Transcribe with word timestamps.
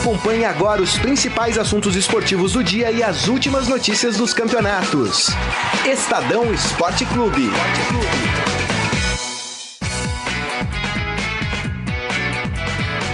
Acompanhe 0.00 0.46
agora 0.46 0.80
os 0.80 0.96
principais 0.96 1.58
assuntos 1.58 1.94
esportivos 1.94 2.54
do 2.54 2.64
dia 2.64 2.90
e 2.90 3.02
as 3.02 3.28
últimas 3.28 3.68
notícias 3.68 4.16
dos 4.16 4.32
campeonatos. 4.32 5.26
Estadão 5.84 6.50
Esporte 6.54 7.04
Clube. 7.04 7.50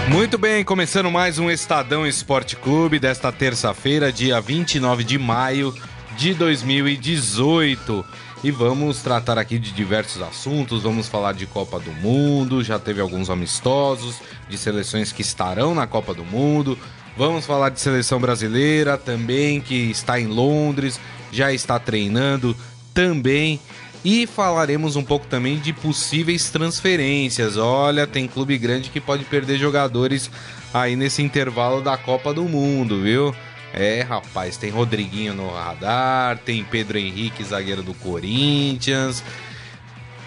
Muito 0.07 0.37
bem, 0.37 0.63
começando 0.63 1.11
mais 1.11 1.37
um 1.37 1.51
Estadão 1.51 2.07
Esporte 2.07 2.55
Clube 2.55 2.99
desta 2.99 3.33
terça-feira, 3.33 4.09
dia 4.09 4.39
29 4.39 5.03
de 5.03 5.19
maio 5.19 5.75
de 6.15 6.33
2018. 6.33 8.05
E 8.43 8.51
vamos 8.51 9.01
tratar 9.01 9.39
aqui 9.39 9.57
de 9.57 9.71
diversos 9.71 10.21
assuntos, 10.21 10.83
vamos 10.83 11.07
falar 11.07 11.33
de 11.33 11.47
Copa 11.47 11.79
do 11.79 11.91
Mundo, 11.91 12.63
já 12.63 12.77
teve 12.77 13.01
alguns 13.01 13.31
amistosos, 13.31 14.17
de 14.47 14.57
seleções 14.57 15.11
que 15.11 15.23
estarão 15.23 15.73
na 15.73 15.87
Copa 15.87 16.13
do 16.13 16.23
Mundo. 16.23 16.77
Vamos 17.17 17.47
falar 17.47 17.69
de 17.69 17.79
seleção 17.79 18.19
brasileira 18.19 18.95
também, 18.95 19.59
que 19.59 19.89
está 19.89 20.19
em 20.19 20.27
Londres, 20.27 20.99
já 21.31 21.51
está 21.51 21.79
treinando 21.79 22.55
também. 22.93 23.59
E 24.05 24.27
falaremos 24.27 24.95
um 24.95 25.03
pouco 25.03 25.25
também 25.25 25.57
de 25.57 25.73
possíveis 25.73 26.51
transferências. 26.51 27.57
Olha, 27.57 28.05
tem 28.05 28.27
clube 28.27 28.55
grande 28.57 28.91
que 28.91 29.01
pode 29.01 29.25
perder 29.25 29.57
jogadores 29.57 30.29
aí 30.71 30.95
nesse 30.95 31.23
intervalo 31.23 31.81
da 31.81 31.97
Copa 31.97 32.31
do 32.31 32.43
Mundo, 32.43 33.01
viu? 33.01 33.35
É, 33.79 34.01
rapaz, 34.01 34.57
tem 34.57 34.71
Rodriguinho 34.71 35.35
no 35.35 35.51
radar, 35.51 36.39
tem 36.39 36.63
Pedro 36.63 36.97
Henrique, 36.97 37.43
zagueiro 37.43 37.83
do 37.83 37.93
Corinthians. 37.93 39.23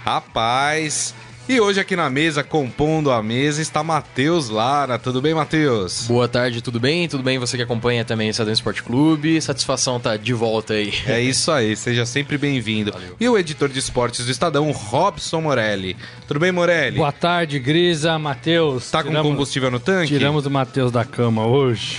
Rapaz, 0.05 1.13
e 1.49 1.61
hoje 1.61 1.81
aqui 1.81 1.97
na 1.97 2.09
mesa, 2.09 2.45
compondo 2.45 3.11
a 3.11 3.21
mesa, 3.21 3.61
está 3.61 3.83
Matheus 3.83 4.49
Lara. 4.49 5.01
Tudo 5.01 5.21
bem, 5.21 5.35
Matheus? 5.35 6.07
Boa 6.07 6.29
tarde, 6.29 6.63
tudo 6.63 6.79
bem? 6.79 7.09
Tudo 7.09 7.25
bem 7.25 7.41
você 7.41 7.57
que 7.57 7.63
acompanha 7.65 8.05
também 8.05 8.29
o 8.29 8.31
Estadão 8.31 8.53
Esporte 8.53 8.85
Clube. 8.85 9.41
Satisfação 9.41 9.99
tá 9.99 10.17
de 10.17 10.33
volta 10.33 10.75
aí. 10.75 10.95
É 11.09 11.21
isso 11.21 11.51
aí, 11.51 11.75
seja 11.75 12.07
sempre 12.07 12.39
bem-vindo. 12.39 12.95
E 13.19 13.29
o 13.29 13.37
editor 13.37 13.69
de 13.69 13.81
esportes 13.81 14.27
do 14.27 14.31
Estadão, 14.31 14.71
Robson 14.71 15.41
Morelli. 15.41 15.97
Tudo 16.29 16.39
bem, 16.39 16.53
Morelli? 16.53 16.99
Boa 16.99 17.11
tarde, 17.11 17.59
Grisa, 17.59 18.17
Matheus. 18.17 18.89
Tá 18.89 19.03
com 19.03 19.13
combustível 19.13 19.73
no 19.73 19.81
tanque? 19.81 20.07
Tiramos 20.07 20.47
o 20.47 20.51
Matheus 20.51 20.93
da 20.93 21.05
cama 21.05 21.45
hoje. 21.45 21.99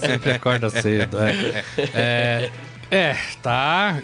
Sempre 0.00 0.32
acorda 0.32 0.70
cedo. 0.70 1.18
É, 1.18 1.64
é, 1.94 2.50
é 2.90 3.16
tá 3.42 4.00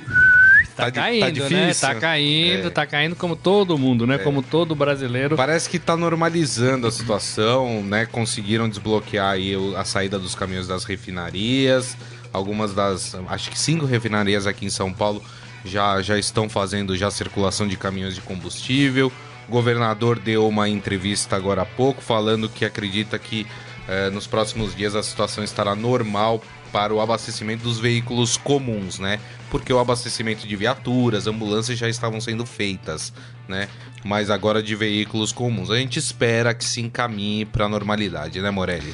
Tá, 0.76 0.84
tá, 0.84 0.92
caindo, 0.92 1.20
tá 1.20 1.30
difícil. 1.30 1.56
né? 1.56 1.74
Tá 1.74 1.94
caindo, 1.94 2.66
é. 2.66 2.70
tá 2.70 2.86
caindo 2.86 3.16
como 3.16 3.34
todo 3.34 3.78
mundo, 3.78 4.06
né? 4.06 4.16
É. 4.16 4.18
Como 4.18 4.42
todo 4.42 4.74
brasileiro. 4.74 5.34
Parece 5.34 5.70
que 5.70 5.78
tá 5.78 5.96
normalizando 5.96 6.86
a 6.86 6.90
situação, 6.92 7.82
né? 7.82 8.04
Conseguiram 8.04 8.68
desbloquear 8.68 9.30
aí 9.30 9.54
a 9.74 9.84
saída 9.86 10.18
dos 10.18 10.34
caminhões 10.34 10.68
das 10.68 10.84
refinarias. 10.84 11.96
Algumas 12.30 12.74
das, 12.74 13.16
acho 13.28 13.50
que 13.50 13.58
cinco 13.58 13.86
refinarias 13.86 14.46
aqui 14.46 14.66
em 14.66 14.70
São 14.70 14.92
Paulo 14.92 15.24
já, 15.64 16.02
já 16.02 16.18
estão 16.18 16.46
fazendo 16.46 16.94
já 16.94 17.10
circulação 17.10 17.66
de 17.66 17.78
caminhões 17.78 18.14
de 18.14 18.20
combustível. 18.20 19.10
O 19.48 19.52
governador 19.52 20.18
deu 20.18 20.46
uma 20.46 20.68
entrevista 20.68 21.36
agora 21.36 21.62
há 21.62 21.66
pouco 21.66 22.02
falando 22.02 22.50
que 22.50 22.66
acredita 22.66 23.18
que 23.18 23.46
eh, 23.88 24.10
nos 24.10 24.26
próximos 24.26 24.74
dias 24.74 24.94
a 24.94 25.02
situação 25.02 25.44
estará 25.44 25.74
normal 25.74 26.42
para 26.72 26.92
o 26.92 27.00
abastecimento 27.00 27.62
dos 27.62 27.78
veículos 27.78 28.36
comuns, 28.36 28.98
né? 28.98 29.18
Porque 29.50 29.72
o 29.72 29.78
abastecimento 29.78 30.46
de 30.46 30.56
viaturas, 30.56 31.26
ambulâncias 31.26 31.78
já 31.78 31.88
estavam 31.88 32.20
sendo 32.20 32.44
feitas, 32.44 33.12
né? 33.48 33.68
Mas 34.04 34.30
agora 34.30 34.62
de 34.62 34.74
veículos 34.74 35.32
comuns. 35.32 35.70
A 35.70 35.78
gente 35.78 35.98
espera 35.98 36.52
que 36.52 36.64
se 36.64 36.80
encaminhe 36.80 37.44
para 37.44 37.64
a 37.64 37.68
normalidade, 37.68 38.40
né, 38.40 38.50
Morelli? 38.50 38.92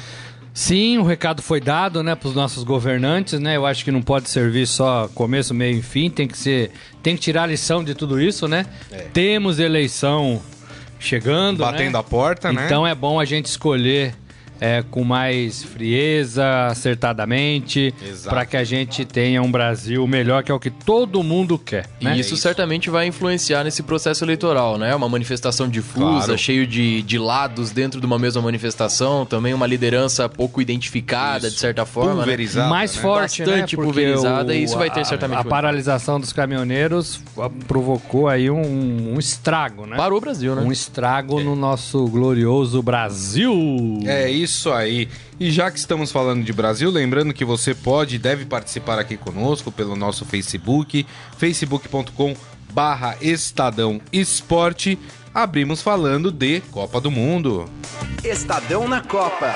Sim, 0.53 0.99
o 0.99 1.03
recado 1.03 1.41
foi 1.41 1.59
dado, 1.59 2.03
né, 2.03 2.13
para 2.13 2.29
os 2.29 2.35
nossos 2.35 2.63
governantes, 2.63 3.39
né? 3.39 3.57
Eu 3.57 3.65
acho 3.65 3.83
que 3.83 3.91
não 3.91 4.03
pode 4.03 4.29
servir 4.29 4.67
só 4.67 5.09
começo, 5.15 5.51
meio 5.51 5.79
e 5.79 5.81
fim, 5.81 6.11
tem 6.11 6.27
que 6.27 6.37
ser, 6.37 6.71
tem 7.01 7.15
que 7.15 7.21
tirar 7.21 7.43
a 7.43 7.47
lição 7.47 7.83
de 7.83 7.95
tudo 7.95 8.21
isso, 8.21 8.47
né? 8.47 8.67
É. 8.91 9.07
Temos 9.11 9.57
eleição 9.57 10.39
chegando, 10.99 11.59
batendo 11.59 11.93
né? 11.93 11.99
a 11.99 12.03
porta, 12.03 12.53
né? 12.53 12.65
Então 12.65 12.85
é 12.85 12.93
bom 12.93 13.19
a 13.19 13.25
gente 13.25 13.47
escolher 13.47 14.13
é, 14.63 14.81
com 14.89 15.03
mais 15.03 15.61
frieza, 15.61 16.67
acertadamente, 16.67 17.93
para 18.23 18.45
que 18.45 18.55
a 18.55 18.63
gente 18.63 19.03
tenha 19.03 19.41
um 19.41 19.51
Brasil 19.51 20.07
melhor, 20.07 20.41
que 20.41 20.49
é 20.49 20.55
o 20.55 20.59
que 20.59 20.69
todo 20.69 21.21
mundo 21.21 21.59
quer. 21.59 21.89
Né? 21.99 22.15
E 22.15 22.19
isso, 22.21 22.31
é 22.31 22.35
isso, 22.35 22.37
certamente 22.37 22.89
vai 22.89 23.05
influenciar 23.05 23.65
nesse 23.65 23.83
processo 23.83 24.23
eleitoral, 24.23 24.77
né? 24.77 24.95
Uma 24.95 25.09
manifestação 25.09 25.67
difusa, 25.67 26.27
claro. 26.27 26.37
cheio 26.37 26.65
de, 26.65 27.01
de 27.01 27.19
lados 27.19 27.71
dentro 27.71 27.99
de 27.99 28.05
uma 28.05 28.17
mesma 28.17 28.41
manifestação, 28.41 29.25
também 29.25 29.53
uma 29.53 29.67
liderança 29.67 30.29
pouco 30.29 30.61
identificada, 30.61 31.47
isso. 31.47 31.57
de 31.57 31.59
certa 31.59 31.85
forma. 31.85 32.11
Né? 32.11 32.17
Pulverizada. 32.19 32.67
Né? 32.67 32.69
Mais 32.69 32.95
forte, 32.95 33.43
Bastante 33.43 33.75
né? 33.75 33.83
pulverizada, 33.83 34.53
o, 34.53 34.55
e 34.55 34.63
isso 34.63 34.77
vai 34.77 34.89
ter 34.89 35.05
certamente. 35.05 35.39
A, 35.39 35.41
a 35.41 35.43
paralisação 35.45 36.21
dos 36.21 36.31
caminhoneiros 36.31 37.19
provocou 37.67 38.29
aí 38.29 38.49
um, 38.49 39.13
um, 39.13 39.19
estrago, 39.19 39.85
né? 39.85 39.97
Para 39.97 40.15
o 40.15 40.21
Brasil, 40.21 40.55
né? 40.55 40.61
Um 40.61 40.71
estrago 40.71 41.41
é. 41.41 41.43
no 41.43 41.53
nosso 41.53 42.07
glorioso 42.07 42.81
Brasil. 42.81 43.53
É 44.05 44.31
isso 44.31 44.52
isso 44.53 44.71
aí. 44.71 45.09
E 45.39 45.51
já 45.51 45.69
que 45.69 45.77
estamos 45.77 46.11
falando 46.11 46.43
de 46.43 46.53
Brasil, 46.53 46.89
lembrando 46.89 47.33
que 47.33 47.43
você 47.43 47.73
pode 47.73 48.15
e 48.15 48.19
deve 48.19 48.45
participar 48.45 48.99
aqui 48.99 49.17
conosco 49.17 49.71
pelo 49.71 49.95
nosso 49.95 50.25
Facebook, 50.25 51.05
facebook.com 51.37 52.35
barra 52.71 53.17
Estadão 53.21 53.99
Esporte. 54.11 54.97
Abrimos 55.33 55.81
falando 55.81 56.31
de 56.31 56.61
Copa 56.71 57.01
do 57.01 57.09
Mundo. 57.09 57.69
Estadão 58.23 58.87
na 58.87 59.01
Copa. 59.01 59.53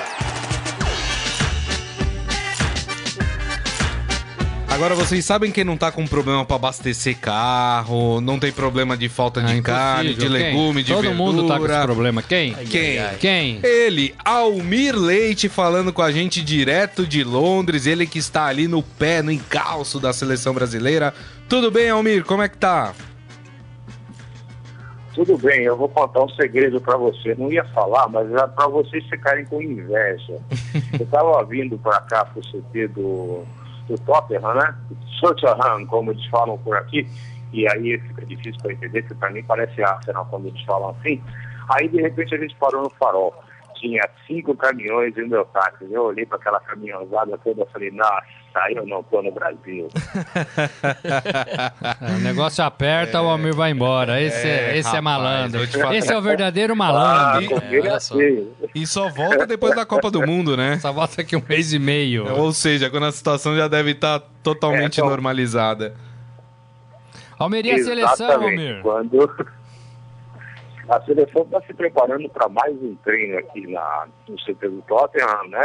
Agora 4.69 4.94
vocês 4.94 5.25
sabem 5.25 5.51
quem 5.51 5.63
não 5.63 5.75
tá 5.75 5.91
com 5.91 6.05
problema 6.05 6.45
para 6.45 6.55
abastecer 6.55 7.17
carro, 7.17 8.22
não 8.22 8.38
tem 8.38 8.51
problema 8.51 8.95
de 8.95 9.09
falta 9.09 9.41
de 9.41 9.57
ah, 9.57 9.61
carne, 9.61 10.13
de 10.13 10.28
legume, 10.28 10.83
de 10.83 10.94
Todo 10.94 11.03
verdura. 11.03 11.23
mundo 11.23 11.47
tá 11.47 11.57
com 11.57 11.66
esse 11.66 11.81
problema. 11.81 12.22
Quem? 12.22 12.53
Quem? 12.53 13.00
Quem? 13.19 13.59
Ele, 13.63 14.13
Almir 14.23 14.95
Leite, 14.95 15.50
falando 15.50 15.91
com 15.91 16.01
a 16.01 16.11
gente 16.11 16.44
direto 16.44 17.07
de 17.07 17.23
Londres. 17.23 17.88
Ele 17.88 18.05
que 18.05 18.19
está 18.19 18.45
ali 18.45 18.67
no 18.67 18.83
pé, 18.83 19.22
no 19.22 19.31
encalço 19.31 20.00
da 20.00 20.13
seleção 20.13 20.53
brasileira. 20.53 21.13
Tudo 21.49 21.72
bem, 21.72 21.89
Almir? 21.89 22.23
Como 22.23 22.44
é 22.44 22.49
que 22.49 22.57
tá? 22.57 22.94
Tudo 25.16 25.35
bem, 25.35 25.63
eu 25.63 25.75
vou 25.75 25.89
contar 25.89 26.23
um 26.23 26.29
segredo 26.29 26.79
para 26.79 26.95
você. 26.95 27.34
Não 27.34 27.51
ia 27.51 27.66
falar, 27.69 28.07
mas 28.07 28.31
é 28.31 28.45
para 28.45 28.67
vocês 28.67 29.03
ficarem 29.05 29.45
com 29.45 29.59
inveja. 29.59 30.39
eu 30.94 31.03
estava 31.03 31.44
vindo 31.45 31.75
para 31.79 31.99
cá 32.01 32.25
pro 32.25 32.41
CT 32.41 32.89
do 32.89 33.44
do 33.87 33.97
Tottenham, 33.99 34.53
né? 34.53 34.75
Tottenham, 35.21 35.85
como 35.87 36.11
eles 36.11 36.25
falam 36.27 36.57
por 36.59 36.75
aqui, 36.77 37.07
e 37.53 37.67
aí 37.69 37.97
fica 37.99 38.25
difícil 38.25 38.61
para 38.61 38.73
entender, 38.73 39.01
porque 39.03 39.15
para 39.15 39.31
mim 39.31 39.43
parece 39.43 39.81
Arsenal 39.81 40.25
quando 40.29 40.47
eles 40.47 40.61
falam 40.63 40.89
assim. 40.89 41.21
Aí 41.69 41.87
de 41.87 42.01
repente 42.01 42.35
a 42.35 42.37
gente 42.37 42.55
parou 42.55 42.83
no 42.83 42.89
farol. 42.91 43.33
Tinha 43.79 44.01
cinco 44.25 44.55
caminhões 44.55 45.15
e 45.17 45.21
o 45.21 45.27
meu 45.27 45.45
táxi. 45.45 45.85
Eu 45.89 46.05
olhei 46.05 46.25
para 46.25 46.38
aquela 46.38 46.59
caminhãozada 46.59 47.38
toda 47.38 47.63
e 47.63 47.71
falei, 47.71 47.91
nossa, 47.91 48.23
aí 48.55 48.75
eu 48.75 48.85
não 48.85 49.03
tô 49.03 49.21
no 49.21 49.31
Brasil. 49.31 49.88
o 52.01 52.19
negócio 52.23 52.63
aperta, 52.63 53.17
é, 53.17 53.21
o 53.21 53.29
Almir 53.29 53.55
vai 53.55 53.71
embora. 53.71 54.21
Esse 54.21 54.47
é, 54.47 54.71
é 54.71 54.77
esse 54.77 54.87
rapaz, 54.87 54.97
é 54.97 55.01
malandro. 55.01 55.61
Esse 55.93 56.11
é 56.11 56.17
o 56.17 56.21
verdadeiro 56.21 56.75
malandro. 56.75 57.57
Ah, 57.57 57.66
e, 57.71 57.87
assim. 57.87 58.51
e 58.73 58.87
só 58.87 59.09
volta 59.09 59.45
depois 59.45 59.75
da 59.75 59.85
Copa 59.85 60.09
do 60.09 60.25
Mundo, 60.25 60.57
né? 60.57 60.79
Só 60.79 60.91
volta 60.91 61.21
aqui 61.21 61.35
um 61.35 61.43
mês 61.47 61.73
e 61.73 61.79
meio. 61.79 62.27
Ou 62.35 62.51
seja, 62.51 62.89
quando 62.89 63.05
a 63.05 63.11
situação 63.11 63.55
já 63.55 63.67
deve 63.67 63.91
estar 63.91 64.19
tá 64.19 64.27
totalmente 64.41 64.99
é, 64.99 65.01
então... 65.01 65.09
normalizada. 65.09 65.93
Almir 67.37 67.66
e 67.67 67.71
a 67.71 67.77
seleção, 67.83 68.31
Almir? 68.31 68.81
Quando 68.81 69.29
a 70.89 71.01
seleção 71.01 71.43
está 71.43 71.61
se 71.61 71.73
preparando 71.73 72.29
para 72.29 72.47
mais 72.47 72.73
um 72.81 72.95
treino 73.03 73.37
aqui 73.37 73.67
na, 73.67 74.07
no 74.28 74.35
CT 74.37 74.69
do 74.69 74.81
Tottenham, 74.84 75.47
né? 75.49 75.63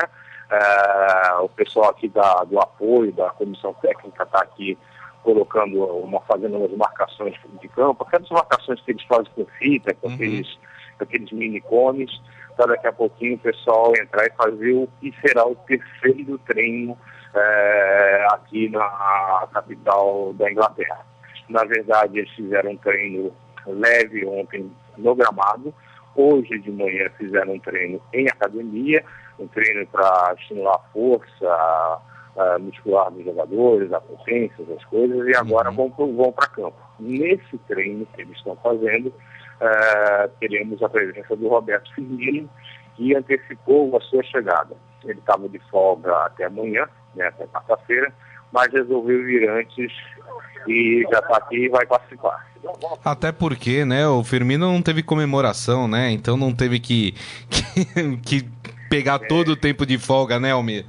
É, 0.50 1.32
o 1.40 1.48
pessoal 1.48 1.90
aqui 1.90 2.08
da, 2.08 2.44
do 2.44 2.58
apoio, 2.58 3.12
da 3.12 3.30
comissão 3.30 3.72
técnica 3.74 4.24
está 4.24 4.42
aqui 4.42 4.76
colocando 5.22 5.82
uma, 5.84 6.20
fazendo 6.22 6.58
umas 6.58 6.76
marcações 6.76 7.34
de 7.60 7.68
campo, 7.68 8.04
aquelas 8.04 8.28
marcações 8.28 8.80
que 8.82 8.90
eles 8.90 9.04
fazem 9.04 9.32
com 9.34 9.46
fita, 9.58 9.94
com 9.94 10.08
uhum. 10.08 10.14
aqueles, 10.14 10.58
aqueles 10.98 11.30
mini 11.30 11.60
cones, 11.60 12.10
para 12.56 12.66
daqui 12.66 12.86
a 12.88 12.92
pouquinho 12.92 13.36
o 13.36 13.38
pessoal 13.38 13.92
entrar 13.96 14.26
e 14.26 14.32
fazer 14.32 14.72
o 14.72 14.88
que 15.00 15.14
será 15.24 15.46
o 15.46 15.54
terceiro 15.54 16.36
treino 16.38 16.98
é, 17.34 18.26
aqui 18.32 18.68
na 18.68 19.48
capital 19.52 20.34
da 20.34 20.50
Inglaterra. 20.50 21.06
Na 21.48 21.64
verdade, 21.64 22.18
eles 22.18 22.30
fizeram 22.32 22.72
um 22.72 22.76
treino 22.76 23.32
leve 23.66 24.26
ontem 24.26 24.70
no 24.96 25.14
gramado. 25.14 25.74
Hoje 26.14 26.58
de 26.58 26.70
manhã 26.70 27.08
fizeram 27.16 27.54
um 27.54 27.58
treino 27.58 28.00
em 28.12 28.26
academia, 28.28 29.04
um 29.38 29.46
treino 29.46 29.86
para 29.86 30.34
estimular 30.38 30.74
a 30.74 30.92
força 30.92 31.48
a, 32.36 32.58
muscular 32.58 33.10
dos 33.10 33.24
jogadores, 33.24 33.92
a 33.92 34.00
potência, 34.00 34.64
as 34.76 34.84
coisas, 34.86 35.26
e 35.26 35.36
agora 35.36 35.70
uhum. 35.70 35.90
vão, 35.96 36.14
vão 36.14 36.32
para 36.32 36.48
campo. 36.48 36.76
Nesse 36.98 37.58
treino 37.68 38.06
que 38.14 38.22
eles 38.22 38.36
estão 38.36 38.56
fazendo, 38.56 39.12
é, 39.60 40.28
teremos 40.40 40.82
a 40.82 40.88
presença 40.88 41.36
do 41.36 41.48
Roberto 41.48 41.94
Firmino, 41.94 42.48
que 42.96 43.14
antecipou 43.14 43.96
a 43.96 44.00
sua 44.00 44.22
chegada. 44.22 44.76
Ele 45.04 45.18
estava 45.18 45.48
de 45.48 45.58
folga 45.70 46.14
até 46.26 46.44
amanhã, 46.44 46.86
né, 47.14 47.26
até 47.26 47.46
quarta-feira, 47.46 48.12
mas 48.52 48.72
resolveu 48.72 49.24
vir 49.24 49.48
antes 49.48 49.92
e 50.68 51.04
já 51.10 51.18
está 51.18 51.36
aqui 51.36 51.64
e 51.64 51.68
vai 51.68 51.84
participar. 51.86 52.46
Até 53.04 53.32
porque, 53.32 53.84
né, 53.84 54.06
o 54.06 54.22
Firmino 54.22 54.72
não 54.72 54.80
teve 54.80 55.02
comemoração, 55.02 55.88
né? 55.88 56.10
Então 56.10 56.36
não 56.36 56.54
teve 56.54 56.78
que, 56.78 57.14
que, 58.24 58.42
que 58.42 58.48
pegar 58.88 59.20
é. 59.22 59.26
todo 59.26 59.52
o 59.52 59.56
tempo 59.56 59.84
de 59.84 59.98
folga, 59.98 60.38
né, 60.38 60.52
Almir? 60.52 60.84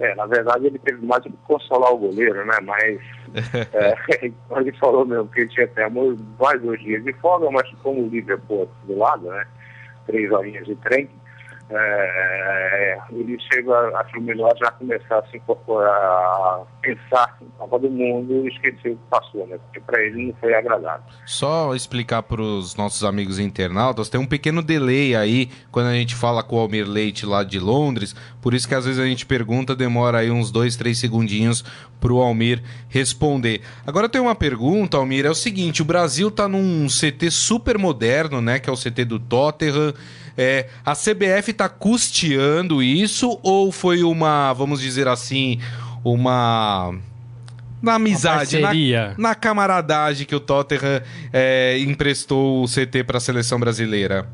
É, 0.00 0.14
na 0.16 0.26
verdade 0.26 0.66
ele 0.66 0.78
teve 0.78 1.04
mais 1.06 1.22
que 1.22 1.32
consolar 1.44 1.92
o 1.92 1.98
goleiro, 1.98 2.44
né? 2.44 2.56
Mas 2.62 3.00
é, 3.72 3.94
ele 4.58 4.72
falou 4.78 5.06
mesmo 5.06 5.28
que 5.28 5.40
ele 5.40 5.50
tinha 5.50 5.66
até 5.66 5.88
mais 5.88 6.60
dois 6.60 6.80
dias 6.80 7.04
de 7.04 7.12
folga, 7.14 7.50
mas 7.50 7.68
como 7.82 8.02
o 8.02 8.08
Liverpool 8.08 8.68
do 8.84 8.98
lado, 8.98 9.28
né? 9.28 9.46
Três 10.06 10.30
horinhas 10.32 10.66
de 10.66 10.74
trem, 10.76 11.08
é, 11.70 12.98
ele 13.10 13.38
chega, 13.52 13.72
acho 13.98 14.20
melhor 14.20 14.52
já 14.58 14.70
começar 14.72 15.18
a 15.18 15.26
se 15.28 15.38
incorporar, 15.38 15.90
a 15.90 16.62
pensar 16.82 17.38
em 17.40 17.46
Copa 17.58 17.78
do 17.78 17.90
Mundo 17.90 18.44
e 18.44 18.48
esquecer 18.48 18.92
o 18.92 18.96
que 18.96 19.02
passou, 19.08 19.46
né? 19.46 19.58
Porque 19.58 19.80
para 19.80 20.02
ele 20.02 20.26
não 20.26 20.34
foi 20.34 20.54
agradável. 20.54 21.04
Só 21.24 21.74
explicar 21.74 22.22
para 22.22 22.42
os 22.42 22.76
nossos 22.76 23.02
amigos 23.02 23.38
internautas, 23.38 24.10
tem 24.10 24.20
um 24.20 24.26
pequeno 24.26 24.62
delay 24.62 25.16
aí 25.16 25.50
quando 25.72 25.86
a 25.86 25.94
gente 25.94 26.14
fala 26.14 26.42
com 26.42 26.56
o 26.56 26.60
Almir 26.60 26.86
Leite 26.86 27.24
lá 27.24 27.42
de 27.42 27.58
Londres, 27.58 28.14
por 28.42 28.52
isso 28.52 28.68
que 28.68 28.74
às 28.74 28.84
vezes 28.84 29.00
a 29.00 29.06
gente 29.06 29.24
pergunta, 29.24 29.74
demora 29.74 30.18
aí 30.18 30.30
uns 30.30 30.50
dois, 30.50 30.76
três 30.76 30.98
segundinhos 30.98 31.64
para 31.98 32.12
o 32.12 32.20
Almir 32.20 32.62
responder. 32.90 33.62
Agora 33.86 34.08
tem 34.08 34.20
uma 34.20 34.34
pergunta, 34.34 34.98
Almir, 34.98 35.24
é 35.24 35.30
o 35.30 35.34
seguinte, 35.34 35.80
o 35.80 35.84
Brasil 35.86 36.28
está 36.28 36.46
num 36.46 36.86
CT 36.88 37.30
super 37.30 37.78
moderno, 37.78 38.42
né, 38.42 38.58
que 38.58 38.68
é 38.68 38.72
o 38.72 38.76
CT 38.76 39.06
do 39.06 39.18
Tottenham, 39.18 39.94
é, 40.36 40.68
a 40.84 40.92
CBF 40.92 41.50
está 41.50 41.68
custeando 41.68 42.82
isso 42.82 43.38
ou 43.42 43.70
foi 43.70 44.02
uma, 44.02 44.52
vamos 44.52 44.80
dizer 44.80 45.08
assim, 45.08 45.60
uma 46.04 46.94
na 47.82 47.94
amizade, 47.96 48.58
na, 48.60 48.72
na, 49.18 49.34
camaradagem 49.34 50.26
que 50.26 50.34
o 50.34 50.40
Tottenham 50.40 51.02
é, 51.32 51.78
emprestou 51.80 52.62
o 52.62 52.66
CT 52.66 53.04
para 53.04 53.18
a 53.18 53.20
seleção 53.20 53.60
brasileira? 53.60 54.26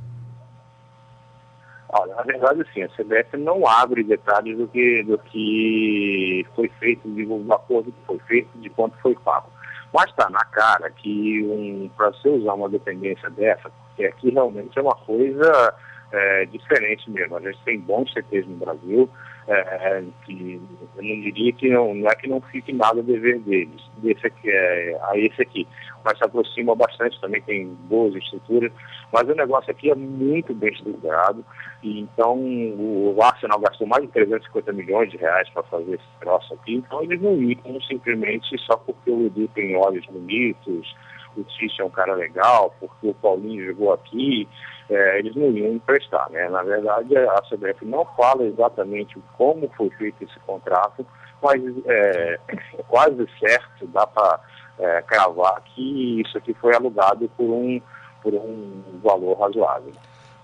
Olha, 1.93 2.15
na 2.15 2.23
verdade, 2.23 2.65
sim, 2.73 2.83
a 2.83 2.89
CBF 2.89 3.37
não 3.37 3.67
abre 3.67 4.05
detalhes 4.05 4.57
do 4.57 4.69
que, 4.69 5.03
do 5.03 5.19
que 5.19 6.47
foi 6.55 6.71
feito, 6.79 7.09
do 7.09 7.53
acordo 7.53 7.91
que 7.91 8.07
foi 8.07 8.19
feito, 8.29 8.49
de 8.61 8.71
quanto 8.71 8.97
foi 8.99 9.17
pago. 9.17 9.51
Mas 9.93 10.09
está 10.09 10.31
na 10.31 10.45
cara 10.45 10.89
que 10.89 11.43
um, 11.43 11.91
para 11.97 12.11
você 12.11 12.29
usar 12.29 12.55
uma 12.55 12.69
dependência 12.69 13.29
dessa, 13.31 13.69
porque 13.71 14.05
aqui 14.05 14.31
realmente 14.31 14.79
é 14.79 14.83
uma 14.83 14.95
coisa 14.95 15.75
é, 16.13 16.45
diferente 16.47 17.11
mesmo. 17.11 17.37
A 17.37 17.41
gente 17.41 17.59
tem 17.65 17.79
bons 17.81 18.13
CTs 18.13 18.47
no 18.47 18.57
Brasil, 18.57 19.09
é, 19.49 20.03
que 20.25 20.61
eu 20.97 21.03
não 21.03 21.21
diria 21.21 21.53
que 21.53 21.69
não, 21.69 21.95
não 21.95 22.09
é 22.09 22.15
que 22.15 22.29
não 22.29 22.41
fique 22.41 22.73
nada 22.73 23.01
a 23.01 23.03
dever 23.03 23.41
deles, 23.41 23.83
desse 23.99 24.27
aqui, 24.27 24.51
é, 24.51 24.99
a 25.03 25.19
esse 25.19 25.43
aqui, 25.43 25.67
mas 26.05 26.19
se 26.19 26.25
aproxima 26.25 26.75
bastante, 26.75 27.21
também 27.21 27.43
tem 27.43 27.67
boas 27.89 28.15
estruturas, 28.15 28.73
mas 29.13 29.29
o 29.29 29.35
negócio 29.35 29.71
aqui 29.71 29.91
é 29.91 29.95
muito 29.95 30.55
bem 30.55 30.73
estruturado, 30.73 31.45
e 31.83 32.01
então 32.01 32.39
o 32.39 33.17
Arsenal 33.23 33.61
gastou 33.61 33.87
mais 33.87 34.03
de 34.05 34.13
350 34.13 34.73
milhões 34.73 35.11
de 35.11 35.17
reais 35.17 35.49
para 35.51 35.63
fazer 35.65 35.95
esse 35.95 36.21
troço 36.21 36.55
aqui, 36.55 36.75
então 36.77 37.03
eles 37.03 37.21
não 37.21 37.35
iam 37.43 37.81
simplesmente 37.89 38.57
só 38.59 38.77
porque 38.77 39.11
o 39.11 39.27
Edu 39.27 39.49
tem 39.49 39.77
olhos 39.77 40.05
bonitos, 40.07 40.95
o 41.37 41.45
Tite 41.45 41.81
é 41.81 41.85
um 41.85 41.91
cara 41.91 42.15
legal, 42.15 42.75
porque 42.81 43.09
o 43.09 43.15
Paulinho 43.15 43.67
jogou 43.67 43.93
aqui, 43.93 44.49
é, 44.91 45.19
eles 45.21 45.35
não 45.37 45.51
iam 45.53 45.75
emprestar. 45.75 46.29
Né? 46.31 46.49
Na 46.49 46.63
verdade, 46.63 47.17
a 47.17 47.41
CBF 47.49 47.85
não 47.85 48.05
fala 48.17 48.45
exatamente 48.45 49.17
como 49.39 49.71
foi 49.77 49.89
feito 49.91 50.25
esse 50.25 50.39
contrato, 50.41 51.07
mas 51.41 51.63
é, 51.87 52.39
é 52.79 52.83
quase 52.89 53.27
certo, 53.39 53.87
dá 53.87 54.07
para 54.07 54.41
é, 54.79 55.03
cravar 55.03 55.63
que 55.63 56.21
isso 56.21 56.37
aqui 56.37 56.53
foi 56.55 56.75
alugado 56.75 57.31
por 57.37 57.49
um, 57.49 57.81
por 58.23 58.35
um 58.35 58.83
valor 59.03 59.39
razoável. 59.39 59.93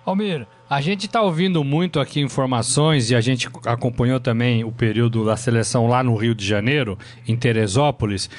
Almir, 0.07 0.47
a 0.71 0.81
gente 0.81 1.07
está 1.07 1.21
ouvindo 1.21 1.65
muito 1.65 1.99
aqui 1.99 2.21
informações 2.21 3.11
e 3.11 3.17
a 3.17 3.21
gente 3.21 3.49
acompanhou 3.67 4.21
também 4.21 4.63
o 4.63 4.71
período 4.71 5.25
da 5.25 5.37
seleção 5.37 5.89
lá 5.89 6.01
no 6.01 6.15
Rio 6.15 6.33
de 6.33 6.47
Janeiro, 6.47 6.97
em 7.27 7.37
Teresópolis 7.37 8.31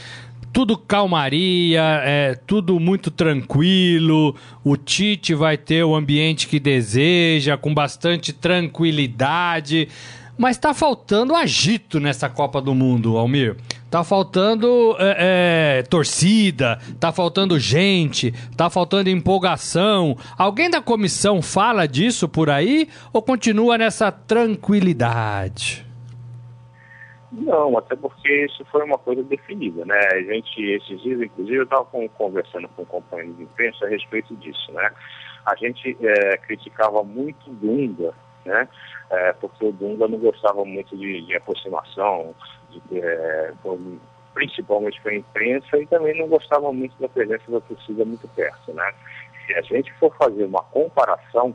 tudo 0.53 0.77
calmaria, 0.77 1.81
é 2.03 2.35
tudo 2.35 2.79
muito 2.79 3.11
tranquilo. 3.11 4.35
O 4.63 4.75
Tite 4.75 5.33
vai 5.33 5.57
ter 5.57 5.83
o 5.83 5.95
ambiente 5.95 6.47
que 6.47 6.59
deseja, 6.59 7.57
com 7.57 7.73
bastante 7.73 8.33
tranquilidade. 8.33 9.87
Mas 10.37 10.57
tá 10.57 10.71
faltando 10.73 11.35
agito 11.35 11.99
nessa 11.99 12.29
Copa 12.29 12.61
do 12.61 12.75
Mundo, 12.75 13.17
Almir. 13.17 13.57
Tá 13.89 14.03
faltando 14.03 14.95
é, 14.99 15.79
é, 15.79 15.83
torcida, 15.83 16.77
tá 16.99 17.11
faltando 17.11 17.57
gente, 17.57 18.31
tá 18.55 18.69
faltando 18.69 19.09
empolgação. 19.09 20.15
Alguém 20.37 20.69
da 20.69 20.81
comissão 20.81 21.41
fala 21.41 21.87
disso 21.87 22.27
por 22.27 22.49
aí 22.49 22.87
ou 23.11 23.21
continua 23.21 23.77
nessa 23.77 24.11
tranquilidade? 24.11 25.86
Não, 27.31 27.77
até 27.77 27.95
porque 27.95 28.45
isso 28.45 28.63
foi 28.65 28.83
uma 28.83 28.97
coisa 28.97 29.21
definida, 29.23 29.83
né? 29.85 29.99
A 30.13 30.21
gente, 30.21 30.61
esses 30.63 31.01
dias, 31.01 31.21
inclusive, 31.21 31.57
eu 31.57 31.63
estava 31.63 31.85
conversando 32.17 32.69
com 32.69 32.83
um 32.83 32.85
companheiro 32.85 33.33
de 33.33 33.43
imprensa 33.43 33.85
a 33.85 33.89
respeito 33.89 34.33
disso, 34.37 34.71
né? 34.71 34.89
A 35.45 35.55
gente 35.55 35.97
é, 36.01 36.37
criticava 36.37 37.03
muito 37.03 37.49
Dunga, 37.49 38.13
né? 38.45 38.67
É, 39.09 39.33
porque 39.33 39.65
o 39.65 39.73
Dunga 39.73 40.07
não 40.07 40.17
gostava 40.19 40.63
muito 40.63 40.95
de, 40.95 41.21
de 41.25 41.35
aproximação, 41.35 42.33
de, 42.69 42.99
é, 42.99 43.53
principalmente 44.33 45.01
com 45.01 45.09
a 45.09 45.15
imprensa, 45.15 45.77
e 45.77 45.85
também 45.87 46.17
não 46.17 46.29
gostava 46.29 46.71
muito 46.71 46.95
da 46.97 47.09
presença 47.09 47.51
da 47.51 47.59
torcida 47.59 48.05
muito 48.05 48.27
perto, 48.29 48.73
né? 48.73 48.93
Se 49.45 49.53
a 49.53 49.61
gente 49.61 49.91
for 49.93 50.15
fazer 50.15 50.45
uma 50.45 50.63
comparação 50.63 51.53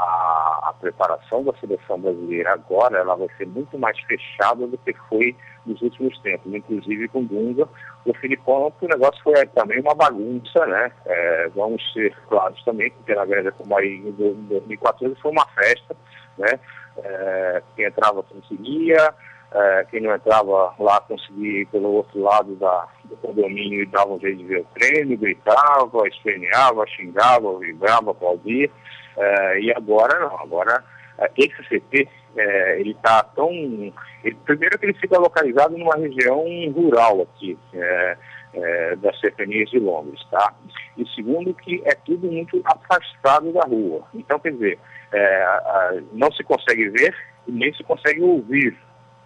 a, 0.00 0.70
a, 0.70 0.74
preparação 0.80 1.44
da 1.44 1.52
seleção 1.54 2.00
brasileira 2.00 2.54
agora 2.54 2.98
ela 2.98 3.14
vai 3.14 3.28
ser 3.36 3.46
muito 3.46 3.78
mais 3.78 3.98
fechada 4.00 4.66
do 4.66 4.78
que 4.78 4.94
foi 5.08 5.36
nos 5.66 5.80
últimos 5.82 6.18
tempos, 6.20 6.52
inclusive 6.52 7.08
com 7.08 7.22
Dunga. 7.24 7.68
O 8.06 8.14
Filipão, 8.14 8.72
o 8.80 8.86
negócio 8.88 9.22
foi 9.22 9.46
também 9.48 9.78
uma 9.80 9.94
bagunça, 9.94 10.66
né? 10.66 10.90
É, 11.04 11.48
vamos 11.54 11.82
ser 11.92 12.16
claros 12.28 12.62
também, 12.64 12.90
porque 12.90 13.14
na 13.14 13.26
verdade, 13.26 13.54
como 13.58 13.76
aí 13.76 13.96
em 13.96 14.12
2014 14.12 15.14
foi 15.20 15.30
uma 15.30 15.46
festa, 15.48 15.94
né? 16.38 16.58
É, 16.96 17.62
quem 17.76 17.84
entrava 17.84 18.22
conseguia, 18.22 19.14
é, 19.52 19.86
quem 19.90 20.00
não 20.00 20.14
entrava 20.14 20.74
lá 20.78 21.00
conseguia 21.02 21.60
ir 21.60 21.66
pelo 21.66 21.92
outro 21.92 22.22
lado 22.22 22.54
da, 22.56 22.88
do 23.04 23.16
condomínio 23.18 23.82
e 23.82 23.86
dava 23.86 24.14
um 24.14 24.20
jeito 24.20 24.38
de 24.38 24.44
ver 24.44 24.60
o 24.60 24.66
treino, 24.74 25.18
gritava, 25.18 26.08
esperneava, 26.08 26.86
xingava, 26.86 27.58
vibrava, 27.58 28.12
aplaudia. 28.12 28.70
É, 29.16 29.60
e 29.60 29.72
agora 29.72 30.18
não, 30.20 30.38
agora 30.40 30.84
é, 31.18 31.30
esse 31.36 31.62
CT 31.64 32.08
é, 32.36 32.80
ele 32.80 32.92
está 32.92 33.22
tão. 33.22 33.50
Ele, 33.50 34.36
primeiro 34.44 34.78
que 34.78 34.86
ele 34.86 34.94
fica 34.94 35.18
localizado 35.18 35.76
numa 35.76 35.96
região 35.96 36.44
rural 36.72 37.22
aqui, 37.22 37.58
é, 37.74 38.16
é, 38.54 38.96
das 38.96 39.18
cercanias 39.20 39.70
de 39.70 39.78
Londres, 39.78 40.20
tá? 40.30 40.54
E 40.96 41.06
segundo 41.10 41.54
que 41.54 41.82
é 41.84 41.94
tudo 41.94 42.30
muito 42.30 42.60
afastado 42.64 43.52
da 43.52 43.62
rua. 43.62 44.02
Então, 44.14 44.38
quer 44.38 44.52
dizer, 44.52 44.78
não 46.12 46.30
se 46.32 46.42
consegue 46.44 46.88
ver 46.90 47.14
e 47.46 47.52
nem 47.52 47.72
se 47.74 47.82
consegue 47.82 48.22
ouvir 48.22 48.76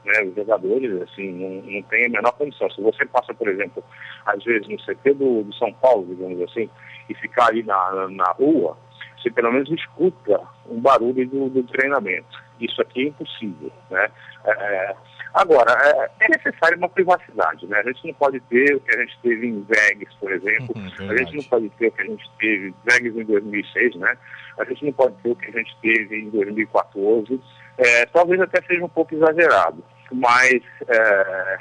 né, 0.04 0.22
os 0.22 0.34
jogadores, 0.34 1.02
assim, 1.02 1.32
não, 1.32 1.62
não 1.72 1.82
tem 1.84 2.06
a 2.06 2.10
menor 2.10 2.32
condição. 2.32 2.70
Se 2.70 2.80
você 2.80 3.04
passa, 3.06 3.32
por 3.34 3.48
exemplo, 3.48 3.82
às 4.26 4.42
vezes 4.44 4.68
no 4.68 4.76
CT 4.76 5.14
do, 5.14 5.42
do 5.42 5.54
São 5.54 5.72
Paulo, 5.74 6.06
digamos 6.06 6.40
assim, 6.42 6.68
e 7.08 7.14
ficar 7.14 7.46
ali 7.46 7.62
na, 7.62 8.08
na 8.10 8.32
rua, 8.32 8.76
você 9.24 9.30
pelo 9.30 9.52
menos 9.52 9.70
escuta 9.70 10.40
um 10.68 10.80
barulho 10.80 11.26
do, 11.26 11.48
do 11.48 11.62
treinamento. 11.64 12.42
Isso 12.60 12.80
aqui 12.82 13.06
é 13.06 13.08
impossível. 13.08 13.72
Né? 13.90 14.08
É, 14.44 14.50
é 14.50 14.96
agora, 15.32 15.72
é, 15.72 16.10
é, 16.20 16.28
necessário 16.28 16.78
uma 16.78 16.88
privacidade. 16.88 17.66
Né? 17.66 17.78
A 17.78 17.82
gente 17.82 18.06
não 18.06 18.14
pode 18.14 18.38
ter 18.40 18.76
o 18.76 18.80
que 18.80 18.94
a 18.94 19.00
gente 19.00 19.18
teve 19.22 19.46
em 19.48 19.62
Vegas, 19.62 20.14
por 20.20 20.30
exemplo. 20.30 20.74
Uhum, 20.76 21.10
a 21.10 21.16
gente 21.16 21.36
não 21.36 21.42
pode 21.44 21.70
ter 21.70 21.88
o 21.88 21.92
que 21.92 22.02
a 22.02 22.06
gente 22.06 22.30
teve 22.38 22.74
Vegas 22.84 23.16
em 23.16 23.24
2006, 23.24 23.96
né? 23.96 24.16
A 24.58 24.64
gente 24.64 24.84
não 24.84 24.92
pode 24.92 25.14
ter 25.16 25.30
o 25.30 25.36
que 25.36 25.46
a 25.46 25.58
gente 25.58 25.76
teve 25.82 26.20
em 26.20 26.30
2014. 26.30 27.40
É, 27.78 28.06
talvez 28.06 28.40
até 28.40 28.62
seja 28.62 28.84
um 28.84 28.88
pouco 28.88 29.14
exagerado, 29.14 29.82
mas 30.12 30.62
é, 30.86 31.58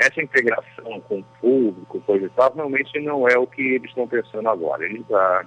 essa 0.00 0.22
integração 0.22 1.00
com 1.02 1.18
o 1.18 1.24
público, 1.40 2.00
coisa 2.00 2.24
e 2.24 2.30
tal, 2.30 2.54
realmente 2.54 2.98
não 3.00 3.28
é 3.28 3.36
o 3.36 3.46
que 3.46 3.60
eles 3.60 3.90
estão 3.90 4.08
pensando 4.08 4.48
agora. 4.48 4.84
Eles, 4.84 5.04
ah, 5.12 5.44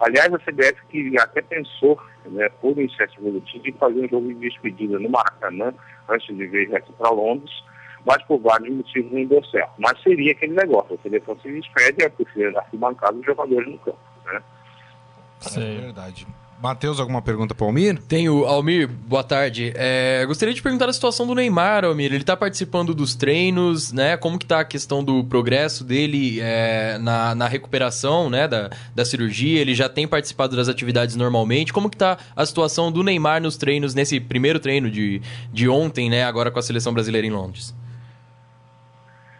Aliás, 0.00 0.32
a 0.32 0.38
CBF 0.38 0.80
que 0.88 1.18
até 1.18 1.42
pensou, 1.42 2.00
né, 2.26 2.48
por 2.60 2.72
iniciativa 2.72 3.30
do 3.30 3.40
time, 3.40 3.70
em 3.70 3.72
fazer 3.72 4.04
um 4.04 4.08
jogo 4.08 4.28
de 4.28 4.34
despedida 4.34 4.98
no 4.98 5.08
Maracanã, 5.08 5.72
antes 6.08 6.34
de 6.36 6.46
vir 6.46 6.74
aqui 6.74 6.92
para 6.94 7.10
Londres, 7.10 7.52
mas 8.04 8.22
por 8.24 8.38
vários 8.40 8.74
motivos 8.74 9.12
não 9.12 9.24
deu 9.24 9.44
certo. 9.44 9.72
Mas 9.78 10.00
seria 10.02 10.32
aquele 10.32 10.54
negócio, 10.54 10.94
a 10.94 11.02
seleção 11.02 11.38
se 11.40 11.50
despede 11.50 12.02
e 12.02 12.06
a 12.06 12.10
torcida 12.10 12.58
arquibancada 12.58 13.16
os 13.16 13.24
jogadores 13.24 13.68
no 13.68 13.78
campo. 13.78 13.98
Né? 14.26 14.42
É 15.56 15.80
verdade. 15.80 16.26
Matheus, 16.64 16.98
alguma 16.98 17.20
pergunta 17.20 17.54
para 17.54 17.62
o 17.62 17.66
Almir? 17.66 17.98
Tenho. 18.08 18.46
Almir, 18.46 18.88
boa 18.88 19.22
tarde. 19.22 19.74
É, 19.76 20.24
gostaria 20.26 20.54
de 20.54 20.62
perguntar 20.62 20.88
a 20.88 20.92
situação 20.94 21.26
do 21.26 21.34
Neymar, 21.34 21.84
Almir. 21.84 22.06
Ele 22.06 22.22
está 22.22 22.34
participando 22.34 22.94
dos 22.94 23.14
treinos, 23.14 23.92
né? 23.92 24.16
Como 24.16 24.38
que 24.38 24.46
tá 24.46 24.60
a 24.60 24.64
questão 24.64 25.04
do 25.04 25.22
progresso 25.24 25.84
dele 25.84 26.40
é, 26.40 26.96
na, 26.96 27.34
na 27.34 27.46
recuperação, 27.46 28.30
né? 28.30 28.48
Da, 28.48 28.70
da 28.94 29.04
cirurgia. 29.04 29.60
Ele 29.60 29.74
já 29.74 29.90
tem 29.90 30.08
participado 30.08 30.56
das 30.56 30.66
atividades 30.66 31.16
normalmente. 31.16 31.70
Como 31.70 31.90
que 31.90 31.98
tá 31.98 32.16
a 32.34 32.46
situação 32.46 32.90
do 32.90 33.02
Neymar 33.02 33.42
nos 33.42 33.58
treinos, 33.58 33.94
nesse 33.94 34.18
primeiro 34.18 34.58
treino 34.58 34.90
de, 34.90 35.20
de 35.52 35.68
ontem, 35.68 36.08
né? 36.08 36.24
Agora 36.24 36.50
com 36.50 36.58
a 36.58 36.62
seleção 36.62 36.94
brasileira 36.94 37.26
em 37.26 37.30
Londres? 37.30 37.74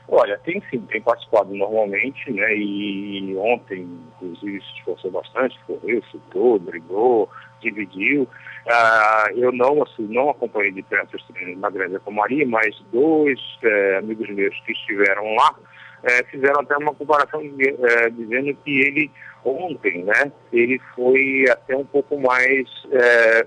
Olha, 0.07 0.39
tem 0.45 0.63
sim, 0.71 0.81
tem 0.81 1.01
participado 1.01 1.55
normalmente, 1.55 2.31
né? 2.31 2.55
E 2.55 3.35
ontem, 3.39 3.89
inclusive, 4.17 4.61
se 4.61 4.79
esforçou 4.79 5.11
bastante, 5.11 5.59
correu, 5.67 6.03
chutou, 6.11 6.59
brigou, 6.59 7.29
dividiu. 7.61 8.29
Ah, 8.69 9.29
eu 9.35 9.51
não, 9.51 9.83
assim, 9.83 10.07
não 10.09 10.31
acompanhei 10.31 10.73
de 10.73 10.83
perto 10.83 11.17
treinos 11.33 11.59
na 11.59 11.71
Grande 11.71 11.99
Comaria, 12.01 12.47
mas 12.47 12.79
dois 12.93 13.41
é, 13.63 13.97
amigos 13.99 14.29
meus 14.29 14.59
que 14.61 14.73
estiveram 14.73 15.35
lá 15.37 15.55
é, 16.03 16.23
fizeram 16.25 16.61
até 16.61 16.77
uma 16.77 16.95
comparação 16.95 17.41
é, 17.41 18.11
dizendo 18.11 18.55
que 18.63 18.81
ele 18.81 19.11
ontem, 19.43 20.05
né, 20.05 20.33
ele 20.53 20.81
foi 20.95 21.45
até 21.51 21.77
um 21.77 21.85
pouco 21.85 22.19
mais 22.19 22.67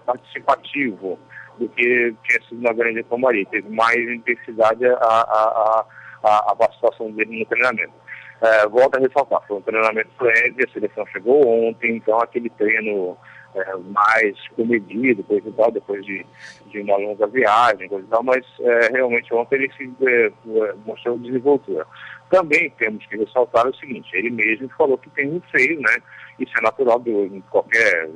participativo 0.06 1.18
do 1.58 1.68
que 1.70 2.14
tinha 2.24 2.42
sido 2.48 2.62
na 2.62 2.72
Grande 2.72 3.02
Comaria. 3.04 3.46
Teve 3.48 3.68
mais 3.70 3.98
intensidade 3.98 4.86
a, 4.86 4.92
a, 4.92 5.02
a 5.02 5.86
a, 6.24 6.52
a 6.52 6.56
participação 6.56 7.12
dele 7.12 7.40
no 7.40 7.46
treinamento. 7.46 7.94
É, 8.42 8.68
volto 8.68 8.96
a 8.96 9.00
ressaltar, 9.00 9.42
foi 9.48 9.58
um 9.58 9.62
treinamento 9.62 10.10
leve, 10.22 10.64
a 10.64 10.72
seleção 10.72 11.06
chegou 11.08 11.48
ontem, 11.48 11.98
então 11.98 12.20
aquele 12.20 12.50
treino 12.52 13.18
é, 13.56 13.76
mais 13.78 14.36
comedido, 14.50 15.24
coisa 15.24 15.52
tal, 15.58 15.72
depois 15.72 16.06
de, 16.06 16.24
de 16.68 16.80
uma 16.82 16.98
longa 16.98 17.26
viagem, 17.26 17.90
coisa 17.90 18.06
e 18.06 18.10
tal, 18.10 18.24
mas 18.24 18.46
é, 18.60 18.90
realmente 18.92 19.34
ontem 19.34 19.56
ele 19.56 19.74
se 19.74 19.92
é, 20.08 20.32
mostrou 20.86 21.18
desenvoltura. 21.18 21.86
Também 22.30 22.70
temos 22.78 23.06
que 23.06 23.18
ressaltar 23.18 23.68
o 23.68 23.76
seguinte, 23.76 24.10
ele 24.14 24.30
mesmo 24.30 24.70
falou 24.78 24.98
que 24.98 25.10
tem 25.12 25.30
um 25.30 25.42
feio, 25.52 25.80
né? 25.80 25.98
Isso 26.40 26.54
é 26.58 26.62
natural 26.62 27.00
de 27.00 27.42
qualquer, 27.50 28.10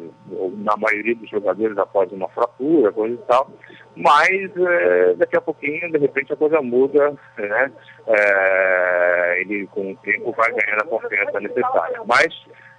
na 0.58 0.75
maioria 0.77 1.15
dos 1.15 1.30
jogadores 1.30 1.77
após 1.77 2.12
uma 2.12 2.27
fratura, 2.30 2.91
coisa 2.91 3.15
e 3.15 3.25
tal. 3.25 3.50
Mas 3.96 4.51
é, 4.56 5.13
daqui 5.15 5.38
a 5.38 5.41
pouquinho, 5.41 5.91
de 5.91 5.98
repente, 5.98 6.34
a 6.34 6.36
coisa 6.36 6.62
muda, 6.62 7.13
né? 7.38 7.72
É, 8.08 9.41
ele 9.41 9.65
com 9.68 9.91
o 9.91 9.96
tempo 9.98 10.34
vai 10.34 10.51
ganhando 10.51 10.82
a 10.82 10.88
confiança 10.88 11.39
necessária. 11.39 12.01
Mas 12.06 12.27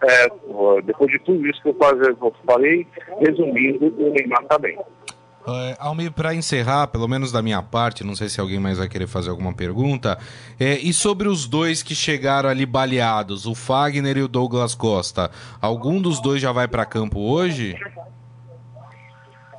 é, 0.02 0.82
depois 0.82 1.10
de 1.10 1.18
tudo 1.20 1.46
isso 1.46 1.62
que 1.62 1.68
eu 1.68 2.34
falei, 2.46 2.86
resumindo, 3.18 3.86
o 3.86 4.12
Neymar 4.12 4.42
está 4.42 4.58
bem. 4.58 4.78
Uh, 5.46 5.74
Almir, 5.80 6.12
para 6.12 6.34
encerrar, 6.34 6.86
pelo 6.86 7.08
menos 7.08 7.32
da 7.32 7.42
minha 7.42 7.60
parte, 7.60 8.04
não 8.04 8.14
sei 8.14 8.28
se 8.28 8.40
alguém 8.40 8.60
mais 8.60 8.78
vai 8.78 8.88
querer 8.88 9.08
fazer 9.08 9.30
alguma 9.30 9.52
pergunta, 9.52 10.16
é, 10.58 10.74
e 10.74 10.92
sobre 10.92 11.26
os 11.26 11.48
dois 11.48 11.82
que 11.82 11.96
chegaram 11.96 12.48
ali 12.48 12.64
baleados, 12.64 13.44
o 13.44 13.54
Fagner 13.54 14.18
e 14.18 14.22
o 14.22 14.28
Douglas 14.28 14.74
Costa, 14.74 15.32
algum 15.60 16.00
dos 16.00 16.20
dois 16.20 16.40
já 16.40 16.52
vai 16.52 16.68
para 16.68 16.86
campo 16.86 17.18
hoje? 17.18 17.76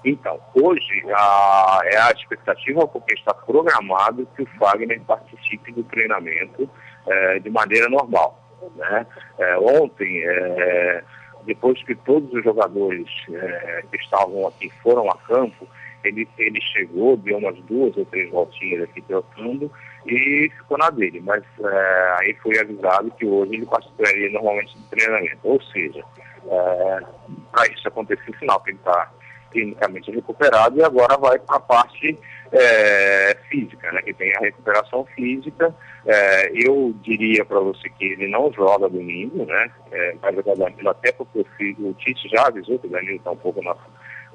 Então, 0.05 0.39
hoje 0.53 1.03
a, 1.13 1.79
é 1.83 1.97
a 1.97 2.11
expectativa 2.11 2.87
porque 2.87 3.13
está 3.13 3.33
programado 3.33 4.27
que 4.35 4.43
o 4.43 4.47
Fagner 4.57 5.01
participe 5.01 5.73
do 5.73 5.83
treinamento 5.83 6.69
é, 7.07 7.39
de 7.39 7.49
maneira 7.49 7.89
normal. 7.89 8.39
Né? 8.75 9.05
É, 9.37 9.57
ontem, 9.57 10.23
é, 10.25 11.03
depois 11.45 11.81
que 11.83 11.95
todos 11.95 12.31
os 12.33 12.43
jogadores 12.43 13.07
é, 13.31 13.83
que 13.89 13.97
estavam 13.97 14.47
aqui 14.47 14.69
foram 14.81 15.09
a 15.09 15.17
campo, 15.17 15.67
ele, 16.03 16.27
ele 16.37 16.59
chegou, 16.61 17.17
deu 17.17 17.37
umas 17.37 17.57
duas 17.61 17.95
ou 17.95 18.05
três 18.05 18.29
voltinhas 18.29 18.83
aqui 18.83 19.01
trocando 19.01 19.71
e 20.05 20.51
ficou 20.57 20.77
na 20.77 20.89
dele. 20.89 21.21
Mas 21.21 21.43
é, 21.59 22.15
aí 22.19 22.33
foi 22.41 22.59
avisado 22.59 23.11
que 23.11 23.25
hoje 23.25 23.55
ele 23.55 23.65
participaria 23.65 24.29
normalmente 24.31 24.77
do 24.77 24.83
treinamento. 24.89 25.39
Ou 25.43 25.61
seja, 25.61 26.03
é, 26.45 26.99
para 27.51 27.67
isso 27.71 27.87
acontecer 27.87 28.23
no 28.27 28.37
final, 28.37 28.59
que 28.61 28.71
ele 28.71 28.77
está 28.77 29.11
clinicamente 29.51 30.11
recuperado 30.11 30.77
e 30.77 30.83
agora 30.83 31.17
vai 31.17 31.39
para 31.39 31.57
a 31.57 31.59
parte 31.59 32.17
é, 32.51 33.37
física, 33.49 33.91
né, 33.91 34.01
que 34.01 34.13
tem 34.13 34.35
a 34.35 34.39
recuperação 34.39 35.05
física. 35.15 35.73
É, 36.05 36.51
eu 36.53 36.93
diria 37.01 37.45
para 37.45 37.59
você 37.59 37.89
que 37.89 38.05
ele 38.05 38.27
não 38.27 38.51
joga 38.51 38.89
domingo, 38.89 39.45
né, 39.45 39.71
é, 39.91 40.15
vai 40.21 40.35
jogar 40.35 40.55
Danilo 40.55 40.89
até 40.89 41.13
porque 41.13 41.45
o, 41.79 41.93
Tite 41.93 42.27
já 42.27 42.47
avisou 42.47 42.77
que 42.77 42.87
o 42.87 42.89
Danilo 42.89 43.15
está 43.15 43.31
um 43.31 43.37
pouco 43.37 43.63
na, 43.63 43.73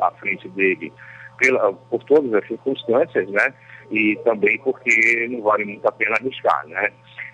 à 0.01 0.11
frente 0.13 0.49
dele 0.49 0.91
pela, 1.37 1.73
por 1.75 2.03
todas 2.05 2.33
as 2.33 2.47
circunstâncias, 2.49 3.29
né, 3.29 3.53
e 3.91 4.17
também 4.25 4.59
porque 4.61 5.29
não 5.31 5.43
vale 5.43 5.67
muito 5.67 5.87
a 5.87 5.93
pena 5.93 6.17
arriscar, 6.17 6.67
né. 6.67 6.91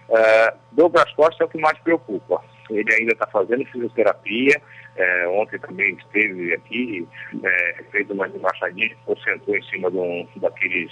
É, 0.08 0.54
Douglas 0.72 1.12
Costa 1.14 1.44
é 1.44 1.46
o 1.46 1.50
que 1.50 1.58
mais 1.58 1.78
preocupa. 1.78 2.42
Ele 2.70 2.94
ainda 2.94 3.12
está 3.12 3.26
fazendo 3.26 3.64
fisioterapia, 3.66 4.60
é, 4.96 5.28
ontem 5.28 5.58
também 5.58 5.94
esteve 5.94 6.54
aqui, 6.54 7.06
é, 7.42 7.82
fez 7.90 8.08
uma 8.10 8.28
embaixadinha, 8.28 8.96
sentou 9.22 9.56
em 9.56 9.62
cima 9.64 9.90
de 9.90 9.96
um, 9.98 10.26
daqueles 10.36 10.90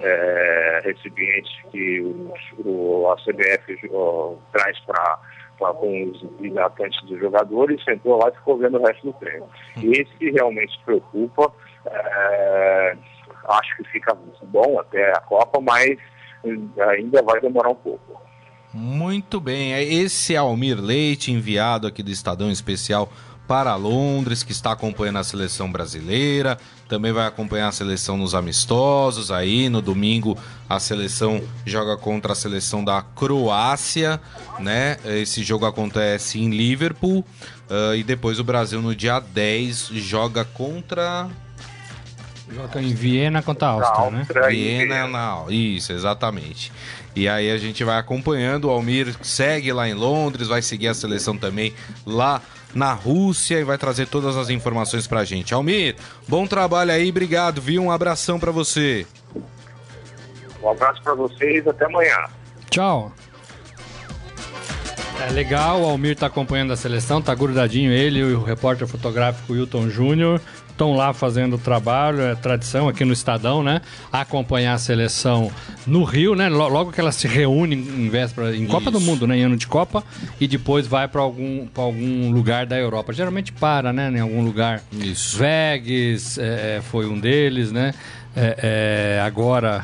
é, 0.00 0.80
recipientes 0.84 1.52
que 1.70 2.00
o, 2.58 3.10
a 3.10 3.16
CBF 3.16 3.78
traz 4.52 4.78
para 4.80 5.18
com 5.58 6.10
os 6.10 6.22
hidratantes 6.40 7.02
dos 7.06 7.18
jogadores, 7.18 7.82
sentou 7.82 8.18
lá 8.18 8.28
e 8.28 8.36
ficou 8.36 8.58
vendo 8.58 8.78
o 8.78 8.86
resto 8.86 9.06
do 9.06 9.12
treino. 9.14 9.48
Esse 9.76 10.30
realmente 10.30 10.78
preocupa, 10.84 11.50
é, 11.86 12.96
acho 13.48 13.76
que 13.78 13.84
fica 13.84 14.14
bom 14.42 14.78
até 14.78 15.12
a 15.12 15.20
Copa, 15.20 15.60
mas 15.62 15.96
ainda 16.90 17.22
vai 17.22 17.40
demorar 17.40 17.70
um 17.70 17.74
pouco. 17.74 18.25
Muito 18.76 19.40
bem, 19.40 19.72
é 19.72 19.82
esse 19.82 20.34
é 20.34 20.36
Almir 20.36 20.78
Leite, 20.78 21.32
enviado 21.32 21.86
aqui 21.86 22.02
do 22.02 22.10
Estadão 22.10 22.50
Especial 22.50 23.10
para 23.48 23.74
Londres, 23.74 24.42
que 24.42 24.52
está 24.52 24.72
acompanhando 24.72 25.16
a 25.16 25.24
seleção 25.24 25.72
brasileira, 25.72 26.58
também 26.86 27.10
vai 27.10 27.26
acompanhar 27.26 27.68
a 27.68 27.72
seleção 27.72 28.18
nos 28.18 28.34
amistosos. 28.34 29.30
Aí 29.30 29.70
no 29.70 29.80
domingo 29.80 30.36
a 30.68 30.78
seleção 30.78 31.42
joga 31.64 31.96
contra 31.96 32.32
a 32.32 32.34
seleção 32.34 32.84
da 32.84 33.00
Croácia, 33.00 34.20
né? 34.58 34.98
Esse 35.06 35.42
jogo 35.42 35.64
acontece 35.64 36.38
em 36.38 36.50
Liverpool. 36.50 37.24
Uh, 37.70 37.94
e 37.96 38.04
depois 38.04 38.38
o 38.38 38.44
Brasil 38.44 38.82
no 38.82 38.94
dia 38.94 39.20
10 39.20 39.88
joga 39.94 40.44
contra. 40.44 41.30
Joga 42.52 42.80
em 42.82 42.94
Viena 42.94 43.42
contra 43.42 43.68
a 43.68 43.70
Áustria, 43.70 44.10
né? 44.10 44.26
Viena, 44.50 45.08
na... 45.08 45.44
isso, 45.48 45.92
exatamente. 45.92 46.70
E 47.16 47.26
aí 47.26 47.50
a 47.50 47.56
gente 47.56 47.82
vai 47.82 47.98
acompanhando. 47.98 48.66
O 48.66 48.70
Almir 48.70 49.16
segue 49.22 49.72
lá 49.72 49.88
em 49.88 49.94
Londres, 49.94 50.48
vai 50.48 50.60
seguir 50.60 50.88
a 50.88 50.94
seleção 50.94 51.36
também 51.36 51.74
lá 52.04 52.42
na 52.74 52.92
Rússia 52.92 53.58
e 53.58 53.64
vai 53.64 53.78
trazer 53.78 54.06
todas 54.06 54.36
as 54.36 54.50
informações 54.50 55.06
pra 55.06 55.24
gente. 55.24 55.54
Almir, 55.54 55.96
bom 56.28 56.46
trabalho 56.46 56.92
aí, 56.92 57.08
obrigado, 57.08 57.58
viu? 57.60 57.82
Um 57.82 57.90
abração 57.90 58.38
para 58.38 58.52
você. 58.52 59.06
Um 60.62 60.68
abraço 60.68 61.02
para 61.02 61.14
vocês, 61.14 61.66
até 61.66 61.86
amanhã. 61.86 62.28
Tchau. 62.68 63.10
É 65.26 65.32
legal, 65.32 65.80
o 65.80 65.86
Almir 65.86 66.16
tá 66.16 66.26
acompanhando 66.26 66.74
a 66.74 66.76
seleção, 66.76 67.22
tá 67.22 67.34
grudadinho 67.34 67.90
ele 67.90 68.18
e 68.18 68.34
o 68.34 68.42
repórter 68.42 68.86
fotográfico 68.86 69.54
Wilton 69.54 69.88
Júnior 69.88 70.38
estão 70.76 70.94
lá 70.94 71.14
fazendo 71.14 71.56
o 71.56 71.58
trabalho, 71.58 72.20
é 72.20 72.34
tradição 72.34 72.86
aqui 72.86 73.02
no 73.02 73.14
Estadão, 73.14 73.62
né? 73.62 73.80
Acompanhar 74.12 74.74
a 74.74 74.78
seleção 74.78 75.50
no 75.86 76.04
Rio, 76.04 76.34
né? 76.34 76.50
Logo 76.50 76.92
que 76.92 77.00
ela 77.00 77.12
se 77.12 77.26
reúne 77.26 77.74
em 77.74 78.10
véspera, 78.10 78.54
em 78.54 78.66
Copa 78.66 78.90
do 78.90 79.00
Mundo, 79.00 79.26
né? 79.26 79.38
Em 79.38 79.42
ano 79.42 79.56
de 79.56 79.66
Copa, 79.66 80.04
e 80.38 80.46
depois 80.46 80.86
vai 80.86 81.08
para 81.08 81.22
algum, 81.22 81.66
algum 81.74 82.30
lugar 82.30 82.66
da 82.66 82.78
Europa. 82.78 83.12
Geralmente 83.12 83.52
para, 83.52 83.90
né? 83.92 84.10
Em 84.10 84.20
algum 84.20 84.44
lugar. 84.44 84.82
Isso. 84.92 85.38
Vegas 85.38 86.36
é, 86.36 86.76
é 86.76 86.82
foi 86.82 87.06
um 87.06 87.18
deles, 87.18 87.72
né? 87.72 87.94
É, 88.36 89.16
é, 89.16 89.20
agora 89.22 89.82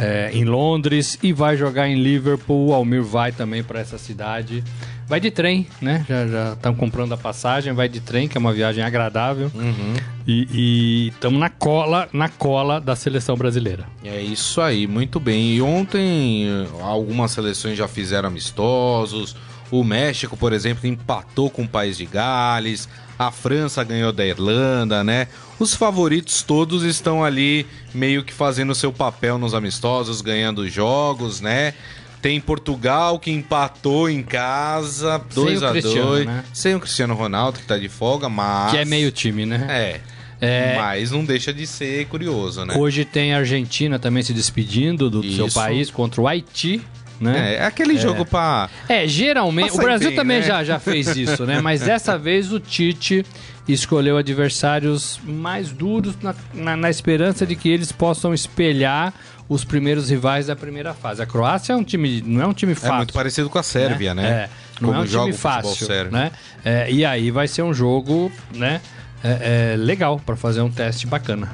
é, 0.00 0.30
em 0.32 0.44
Londres 0.44 1.18
e 1.22 1.32
vai 1.32 1.56
jogar 1.56 1.88
em 1.88 1.94
Liverpool. 1.94 2.68
O 2.68 2.74
Almir 2.74 3.02
vai 3.02 3.30
também 3.30 3.62
para 3.62 3.80
essa 3.80 3.98
cidade. 3.98 4.64
Vai 5.06 5.18
de 5.18 5.30
trem, 5.30 5.66
né? 5.82 6.06
Já 6.08 6.52
estão 6.52 6.72
comprando 6.72 7.12
a 7.12 7.16
passagem, 7.16 7.72
vai 7.72 7.88
de 7.88 8.00
trem, 8.00 8.28
que 8.28 8.38
é 8.38 8.40
uma 8.40 8.52
viagem 8.52 8.82
agradável. 8.82 9.50
Uhum. 9.54 9.94
E 10.26 11.08
estamos 11.08 11.40
na 11.40 11.50
cola, 11.50 12.08
na 12.12 12.28
cola 12.28 12.80
da 12.80 12.94
seleção 12.94 13.36
brasileira. 13.36 13.86
É 14.04 14.22
isso 14.22 14.60
aí, 14.60 14.86
muito 14.86 15.18
bem. 15.18 15.56
E 15.56 15.60
ontem 15.60 16.46
algumas 16.80 17.32
seleções 17.32 17.76
já 17.76 17.88
fizeram 17.88 18.28
amistosos, 18.28 19.34
O 19.70 19.84
México, 19.84 20.36
por 20.36 20.52
exemplo, 20.52 20.86
empatou 20.86 21.48
com 21.48 21.62
o 21.62 21.68
País 21.68 21.96
de 21.96 22.06
Gales. 22.06 22.88
A 23.18 23.30
França 23.30 23.84
ganhou 23.84 24.12
da 24.12 24.26
Irlanda, 24.26 25.04
né? 25.04 25.28
Os 25.58 25.74
favoritos 25.74 26.42
todos 26.42 26.82
estão 26.82 27.22
ali 27.22 27.66
meio 27.94 28.24
que 28.24 28.32
fazendo 28.32 28.74
seu 28.74 28.92
papel 28.92 29.38
nos 29.38 29.54
amistosos, 29.54 30.20
ganhando 30.20 30.68
jogos, 30.68 31.40
né? 31.40 31.74
Tem 32.20 32.40
Portugal 32.40 33.18
que 33.18 33.30
empatou 33.30 34.10
em 34.10 34.22
casa, 34.22 35.18
2 35.34 35.62
a 35.62 35.72
2 35.72 36.26
né? 36.26 36.44
Sem 36.52 36.74
o 36.74 36.80
Cristiano 36.80 37.14
Ronaldo, 37.14 37.60
que 37.60 37.66
tá 37.66 37.78
de 37.78 37.88
folga, 37.88 38.28
mas. 38.28 38.72
Que 38.72 38.78
é 38.78 38.84
meio 38.84 39.10
time, 39.10 39.46
né? 39.46 39.66
É. 39.68 40.00
É... 40.40 40.76
Mas 40.76 41.10
não 41.10 41.24
deixa 41.24 41.52
de 41.52 41.66
ser 41.66 42.06
curioso, 42.06 42.64
né? 42.64 42.74
Hoje 42.76 43.04
tem 43.04 43.34
a 43.34 43.38
Argentina 43.38 43.98
também 43.98 44.22
se 44.22 44.32
despedindo 44.32 45.10
do 45.10 45.22
Isso. 45.22 45.36
seu 45.36 45.48
país 45.50 45.90
contra 45.90 46.20
o 46.20 46.26
Haiti. 46.26 46.80
Né? 47.20 47.52
É, 47.52 47.56
é 47.56 47.64
aquele 47.66 47.96
é. 47.96 48.00
jogo 48.00 48.24
para. 48.24 48.70
É, 48.88 49.06
geralmente. 49.06 49.72
o 49.72 49.76
Brasil 49.76 50.08
bem, 50.08 50.16
também 50.16 50.40
né? 50.40 50.46
já, 50.46 50.64
já 50.64 50.78
fez 50.78 51.08
isso, 51.08 51.44
né? 51.44 51.60
Mas 51.60 51.82
dessa 51.82 52.16
vez 52.18 52.50
o 52.50 52.58
Tite 52.58 53.24
escolheu 53.68 54.16
adversários 54.16 55.20
mais 55.22 55.70
duros 55.70 56.16
na, 56.22 56.34
na, 56.54 56.76
na, 56.76 56.90
esperança 56.90 57.46
de 57.46 57.54
que 57.54 57.68
eles 57.68 57.92
possam 57.92 58.32
espelhar 58.32 59.12
os 59.48 59.64
primeiros 59.64 60.08
rivais 60.08 60.46
da 60.46 60.56
primeira 60.56 60.94
fase. 60.94 61.20
A 61.22 61.26
Croácia 61.26 61.72
é 61.74 61.76
um 61.76 61.84
time, 61.84 62.22
não 62.24 62.42
é 62.42 62.46
um 62.46 62.54
time 62.54 62.74
fácil. 62.74 62.94
É 62.94 62.96
muito 62.96 63.12
parecido 63.12 63.50
com 63.50 63.58
a 63.58 63.62
Sérvia, 63.62 64.14
né? 64.14 64.22
né? 64.22 64.30
É, 64.30 64.50
não 64.80 64.88
Como 64.88 65.00
é 65.00 65.04
um 65.04 65.06
time 65.06 65.32
fácil, 65.32 65.88
né? 66.10 66.32
É, 66.64 66.90
e 66.90 67.04
aí 67.04 67.30
vai 67.30 67.46
ser 67.46 67.62
um 67.62 67.74
jogo, 67.74 68.32
né? 68.54 68.80
É, 69.22 69.72
é 69.74 69.76
legal 69.76 70.18
para 70.24 70.36
fazer 70.36 70.62
um 70.62 70.70
teste 70.70 71.06
bacana. 71.06 71.50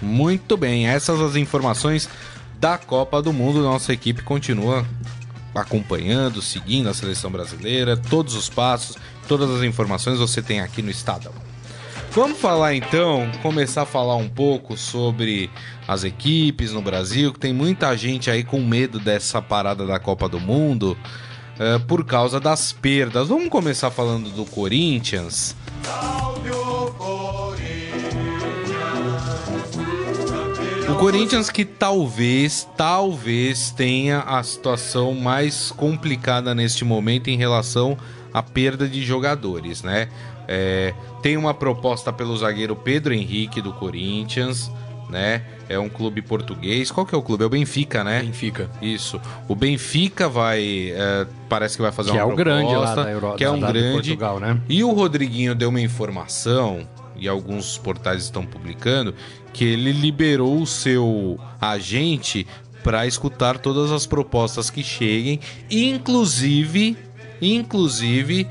Muito 0.00 0.56
bem, 0.56 0.86
essas 0.86 1.20
as 1.20 1.34
informações 1.34 2.08
da 2.58 2.78
Copa 2.78 3.22
do 3.22 3.32
Mundo. 3.32 3.62
Nossa 3.62 3.92
equipe 3.92 4.22
continua 4.22 4.84
acompanhando, 5.54 6.40
seguindo 6.40 6.88
a 6.88 6.94
seleção 6.94 7.30
brasileira, 7.30 7.96
todos 7.96 8.34
os 8.34 8.48
passos, 8.48 8.96
todas 9.26 9.50
as 9.50 9.62
informações 9.62 10.18
você 10.18 10.42
tem 10.42 10.60
aqui 10.60 10.82
no 10.82 10.90
Estadão. 10.90 11.32
Vamos 12.10 12.38
falar 12.38 12.74
então, 12.74 13.30
começar 13.42 13.82
a 13.82 13.86
falar 13.86 14.16
um 14.16 14.28
pouco 14.28 14.76
sobre 14.76 15.50
as 15.86 16.04
equipes 16.04 16.72
no 16.72 16.80
Brasil, 16.80 17.32
que 17.32 17.38
tem 17.38 17.52
muita 17.52 17.96
gente 17.96 18.30
aí 18.30 18.42
com 18.42 18.60
medo 18.60 18.98
dessa 18.98 19.42
parada 19.42 19.86
da 19.86 19.98
Copa 19.98 20.28
do 20.28 20.40
Mundo 20.40 20.96
uh, 21.58 21.80
por 21.86 22.04
causa 22.04 22.40
das 22.40 22.72
perdas. 22.72 23.28
Vamos 23.28 23.48
começar 23.48 23.90
falando 23.90 24.30
do 24.30 24.44
Corinthians. 24.46 25.54
Salve 25.84 26.27
O 30.90 30.96
Corinthians 30.96 31.50
que 31.50 31.64
talvez, 31.64 32.66
talvez 32.76 33.70
tenha 33.70 34.20
a 34.20 34.42
situação 34.42 35.14
mais 35.14 35.70
complicada 35.70 36.54
neste 36.54 36.84
momento 36.84 37.28
em 37.28 37.36
relação 37.36 37.96
à 38.32 38.42
perda 38.42 38.88
de 38.88 39.04
jogadores, 39.04 39.82
né? 39.82 40.08
É, 40.48 40.94
tem 41.22 41.36
uma 41.36 41.52
proposta 41.52 42.10
pelo 42.10 42.36
zagueiro 42.36 42.74
Pedro 42.74 43.12
Henrique 43.12 43.60
do 43.60 43.72
Corinthians, 43.74 44.72
né? 45.10 45.42
É 45.68 45.78
um 45.78 45.90
clube 45.90 46.22
português. 46.22 46.90
Qual 46.90 47.04
que 47.04 47.14
é 47.14 47.18
o 47.18 47.22
clube? 47.22 47.44
É 47.44 47.46
o 47.46 47.50
Benfica, 47.50 48.02
né? 48.02 48.22
Benfica. 48.22 48.70
Isso. 48.80 49.20
O 49.46 49.54
Benfica 49.54 50.26
vai, 50.26 50.90
é, 50.94 51.26
parece 51.48 51.76
que 51.76 51.82
vai 51.82 51.92
fazer 51.92 52.12
que 52.12 52.16
uma 52.16 52.22
é 52.22 52.34
proposta, 52.34 52.44
grande 52.44 52.74
lá 52.74 52.94
da 52.94 53.10
Europa, 53.10 53.36
que 53.36 53.44
é 53.44 53.50
um 53.50 53.60
grande. 53.60 53.92
Portugal, 53.92 54.40
né? 54.40 54.58
E 54.68 54.82
o 54.82 54.92
Rodriguinho 54.92 55.54
deu 55.54 55.68
uma 55.68 55.80
informação 55.80 56.88
e 57.14 57.28
alguns 57.28 57.76
portais 57.76 58.22
estão 58.22 58.46
publicando 58.46 59.14
que 59.58 59.64
ele 59.64 59.90
liberou 59.90 60.62
o 60.62 60.66
seu 60.68 61.36
agente 61.60 62.46
para 62.84 63.08
escutar 63.08 63.58
todas 63.58 63.90
as 63.90 64.06
propostas 64.06 64.70
que 64.70 64.84
cheguem, 64.84 65.40
inclusive, 65.68 66.96
inclusive 67.42 68.46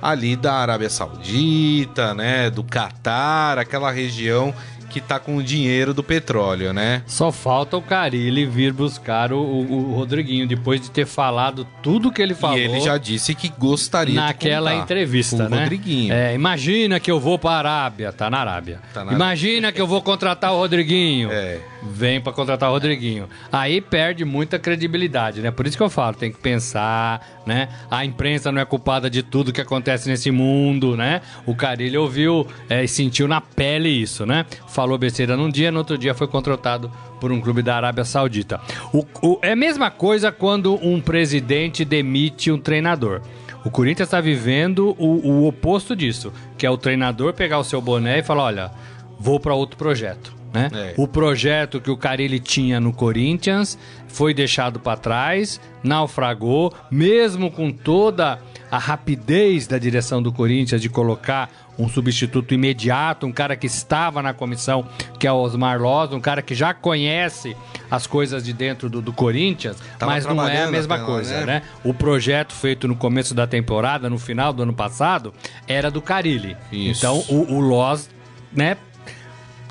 ali 0.00 0.36
da 0.36 0.54
Arábia 0.54 0.88
Saudita, 0.88 2.14
né, 2.14 2.48
do 2.48 2.64
Catar, 2.64 3.58
aquela 3.58 3.90
região 3.90 4.54
que 4.88 5.00
tá 5.00 5.18
com 5.18 5.36
o 5.36 5.42
dinheiro 5.42 5.92
do 5.92 6.02
petróleo, 6.02 6.72
né? 6.72 7.02
Só 7.06 7.30
falta 7.30 7.76
o 7.76 7.82
Carilli 7.82 8.46
vir 8.46 8.72
buscar 8.72 9.32
o, 9.32 9.38
o, 9.38 9.90
o, 9.90 9.94
Rodriguinho, 9.94 10.46
depois 10.46 10.80
de 10.80 10.90
ter 10.90 11.06
falado 11.06 11.66
tudo 11.82 12.10
que 12.10 12.22
ele 12.22 12.34
falou. 12.34 12.58
E 12.58 12.62
ele 12.62 12.80
já 12.80 12.96
disse 12.96 13.34
que 13.34 13.48
gostaria 13.58 14.14
Naquela 14.14 14.74
entrevista, 14.74 15.46
o 15.46 15.48
né? 15.48 15.60
Rodriguinho. 15.60 16.12
É, 16.12 16.34
imagina 16.34 16.98
que 16.98 17.10
eu 17.10 17.20
vou 17.20 17.38
para 17.38 17.50
a 17.50 17.58
Arábia, 17.58 18.12
tá 18.12 18.30
na 18.30 18.38
Arábia. 18.38 18.80
Tá 18.92 19.04
na 19.04 19.12
imagina 19.12 19.70
que 19.72 19.80
eu 19.80 19.86
vou 19.86 20.02
contratar 20.02 20.52
o 20.52 20.56
Rodriguinho. 20.56 21.28
É. 21.38 21.60
Vem 21.82 22.20
para 22.20 22.32
contratar 22.32 22.68
o 22.70 22.72
Rodriguinho. 22.72 23.28
Aí 23.52 23.80
perde 23.80 24.24
muita 24.24 24.58
credibilidade, 24.58 25.40
né? 25.40 25.50
Por 25.50 25.66
isso 25.66 25.76
que 25.76 25.82
eu 25.82 25.90
falo, 25.90 26.16
tem 26.16 26.32
que 26.32 26.38
pensar, 26.38 27.42
né? 27.46 27.68
A 27.90 28.04
imprensa 28.04 28.50
não 28.50 28.60
é 28.60 28.64
culpada 28.64 29.08
de 29.08 29.22
tudo 29.22 29.52
que 29.52 29.60
acontece 29.60 30.08
nesse 30.08 30.30
mundo, 30.30 30.96
né? 30.96 31.20
O 31.46 31.54
Carilli 31.54 31.96
ouviu 31.96 32.46
é, 32.68 32.84
e 32.84 32.88
sentiu 32.88 33.28
na 33.28 33.40
pele 33.40 33.88
isso, 33.88 34.26
né? 34.26 34.44
falou 34.78 34.96
besteira 34.96 35.36
num 35.36 35.50
dia, 35.50 35.72
no 35.72 35.78
outro 35.78 35.98
dia 35.98 36.14
foi 36.14 36.28
contratado 36.28 36.88
por 37.20 37.32
um 37.32 37.40
clube 37.40 37.62
da 37.62 37.74
Arábia 37.74 38.04
Saudita. 38.04 38.60
O, 38.92 39.04
o, 39.20 39.38
é 39.42 39.52
a 39.52 39.56
mesma 39.56 39.90
coisa 39.90 40.30
quando 40.30 40.74
um 40.74 41.00
presidente 41.00 41.84
demite 41.84 42.52
um 42.52 42.58
treinador. 42.58 43.20
O 43.64 43.70
Corinthians 43.70 44.06
está 44.06 44.20
vivendo 44.20 44.94
o, 44.96 45.28
o 45.28 45.46
oposto 45.48 45.96
disso, 45.96 46.32
que 46.56 46.64
é 46.64 46.70
o 46.70 46.78
treinador 46.78 47.34
pegar 47.34 47.58
o 47.58 47.64
seu 47.64 47.80
boné 47.80 48.20
e 48.20 48.22
falar: 48.22 48.44
olha, 48.44 48.70
vou 49.18 49.40
para 49.40 49.52
outro 49.52 49.76
projeto. 49.76 50.37
Né? 50.52 50.70
É. 50.72 50.94
O 50.96 51.06
projeto 51.06 51.80
que 51.80 51.90
o 51.90 51.96
Carilli 51.96 52.40
tinha 52.40 52.80
no 52.80 52.92
Corinthians 52.92 53.78
foi 54.06 54.32
deixado 54.32 54.80
para 54.80 54.96
trás, 54.96 55.60
naufragou, 55.82 56.72
mesmo 56.90 57.50
com 57.50 57.70
toda 57.70 58.38
a 58.70 58.78
rapidez 58.78 59.66
da 59.66 59.78
direção 59.78 60.22
do 60.22 60.32
Corinthians 60.32 60.80
de 60.80 60.88
colocar 60.88 61.50
um 61.78 61.88
substituto 61.88 62.52
imediato, 62.52 63.26
um 63.26 63.32
cara 63.32 63.56
que 63.56 63.66
estava 63.66 64.20
na 64.20 64.34
comissão, 64.34 64.86
que 65.18 65.26
é 65.26 65.32
o 65.32 65.36
Osmar 65.36 65.80
Loz, 65.80 66.12
um 66.12 66.20
cara 66.20 66.42
que 66.42 66.54
já 66.54 66.74
conhece 66.74 67.56
as 67.90 68.06
coisas 68.06 68.42
de 68.42 68.52
dentro 68.52 68.90
do, 68.90 69.00
do 69.00 69.12
Corinthians, 69.12 69.76
Tava 69.98 70.12
mas 70.12 70.26
não 70.26 70.46
é 70.46 70.64
a 70.64 70.70
mesma 70.70 70.98
coisa, 70.98 71.40
né? 71.40 71.46
né? 71.46 71.62
O 71.84 71.94
projeto 71.94 72.52
feito 72.52 72.88
no 72.88 72.96
começo 72.96 73.32
da 73.32 73.46
temporada, 73.46 74.10
no 74.10 74.18
final 74.18 74.52
do 74.52 74.62
ano 74.64 74.74
passado, 74.74 75.32
era 75.68 75.90
do 75.90 76.02
Carilli. 76.02 76.56
Isso. 76.72 76.98
Então 76.98 77.24
o, 77.28 77.54
o 77.54 77.60
Loz, 77.60 78.10
né, 78.52 78.76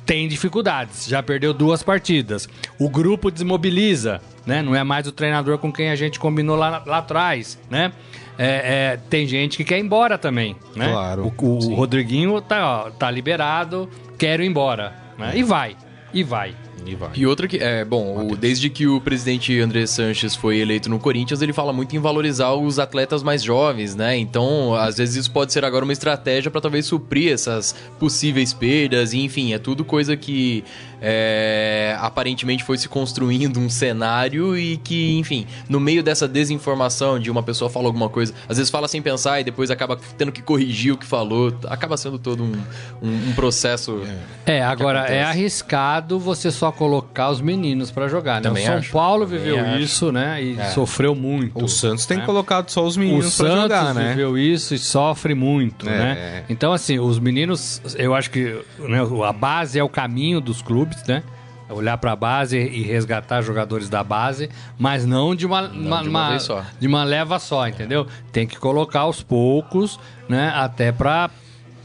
tem 0.08 0.26
dificuldades, 0.26 1.06
já 1.06 1.22
perdeu 1.22 1.54
duas 1.54 1.84
partidas. 1.84 2.48
O 2.80 2.90
grupo 2.90 3.30
desmobiliza, 3.30 4.22
né? 4.46 4.62
Não 4.62 4.74
é 4.74 4.82
mais 4.82 5.06
o 5.06 5.12
treinador 5.12 5.58
com 5.58 5.72
quem 5.72 5.90
a 5.90 5.96
gente 5.98 6.18
combinou 6.18 6.56
lá, 6.56 6.82
lá 6.86 7.00
atrás, 7.00 7.60
né? 7.70 7.92
É, 8.38 8.94
é, 8.94 9.00
tem 9.10 9.28
gente 9.28 9.58
que 9.58 9.66
quer 9.66 9.78
ir 9.78 9.82
embora 9.82 10.18
também, 10.18 10.56
né? 10.76 10.90
Claro. 10.90 11.34
O, 11.38 11.44
o 11.44 11.76
Rodriguinho 11.76 12.40
tá, 12.40 12.86
ó, 12.86 12.90
tá 12.90 13.12
liberado, 13.12 13.90
quero 14.18 14.42
ir 14.42 14.48
embora, 14.48 14.96
né? 15.18 15.34
E 15.36 15.44
vai, 15.44 15.76
e 16.14 16.24
vai. 16.24 16.56
E, 16.88 16.96
vai. 16.96 17.10
e 17.16 17.28
outra 17.28 17.48
que, 17.48 17.58
é, 17.58 17.84
bom, 17.84 18.32
o, 18.32 18.38
desde 18.38 18.70
que 18.70 18.88
o 18.88 19.02
presidente 19.02 19.60
André 19.60 19.86
Sanches 19.86 20.36
foi 20.36 20.58
eleito 20.60 20.90
no 20.90 21.00
Corinthians, 21.00 21.42
ele 21.42 21.54
fala 21.54 21.74
muito 21.74 21.96
em 21.96 22.00
valorizar 22.00 22.54
os 22.54 22.80
atletas 22.80 23.22
mais 23.22 23.44
jovens, 23.44 23.96
né? 23.96 24.18
Então, 24.18 24.74
às 24.74 24.98
vezes 24.98 25.16
isso 25.16 25.32
pode 25.32 25.52
ser 25.52 25.66
agora 25.66 25.84
uma 25.84 25.94
estratégia 25.94 26.50
para 26.50 26.62
talvez 26.62 26.86
suprir 26.86 27.34
essas 27.34 27.76
possíveis 28.00 28.54
perdas, 28.54 29.14
e, 29.14 29.20
enfim, 29.20 29.54
é 29.54 29.60
tudo 29.60 29.84
coisa 29.84 30.16
que 30.16 30.64
é, 31.02 31.96
aparentemente 32.00 32.64
foi 32.64 32.78
se 32.78 32.88
construindo 32.88 33.60
um 33.60 33.70
cenário 33.70 34.58
e 34.58 34.78
que, 34.78 35.18
enfim, 35.18 35.46
no 35.70 35.80
meio 35.80 36.02
dessa 36.02 36.28
desinformação 36.28 37.20
de 37.20 37.30
uma 37.30 37.44
pessoa 37.44 37.70
fala 37.70 37.88
alguma 37.88 38.10
coisa, 38.10 38.34
às 38.48 38.58
vezes 38.58 38.72
fala 38.72 38.88
sem 38.88 39.02
pensar 39.02 39.40
e 39.40 39.44
depois 39.44 39.70
acaba 39.70 39.98
tendo 40.18 40.32
que 40.32 40.42
corrigir 40.42 40.94
o 40.94 40.98
que 40.98 41.06
falou, 41.06 41.54
acaba 41.68 41.98
sendo 41.98 42.18
todo 42.18 42.44
um, 42.44 42.54
um, 43.02 43.30
um 43.30 43.34
processo. 43.34 44.02
É, 44.46 44.64
agora 44.64 45.06
é 45.06 45.24
arriscado 45.24 46.20
você 46.20 46.52
só 46.52 46.72
colocar 46.72 47.30
os 47.30 47.42
meninos 47.42 47.92
para 47.92 48.08
jogar, 48.08 48.36
né? 48.36 48.42
Também 48.42 48.64
o 48.64 48.68
São 48.68 48.76
acho. 48.78 48.92
Paulo 48.92 49.26
viveu 49.26 49.58
Também 49.58 49.82
isso, 49.82 50.06
acho. 50.06 50.12
né? 50.12 50.44
E 50.44 50.60
é. 50.60 50.66
sofreu 50.70 51.14
muito. 51.14 51.64
O 51.64 51.68
Santos 51.68 52.06
tem 52.06 52.18
né? 52.18 52.26
colocado 52.26 52.70
só 52.70 52.86
os 52.86 52.98
meninos 52.98 53.38
para 53.38 53.50
jogar, 53.50 53.84
né? 53.84 53.92
O 53.92 53.94
Santos 53.94 54.10
viveu 54.10 54.38
isso 54.38 54.74
e 54.74 54.80
sofre 54.80 55.34
muito, 55.34 55.88
é. 55.88 55.98
né? 55.98 56.44
Então, 56.50 56.74
assim, 56.74 57.00
os 57.00 57.20
meninos, 57.20 57.82
eu 57.98 58.16
acho 58.16 58.32
que 58.32 58.60
né, 58.80 59.00
a 59.26 59.34
base 59.34 59.78
é 59.78 59.84
o 59.84 59.90
caminho 59.90 60.40
dos 60.40 60.62
clubes 60.62 60.87
clubes, 60.88 61.04
né? 61.08 61.24
Olhar 61.70 61.98
para 61.98 62.14
a 62.14 62.16
base 62.16 62.58
e 62.58 62.82
resgatar 62.84 63.42
jogadores 63.42 63.90
da 63.90 64.02
base, 64.02 64.50
mas 64.80 65.06
não 65.06 65.36
de 65.36 65.46
uma, 65.46 65.64
não 65.64 65.88
uma, 65.88 66.02
de, 66.02 66.10
uma 66.10 66.30
uma, 66.30 66.66
de 66.80 66.88
uma 66.88 67.04
leva 67.04 67.40
só, 67.40 67.68
entendeu? 67.68 68.08
Tem 68.32 68.48
que 68.48 68.58
colocar 68.58 69.02
aos 69.02 69.22
poucos, 69.22 70.00
né? 70.30 70.50
Até 70.56 70.94
para 70.94 71.30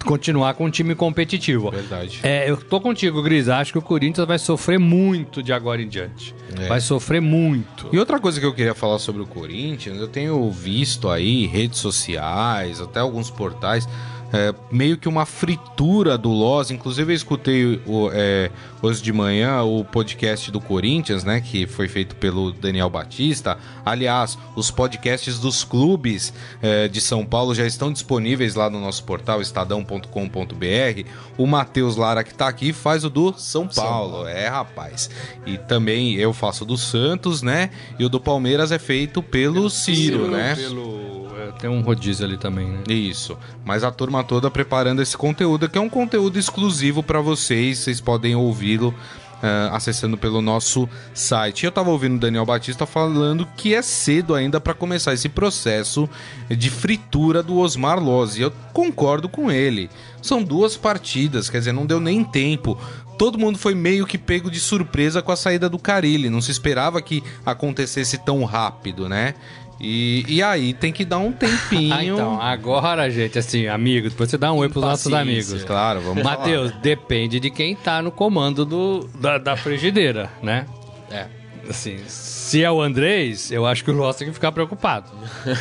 continuar 0.05 0.55
com 0.55 0.67
um 0.67 0.71
time 0.71 0.95
competitivo. 0.95 1.71
Verdade. 1.71 2.21
É, 2.23 2.49
eu 2.49 2.57
tô 2.57 2.81
contigo, 2.81 3.23
Gris. 3.23 3.49
Acho 3.49 3.73
que 3.73 3.79
o 3.79 3.83
Corinthians 3.83 4.27
vai 4.27 4.39
sofrer 4.39 4.79
muito 4.79 5.43
de 5.43 5.53
agora 5.53 5.83
em 5.83 5.89
diante. 5.89 6.33
É. 6.61 6.69
Vai 6.69 6.81
sofrer 6.81 7.21
muito. 7.21 7.89
E 7.93 7.99
outra 7.99 8.21
coisa 8.21 8.39
que 8.39 8.47
eu 8.47 8.55
queria 8.55 8.75
falar 8.75 9.01
sobre 9.01 9.23
o 9.23 9.27
Corinthians, 9.27 9.99
eu 9.99 10.09
tenho 10.09 10.49
visto 10.51 11.09
aí 11.09 11.47
redes 11.47 11.79
sociais, 11.79 12.81
até 12.81 13.01
alguns 13.01 13.31
portais 13.31 13.89
é, 14.33 14.55
meio 14.71 14.97
que 14.97 15.09
uma 15.09 15.27
fritura 15.27 16.17
do 16.17 16.31
Loss. 16.31 16.71
Inclusive, 16.71 17.13
eu 17.13 17.17
escutei 17.17 17.81
o, 17.87 18.11
é, 18.13 18.51
hoje 18.81 19.03
de 19.03 19.13
manhã 19.13 19.63
o 19.63 19.85
podcast 19.85 20.51
do 20.51 20.61
Corinthians, 20.61 21.23
né? 21.23 21.41
Que 21.41 21.67
foi 21.67 21.87
feito 21.89 22.17
pelo 22.17 22.53
Daniel 22.53 22.89
Batista. 22.89 23.59
Aliás, 23.85 24.39
os 24.57 24.71
podcasts 24.71 25.39
dos 25.39 25.65
clubes 25.65 26.33
é, 26.63 26.89
de 26.89 27.01
São 27.01 27.27
Paulo 27.27 27.55
já 27.55 27.67
estão 27.67 27.93
disponíveis 27.93 28.55
lá 28.55 28.71
no 28.71 28.81
nosso 28.81 29.05
portal 29.05 29.43
estadão.com.br. 29.43 31.09
O 31.37 31.47
Matheus 31.47 31.97
Lara, 31.97 32.25
que 32.25 32.33
está 32.33 32.49
aqui, 32.49 32.73
faz 32.73 33.05
o 33.05 33.11
do 33.11 33.35
São 33.37 33.69
Paulo. 33.69 34.21
São. 34.21 34.29
É, 34.29 34.49
rapaz. 34.49 35.11
E 35.45 35.59
também 35.59 36.15
eu 36.15 36.33
faço 36.33 36.65
do 36.65 36.79
Santos, 36.79 37.43
né? 37.43 37.71
E 37.99 38.05
o 38.05 38.09
do 38.09 38.21
Palmeiras 38.21 38.73
é 38.73 38.79
feito 38.79 39.23
pelo 39.23 39.69
Ciro, 39.69 39.97
Ciro 39.97 40.31
né? 40.31 40.55
Pelo 40.55 41.12
tem 41.59 41.69
um 41.69 41.81
rodízio 41.81 42.25
ali 42.25 42.37
também, 42.37 42.69
né? 42.69 42.83
Isso. 42.89 43.37
Mas 43.65 43.83
a 43.85 43.91
turma 43.91 44.23
toda 44.23 44.51
preparando 44.51 45.03
esse 45.03 45.17
conteúdo, 45.17 45.69
que 45.69 45.79
é 45.79 45.81
um 45.81 45.89
conteúdo 45.89 46.39
exclusivo 46.39 47.03
para 47.03 47.21
vocês. 47.21 47.79
Vocês 47.79 48.01
podem 48.01 48.35
ouvi-lo 48.35 48.95
Uh, 49.43 49.75
acessando 49.75 50.17
pelo 50.17 50.41
nosso 50.41 50.89
site. 51.13 51.67
Eu 51.67 51.73
tava 51.73 51.91
ouvindo 51.91 52.15
o 52.15 52.21
Daniel 52.21 52.47
Batista 52.47 52.87
falando 52.87 53.45
que 53.57 53.75
é 53.75 53.83
cedo 53.83 54.37
ainda 54.37 54.61
para 54.61 54.73
começar 54.73 55.15
esse 55.15 55.29
processo 55.29 56.09
de 56.49 56.71
fritura 56.71 57.43
do 57.43 57.59
Osmar 57.59 57.99
Loz. 57.99 58.37
E 58.37 58.43
eu 58.43 58.53
concordo 58.73 59.29
com 59.29 59.51
ele. 59.51 59.91
São 60.23 60.45
duas 60.45 60.77
partidas, 60.77 61.51
quer 61.51 61.59
dizer, 61.59 61.73
não 61.73 61.87
deu 61.87 61.99
nem 61.99 62.23
tempo. 62.23 62.79
Todo 63.19 63.39
mundo 63.39 63.59
foi 63.59 63.75
meio 63.75 64.07
que 64.07 64.17
pego 64.17 64.51
de 64.51 64.61
surpresa 64.61 65.21
com 65.21 65.33
a 65.33 65.37
saída 65.37 65.69
do 65.69 65.79
Carilli. 65.79 66.31
Não 66.31 66.41
se 66.41 66.51
esperava 66.51 67.03
que 67.03 67.23
acontecesse 67.45 68.19
tão 68.19 68.45
rápido, 68.45 69.09
né? 69.09 69.35
E, 69.83 70.25
e 70.29 70.43
aí 70.43 70.73
tem 70.73 70.93
que 70.93 71.05
dar 71.05 71.19
um 71.19 71.33
tempinho. 71.33 71.93
ah, 71.95 72.05
então, 72.05 72.41
agora, 72.41 73.11
gente, 73.11 73.37
assim, 73.39 73.67
amigo, 73.67 74.09
depois 74.09 74.31
você 74.31 74.39
dá 74.39 74.53
um 74.53 74.59
oi 74.59 74.69
pros 74.69 74.85
nossos 74.85 75.13
amigos. 75.13 75.65
Claro, 75.65 76.01
vamos 76.01 76.23
Matheus, 76.23 76.71
depende 76.81 77.41
de 77.41 77.51
quem 77.51 77.75
tá 77.75 78.01
no 78.01 78.13
comando 78.13 78.65
do, 78.65 79.11
da, 79.21 79.39
da 79.39 79.57
frigideira, 79.57 80.31
né? 80.41 80.67
É. 81.11 81.42
Assim, 81.69 81.99
se 82.07 82.63
é 82.63 82.71
o 82.71 82.81
Andrés, 82.81 83.51
eu 83.51 83.65
acho 83.65 83.85
que 83.85 83.91
o 83.91 83.95
Loss 83.95 84.17
tem 84.17 84.29
que 84.29 84.35
ficar 84.35 84.53
preocupado. 84.53 85.11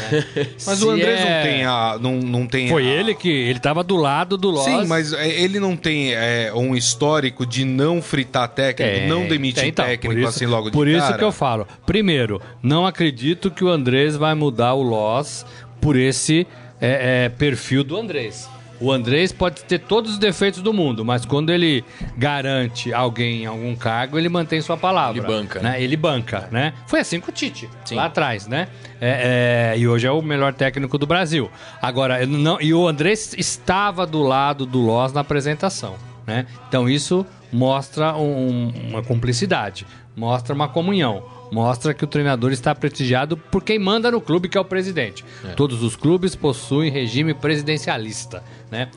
Mas 0.66 0.82
o 0.82 0.90
Andrés 0.90 1.20
é... 1.20 1.24
não 1.24 1.44
tem 1.44 1.66
a. 1.66 1.98
Não, 2.00 2.16
não 2.16 2.48
tem 2.48 2.70
Foi 2.70 2.84
a... 2.86 2.90
ele 2.90 3.14
que. 3.14 3.30
Ele 3.30 3.60
tava 3.60 3.84
do 3.84 3.96
lado 3.96 4.38
do 4.38 4.50
Loss. 4.50 4.66
Sim, 4.66 4.86
mas 4.86 5.14
é, 5.14 5.30
ele 5.30 5.60
não 5.60 5.76
tem 5.76 6.14
é, 6.14 6.52
um 6.54 6.76
histórico 6.76 7.46
de 7.46 7.64
não 7.64 8.02
fritar 8.02 8.48
técnico, 8.50 8.92
tem, 8.92 9.08
não 9.08 9.28
demitir 9.28 9.66
então, 9.66 9.86
técnico 9.86 10.20
isso, 10.20 10.30
assim 10.30 10.46
logo 10.46 10.70
de 10.70 10.74
Por 10.74 10.88
isso 10.88 11.00
cara. 11.00 11.18
que 11.18 11.24
eu 11.24 11.32
falo. 11.32 11.68
Primeiro, 11.86 12.42
não 12.62 12.86
acredito 12.86 13.52
que 13.52 13.64
o 13.64 13.70
Andrés 13.70 14.16
vai 14.16 14.34
mudar 14.34 14.74
o 14.74 14.82
Loss 14.82 15.46
por 15.80 15.96
esse 15.96 16.48
é, 16.80 17.26
é, 17.26 17.30
perfil 17.30 17.84
do 17.84 17.96
Andrés. 17.96 18.50
O 18.82 18.92
Andrés 18.92 19.32
pode 19.32 19.64
ter 19.64 19.78
todos 19.78 20.14
os 20.14 20.18
defeitos 20.18 20.62
do 20.62 20.74
mundo, 20.74 21.06
mas 21.06 21.24
quando 21.24 21.52
ele 21.52 21.86
garante 22.18 22.92
alguém 22.92 23.44
em 23.44 23.46
algum 23.46 23.76
cargo, 23.76 24.18
ele 24.18 24.28
mantém 24.28 24.60
sua 24.60 24.76
palavra. 24.76 25.20
Ele 25.20 25.28
banca. 25.28 25.60
Né? 25.60 25.82
Ele 25.82 25.96
banca, 25.96 26.50
né? 26.52 26.74
Foi 26.88 27.00
assim 27.00 27.20
com 27.20 27.30
o 27.30 27.34
Tite, 27.34 27.70
Sim. 27.86 27.96
lá 27.96 28.06
atrás, 28.06 28.48
né? 28.48 28.68
É, 29.00 29.74
é, 29.76 29.80
e 29.80 29.88
hoje 29.88 30.08
é 30.08 30.12
o 30.12 30.22
melhor 30.22 30.52
técnico 30.54 30.98
do 30.98 31.06
Brasil. 31.06 31.50
Agora, 31.80 32.26
não, 32.26 32.60
e 32.60 32.74
o 32.74 32.88
Andrés 32.88 33.36
estava 33.38 34.08
do 34.08 34.24
lado 34.24 34.66
do 34.66 34.80
Loss 34.80 35.14
na 35.14 35.22
apresentação, 35.22 35.96
né? 36.26 36.48
Então 36.68 36.90
isso 36.90 37.24
mostra 37.54 38.16
um, 38.16 38.74
uma 38.90 39.04
cumplicidade, 39.04 39.86
mostra 40.16 40.56
uma 40.56 40.68
comunhão 40.68 41.24
mostra 41.52 41.94
que 41.94 42.04
o 42.04 42.08
treinador 42.08 42.52
está 42.52 42.74
prestigiado 42.74 43.36
por 43.36 43.62
quem 43.62 43.78
manda 43.78 44.10
no 44.10 44.22
clube, 44.22 44.48
que 44.48 44.58
é 44.58 44.62
o 44.62 44.66
presidente. 44.66 45.24
É. 45.44 45.50
Todos 45.50 45.84
os 45.84 45.96
clubes 45.96 46.34
possuem 46.34 46.90
regime 46.90 47.34
presidencialista, 47.34 48.42
né? 48.72 48.90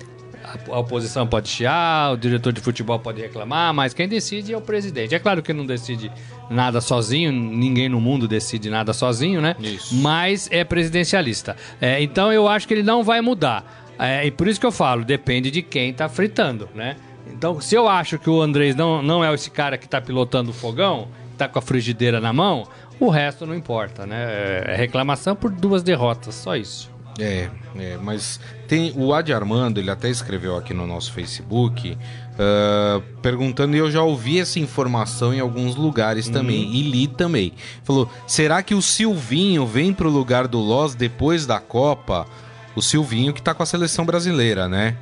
A 0.68 0.78
oposição 0.78 1.26
pode 1.26 1.48
chiar, 1.48 2.12
o 2.12 2.16
diretor 2.18 2.52
de 2.52 2.60
futebol 2.60 2.98
pode 2.98 3.20
reclamar, 3.20 3.72
mas 3.72 3.94
quem 3.94 4.06
decide 4.06 4.52
é 4.52 4.56
o 4.56 4.60
presidente. 4.60 5.14
É 5.14 5.18
claro 5.18 5.42
que 5.42 5.52
não 5.54 5.64
decide 5.64 6.12
nada 6.50 6.82
sozinho, 6.82 7.32
ninguém 7.32 7.88
no 7.88 7.98
mundo 7.98 8.28
decide 8.28 8.68
nada 8.68 8.92
sozinho, 8.92 9.40
né? 9.40 9.56
Isso. 9.58 9.94
Mas 9.96 10.48
é 10.52 10.62
presidencialista. 10.62 11.56
É, 11.80 12.02
então 12.02 12.30
eu 12.30 12.46
acho 12.46 12.68
que 12.68 12.74
ele 12.74 12.82
não 12.82 13.02
vai 13.02 13.22
mudar. 13.22 13.84
É, 13.98 14.26
e 14.26 14.30
por 14.30 14.46
isso 14.46 14.60
que 14.60 14.66
eu 14.66 14.72
falo, 14.72 15.04
depende 15.04 15.50
de 15.50 15.62
quem 15.62 15.90
está 15.90 16.08
fritando, 16.08 16.68
né? 16.74 16.96
Então, 17.26 17.60
se 17.60 17.74
eu 17.74 17.88
acho 17.88 18.18
que 18.18 18.28
o 18.28 18.40
Andrés 18.40 18.76
não, 18.76 19.02
não 19.02 19.24
é 19.24 19.32
esse 19.32 19.50
cara 19.50 19.78
que 19.78 19.86
está 19.86 20.00
pilotando 20.00 20.50
o 20.50 20.54
fogão, 20.54 21.08
tá 21.38 21.48
com 21.48 21.58
a 21.58 21.62
frigideira 21.62 22.20
na 22.20 22.32
mão, 22.32 22.68
o 23.00 23.08
resto 23.08 23.46
não 23.46 23.54
importa, 23.54 24.06
né? 24.06 24.62
É 24.66 24.76
reclamação 24.76 25.34
por 25.34 25.50
duas 25.50 25.82
derrotas, 25.82 26.34
só 26.34 26.54
isso. 26.56 26.93
É, 27.18 27.48
é 27.76 27.98
mas 28.02 28.40
tem 28.66 28.92
o 28.96 29.12
Adi 29.12 29.32
Armando, 29.32 29.78
ele 29.78 29.90
até 29.90 30.08
escreveu 30.08 30.56
aqui 30.56 30.74
no 30.74 30.86
nosso 30.86 31.12
Facebook, 31.12 31.92
uh, 31.92 33.00
perguntando, 33.20 33.76
e 33.76 33.78
eu 33.78 33.90
já 33.90 34.02
ouvi 34.02 34.40
essa 34.40 34.58
informação 34.58 35.32
em 35.32 35.40
alguns 35.40 35.76
lugares 35.76 36.28
também, 36.28 36.64
uhum. 36.64 36.72
e 36.72 36.82
li 36.82 37.06
também. 37.06 37.52
Falou: 37.82 38.10
será 38.26 38.62
que 38.62 38.74
o 38.74 38.82
Silvinho 38.82 39.66
vem 39.66 39.92
pro 39.92 40.08
lugar 40.08 40.48
do 40.48 40.58
Loz 40.58 40.94
depois 40.94 41.46
da 41.46 41.60
Copa? 41.60 42.26
O 42.74 42.82
Silvinho 42.82 43.32
que 43.32 43.40
tá 43.40 43.54
com 43.54 43.62
a 43.62 43.66
seleção 43.66 44.04
brasileira, 44.04 44.68
né? 44.68 44.96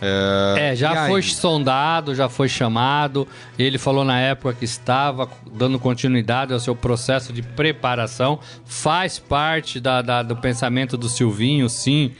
É, 0.00 0.70
é 0.72 0.76
já 0.76 1.06
foi 1.06 1.22
sondado, 1.22 2.14
já 2.14 2.28
foi 2.28 2.48
chamado. 2.48 3.26
Ele 3.58 3.78
falou 3.78 4.04
na 4.04 4.20
época 4.20 4.54
que 4.54 4.64
estava 4.64 5.28
dando 5.52 5.78
continuidade 5.78 6.52
ao 6.52 6.60
seu 6.60 6.74
processo 6.74 7.32
de 7.32 7.42
preparação. 7.42 8.38
Faz 8.64 9.18
parte 9.18 9.80
da, 9.80 10.02
da 10.02 10.22
do 10.22 10.36
pensamento 10.36 10.96
do 10.96 11.08
Silvinho, 11.08 11.68
sim. 11.68 12.12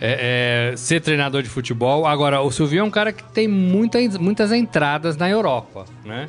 É, 0.00 0.72
é, 0.72 0.76
ser 0.76 1.00
treinador 1.00 1.42
de 1.42 1.48
futebol. 1.48 2.06
Agora, 2.06 2.40
o 2.42 2.50
Silvinho 2.50 2.80
é 2.80 2.84
um 2.84 2.90
cara 2.90 3.12
que 3.12 3.22
tem 3.32 3.46
muita, 3.46 3.98
muitas 4.18 4.52
entradas 4.52 5.16
na 5.16 5.30
Europa, 5.30 5.86
né? 6.04 6.26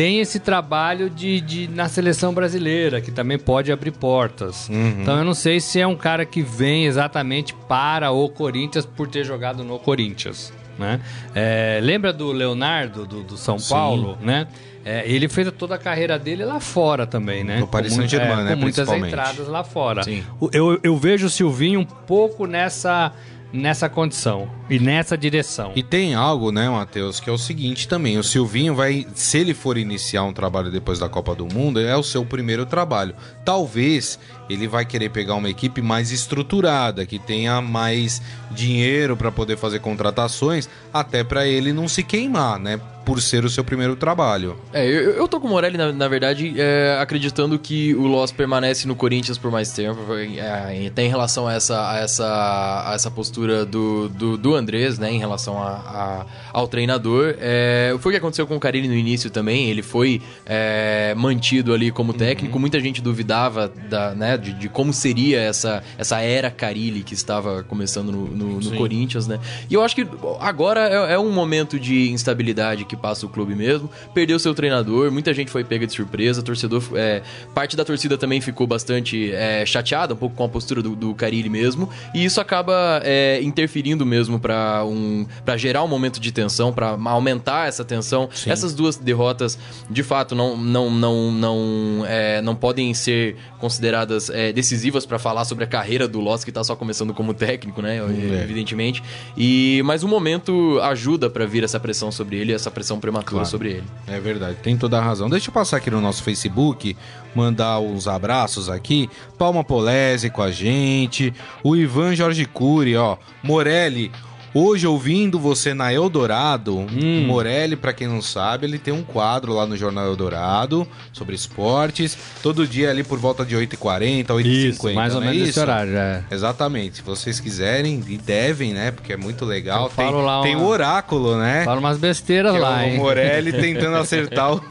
Tem 0.00 0.18
esse 0.18 0.40
trabalho 0.40 1.10
de, 1.10 1.42
de, 1.42 1.68
na 1.68 1.86
seleção 1.86 2.32
brasileira, 2.32 3.02
que 3.02 3.10
também 3.10 3.38
pode 3.38 3.70
abrir 3.70 3.90
portas. 3.90 4.66
Uhum. 4.70 5.02
Então 5.02 5.18
eu 5.18 5.24
não 5.26 5.34
sei 5.34 5.60
se 5.60 5.78
é 5.78 5.86
um 5.86 5.94
cara 5.94 6.24
que 6.24 6.40
vem 6.40 6.86
exatamente 6.86 7.52
para 7.68 8.10
o 8.10 8.26
Corinthians 8.30 8.86
por 8.86 9.06
ter 9.08 9.24
jogado 9.24 9.62
no 9.62 9.78
Corinthians. 9.78 10.54
Né? 10.78 11.02
É, 11.34 11.80
lembra 11.82 12.14
do 12.14 12.32
Leonardo, 12.32 13.04
do, 13.04 13.22
do 13.22 13.36
São 13.36 13.58
Sim. 13.58 13.74
Paulo, 13.74 14.16
né? 14.22 14.46
É, 14.82 15.06
ele 15.06 15.28
fez 15.28 15.52
toda 15.52 15.74
a 15.74 15.78
carreira 15.78 16.18
dele 16.18 16.46
lá 16.46 16.60
fora 16.60 17.06
também, 17.06 17.44
né? 17.44 17.60
No 17.60 17.66
Paris 17.66 17.92
Saint-Germain, 17.92 18.40
é, 18.40 18.44
né? 18.44 18.54
Com 18.54 18.62
muitas 18.62 18.88
entradas 18.88 19.48
lá 19.48 19.62
fora. 19.62 20.02
Sim. 20.02 20.24
Eu, 20.50 20.80
eu 20.82 20.96
vejo 20.96 21.26
o 21.26 21.30
Silvinho 21.30 21.78
um 21.78 21.84
pouco 21.84 22.46
nessa 22.46 23.12
nessa 23.52 23.88
condição 23.88 24.50
e 24.68 24.78
nessa 24.78 25.16
direção. 25.16 25.72
E 25.74 25.82
tem 25.82 26.14
algo, 26.14 26.52
né, 26.52 26.68
Matheus, 26.68 27.20
que 27.20 27.28
é 27.28 27.32
o 27.32 27.38
seguinte 27.38 27.88
também: 27.88 28.18
o 28.18 28.24
Silvinho 28.24 28.74
vai, 28.74 29.06
se 29.14 29.38
ele 29.38 29.54
for 29.54 29.76
iniciar 29.76 30.22
um 30.24 30.32
trabalho 30.32 30.70
depois 30.70 30.98
da 30.98 31.08
Copa 31.08 31.34
do 31.34 31.46
Mundo, 31.46 31.80
é 31.80 31.96
o 31.96 32.02
seu 32.02 32.24
primeiro 32.24 32.66
trabalho. 32.66 33.14
Talvez 33.44 34.18
ele 34.48 34.66
vai 34.66 34.84
querer 34.84 35.10
pegar 35.10 35.34
uma 35.34 35.48
equipe 35.48 35.80
mais 35.80 36.10
estruturada, 36.10 37.06
que 37.06 37.18
tenha 37.18 37.60
mais 37.60 38.20
dinheiro 38.50 39.16
para 39.16 39.30
poder 39.30 39.56
fazer 39.56 39.78
contratações, 39.80 40.68
até 40.92 41.22
para 41.22 41.46
ele 41.46 41.72
não 41.72 41.86
se 41.86 42.02
queimar, 42.02 42.58
né? 42.58 42.80
Por 43.10 43.20
ser 43.20 43.44
o 43.44 43.50
seu 43.50 43.64
primeiro 43.64 43.96
trabalho. 43.96 44.56
É, 44.72 44.86
eu, 44.86 45.10
eu 45.10 45.26
tô 45.26 45.40
com 45.40 45.48
o 45.48 45.50
Morelli, 45.50 45.76
na, 45.76 45.90
na 45.90 46.06
verdade, 46.06 46.54
é, 46.56 46.96
acreditando 47.00 47.58
que 47.58 47.92
o 47.96 48.06
Loss 48.06 48.30
permanece 48.30 48.86
no 48.86 48.94
Corinthians 48.94 49.36
por 49.36 49.50
mais 49.50 49.72
tempo, 49.72 49.98
é, 50.14 50.86
até 50.86 51.02
em 51.02 51.08
relação 51.08 51.48
a 51.48 51.54
essa, 51.54 51.90
a 51.90 51.98
essa, 51.98 52.84
a 52.88 52.94
essa 52.94 53.10
postura 53.10 53.66
do, 53.66 54.08
do, 54.08 54.36
do 54.36 54.54
Andrés, 54.54 54.96
né? 54.96 55.10
Em 55.10 55.18
relação 55.18 55.60
a, 55.60 55.66
a 55.68 56.26
ao 56.52 56.68
treinador. 56.68 57.34
É, 57.38 57.94
foi 57.98 58.10
o 58.10 58.12
que 58.12 58.18
aconteceu 58.18 58.46
com 58.46 58.56
o 58.56 58.60
Carilli 58.60 58.88
no 58.88 58.94
início 58.94 59.30
também, 59.30 59.70
ele 59.70 59.82
foi 59.82 60.20
é, 60.46 61.14
mantido 61.16 61.72
ali 61.72 61.90
como 61.90 62.12
técnico, 62.12 62.54
uhum. 62.54 62.60
muita 62.60 62.80
gente 62.80 63.00
duvidava 63.00 63.72
da, 63.88 64.14
né, 64.14 64.36
de, 64.36 64.52
de, 64.52 64.68
como 64.68 64.92
seria 64.92 65.40
essa, 65.40 65.82
essa 65.98 66.20
era 66.20 66.50
Carilli 66.50 67.02
que 67.02 67.14
estava 67.14 67.62
começando 67.64 68.12
no, 68.12 68.26
no, 68.28 68.60
no 68.60 68.76
Corinthians, 68.76 69.26
né? 69.26 69.38
E 69.68 69.74
eu 69.74 69.82
acho 69.82 69.94
que 69.94 70.06
agora 70.40 70.88
é, 70.88 71.14
é, 71.14 71.18
um 71.18 71.32
momento 71.32 71.78
de 71.78 72.10
instabilidade 72.10 72.84
que 72.84 72.96
passa 73.00 73.26
o 73.26 73.28
clube 73.28 73.54
mesmo. 73.54 73.90
Perdeu 74.14 74.38
seu 74.38 74.54
treinador, 74.54 75.10
muita 75.10 75.32
gente 75.32 75.50
foi 75.50 75.64
pega 75.64 75.86
de 75.86 75.92
surpresa, 75.92 76.42
torcedor, 76.42 76.82
é, 76.94 77.22
parte 77.54 77.76
da 77.76 77.84
torcida 77.84 78.16
também 78.16 78.40
ficou 78.40 78.66
bastante 78.66 79.32
é, 79.32 79.64
chateada 79.66 80.14
um 80.14 80.16
pouco 80.16 80.36
com 80.36 80.44
a 80.44 80.48
postura 80.48 80.82
do, 80.82 80.94
do 80.94 81.14
Carilli 81.14 81.48
mesmo, 81.48 81.88
e 82.14 82.24
isso 82.24 82.40
acaba 82.40 83.00
é, 83.04 83.40
interferindo 83.42 84.04
mesmo 84.04 84.38
para 84.38 84.84
um, 84.84 85.26
pra 85.44 85.56
gerar 85.56 85.82
um 85.82 85.88
momento 85.88 86.20
de 86.20 86.32
tensão, 86.32 86.72
para 86.72 86.96
aumentar 87.06 87.68
essa 87.68 87.84
tensão. 87.84 88.28
Sim. 88.32 88.50
Essas 88.50 88.74
duas 88.74 88.96
derrotas, 88.96 89.58
de 89.88 90.02
fato, 90.02 90.34
não, 90.34 90.56
não, 90.56 90.90
não, 90.90 91.32
não, 91.32 92.04
é, 92.06 92.40
não 92.42 92.54
podem 92.54 92.92
ser 92.94 93.36
consideradas 93.58 94.30
é, 94.30 94.52
decisivas 94.52 95.06
para 95.06 95.18
falar 95.18 95.44
sobre 95.44 95.64
a 95.64 95.66
carreira 95.66 96.06
do 96.08 96.20
Loss, 96.20 96.44
que 96.44 96.52
tá 96.52 96.62
só 96.64 96.74
começando 96.74 97.12
como 97.14 97.34
técnico, 97.34 97.82
né? 97.82 97.98
É. 97.98 98.42
Evidentemente. 98.42 99.02
E, 99.36 99.82
mas 99.84 100.02
o 100.02 100.08
momento 100.08 100.78
ajuda 100.82 101.28
para 101.30 101.46
vir 101.46 101.64
essa 101.64 101.78
pressão 101.78 102.10
sobre 102.10 102.36
ele, 102.36 102.52
essa 102.52 102.70
pressão 102.70 102.89
prematura 102.98 103.32
claro. 103.32 103.48
sobre 103.48 103.70
ele. 103.70 103.84
É 104.06 104.18
verdade, 104.18 104.56
tem 104.62 104.76
toda 104.76 104.98
a 104.98 105.02
razão. 105.02 105.28
Deixa 105.28 105.50
eu 105.50 105.54
passar 105.54 105.76
aqui 105.76 105.90
no 105.90 106.00
nosso 106.00 106.22
Facebook, 106.22 106.96
mandar 107.34 107.78
uns 107.78 108.08
abraços 108.08 108.68
aqui. 108.68 109.08
Palma 109.38 109.62
Polese 109.62 110.30
com 110.30 110.42
a 110.42 110.50
gente, 110.50 111.32
o 111.62 111.76
Ivan 111.76 112.14
Jorge 112.16 112.44
Cury, 112.46 112.96
ó. 112.96 113.16
Morelli, 113.42 114.10
Hoje, 114.52 114.84
ouvindo 114.84 115.38
você 115.38 115.72
na 115.72 115.92
Eldorado, 115.92 116.76
hum. 116.76 117.24
Morelli, 117.26 117.76
para 117.76 117.92
quem 117.92 118.08
não 118.08 118.20
sabe, 118.20 118.66
ele 118.66 118.78
tem 118.78 118.92
um 118.92 119.02
quadro 119.02 119.54
lá 119.54 119.64
no 119.64 119.76
Jornal 119.76 120.06
Eldorado 120.06 120.86
sobre 121.12 121.36
esportes. 121.36 122.18
Todo 122.42 122.66
dia 122.66 122.90
ali 122.90 123.04
por 123.04 123.18
volta 123.18 123.44
de 123.44 123.54
8h40, 123.54 124.26
8h50. 124.26 124.92
mais 124.94 125.14
ou 125.14 125.22
é 125.22 125.26
menos 125.26 125.48
esse 125.48 125.60
horário, 125.60 125.96
é. 125.96 126.24
Exatamente. 126.30 126.96
Se 126.96 127.02
vocês 127.02 127.38
quiserem 127.38 128.02
e 128.08 128.18
devem, 128.18 128.74
né? 128.74 128.90
Porque 128.90 129.12
é 129.12 129.16
muito 129.16 129.44
legal. 129.44 129.84
Eu 129.84 129.90
tem, 129.90 130.10
lá 130.10 130.42
tem 130.42 130.56
o 130.56 130.66
oráculo, 130.66 131.38
né? 131.38 131.64
Fala 131.64 131.78
umas 131.78 131.98
besteiras 131.98 132.58
lá, 132.58 132.82
é 132.82 132.86
o 132.86 132.88
hein? 132.88 132.98
O 132.98 133.02
Morelli 133.02 133.52
tentando 133.60 133.96
acertar 133.96 134.52
os 134.52 134.62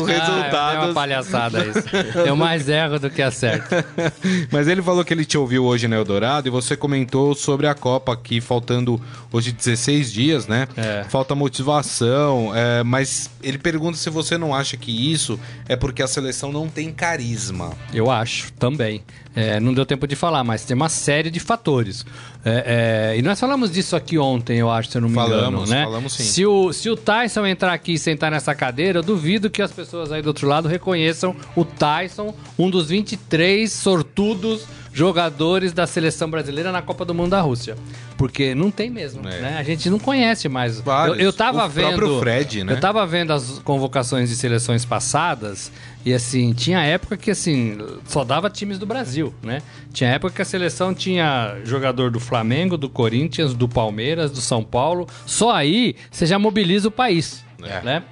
ah, 0.00 0.06
resultados. 0.06 0.74
É 0.74 0.78
uma 0.78 0.94
palhaçada 0.94 1.64
isso. 1.66 1.84
Eu 2.24 2.36
mais 2.36 2.68
erro 2.68 3.00
do 3.00 3.10
que 3.10 3.20
acerto. 3.20 3.74
Mas 4.52 4.68
ele 4.68 4.80
falou 4.80 5.04
que 5.04 5.12
ele 5.12 5.24
te 5.24 5.36
ouviu 5.36 5.64
hoje 5.64 5.88
na 5.88 5.96
Eldorado 5.96 6.46
e 6.46 6.50
você 6.50 6.76
comentou 6.76 7.34
sobre 7.34 7.66
a 7.66 7.74
Copa 7.74 8.12
aqui, 8.12 8.40
faltando 8.40 9.00
hoje 9.34 9.50
16 9.50 10.12
dias, 10.12 10.46
né? 10.46 10.68
É. 10.76 11.04
Falta 11.08 11.34
motivação, 11.34 12.54
é, 12.54 12.84
mas 12.84 13.28
ele 13.42 13.58
pergunta 13.58 13.98
se 13.98 14.08
você 14.08 14.38
não 14.38 14.54
acha 14.54 14.76
que 14.76 15.12
isso 15.12 15.40
é 15.68 15.74
porque 15.74 16.04
a 16.04 16.06
seleção 16.06 16.52
não 16.52 16.68
tem 16.68 16.92
carisma. 16.92 17.72
Eu 17.92 18.12
acho, 18.12 18.52
também. 18.52 19.02
É, 19.34 19.58
não 19.58 19.74
deu 19.74 19.84
tempo 19.84 20.06
de 20.06 20.14
falar, 20.14 20.44
mas 20.44 20.64
tem 20.64 20.76
uma 20.76 20.88
série 20.88 21.30
de 21.30 21.40
fatores. 21.40 22.06
É, 22.44 23.10
é, 23.14 23.18
e 23.18 23.22
nós 23.22 23.40
falamos 23.40 23.72
disso 23.72 23.96
aqui 23.96 24.16
ontem, 24.16 24.58
eu 24.58 24.70
acho, 24.70 24.90
se 24.90 24.98
eu 24.98 25.02
não 25.02 25.08
me 25.08 25.16
falamos, 25.16 25.62
engano, 25.62 25.66
né? 25.66 25.84
Falamos 25.84 26.12
sim. 26.12 26.22
Se 26.22 26.46
o, 26.46 26.72
se 26.72 26.88
o 26.88 26.96
Tyson 26.96 27.44
entrar 27.44 27.72
aqui 27.72 27.94
e 27.94 27.98
sentar 27.98 28.30
nessa 28.30 28.54
cadeira, 28.54 29.00
eu 29.00 29.02
duvido 29.02 29.50
que 29.50 29.60
as 29.60 29.72
pessoas 29.72 30.12
aí 30.12 30.22
do 30.22 30.28
outro 30.28 30.46
lado 30.46 30.68
reconheçam 30.68 31.34
o 31.56 31.64
Tyson, 31.64 32.32
um 32.56 32.70
dos 32.70 32.88
23 32.88 33.72
sortudos 33.72 34.64
jogadores 34.94 35.72
da 35.72 35.88
seleção 35.88 36.30
brasileira 36.30 36.70
na 36.70 36.80
Copa 36.80 37.04
do 37.04 37.12
Mundo 37.12 37.30
da 37.30 37.40
Rússia. 37.40 37.76
Porque 38.16 38.54
não 38.54 38.70
tem 38.70 38.90
mesmo, 38.90 39.28
é. 39.28 39.40
né? 39.40 39.56
A 39.58 39.62
gente 39.62 39.90
não 39.90 39.98
conhece 39.98 40.48
mais. 40.48 40.80
Vários. 40.80 41.18
Eu, 41.18 41.24
eu 41.26 41.32
tava 41.32 41.64
o 41.64 41.68
vendo. 41.68 42.20
Fred, 42.20 42.64
né? 42.64 42.72
Eu 42.72 42.80
tava 42.80 43.04
vendo 43.06 43.32
as 43.32 43.58
convocações 43.60 44.28
de 44.28 44.36
seleções 44.36 44.84
passadas 44.84 45.70
e 46.04 46.12
assim, 46.12 46.52
tinha 46.52 46.82
época 46.82 47.16
que 47.16 47.30
assim, 47.30 47.78
só 48.06 48.24
dava 48.24 48.50
times 48.50 48.78
do 48.78 48.84
Brasil, 48.84 49.34
né? 49.42 49.62
Tinha 49.92 50.10
época 50.10 50.34
que 50.34 50.42
a 50.42 50.44
seleção 50.44 50.94
tinha 50.94 51.56
jogador 51.64 52.10
do 52.10 52.20
Flamengo, 52.20 52.76
do 52.76 52.88
Corinthians, 52.88 53.54
do 53.54 53.68
Palmeiras, 53.68 54.30
do 54.30 54.40
São 54.40 54.62
Paulo. 54.62 55.08
Só 55.24 55.50
aí 55.50 55.96
você 56.10 56.26
já 56.26 56.38
mobiliza 56.38 56.88
o 56.88 56.90
país, 56.90 57.44
é. 57.62 57.80
né? 57.80 58.02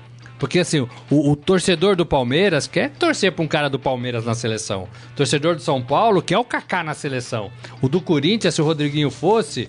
Porque 0.43 0.59
assim, 0.59 0.81
o, 1.09 1.31
o, 1.31 1.37
torcedor 1.37 1.95
do 1.95 2.05
Palmeiras 2.05 2.67
quer 2.67 2.91
torcer 2.91 3.31
para 3.31 3.45
um 3.45 3.47
cara 3.47 3.71
do 3.71 3.79
Palmeiras 3.79 4.25
na 4.25 4.35
seleção. 4.35 4.89
O 5.13 5.15
torcedor 5.15 5.55
do 5.55 5.63
São 5.63 5.81
Paulo 5.81 6.21
quer 6.21 6.37
o 6.37 6.45
Kaká 6.45 6.83
na 6.83 6.95
seleção. 6.95 7.49
O 7.81 7.89
do 7.89 8.01
Corinthians, 8.01 8.53
se 8.53 8.61
o 8.61 8.65
Rodriguinho 8.65 9.09
fosse, 9.09 9.69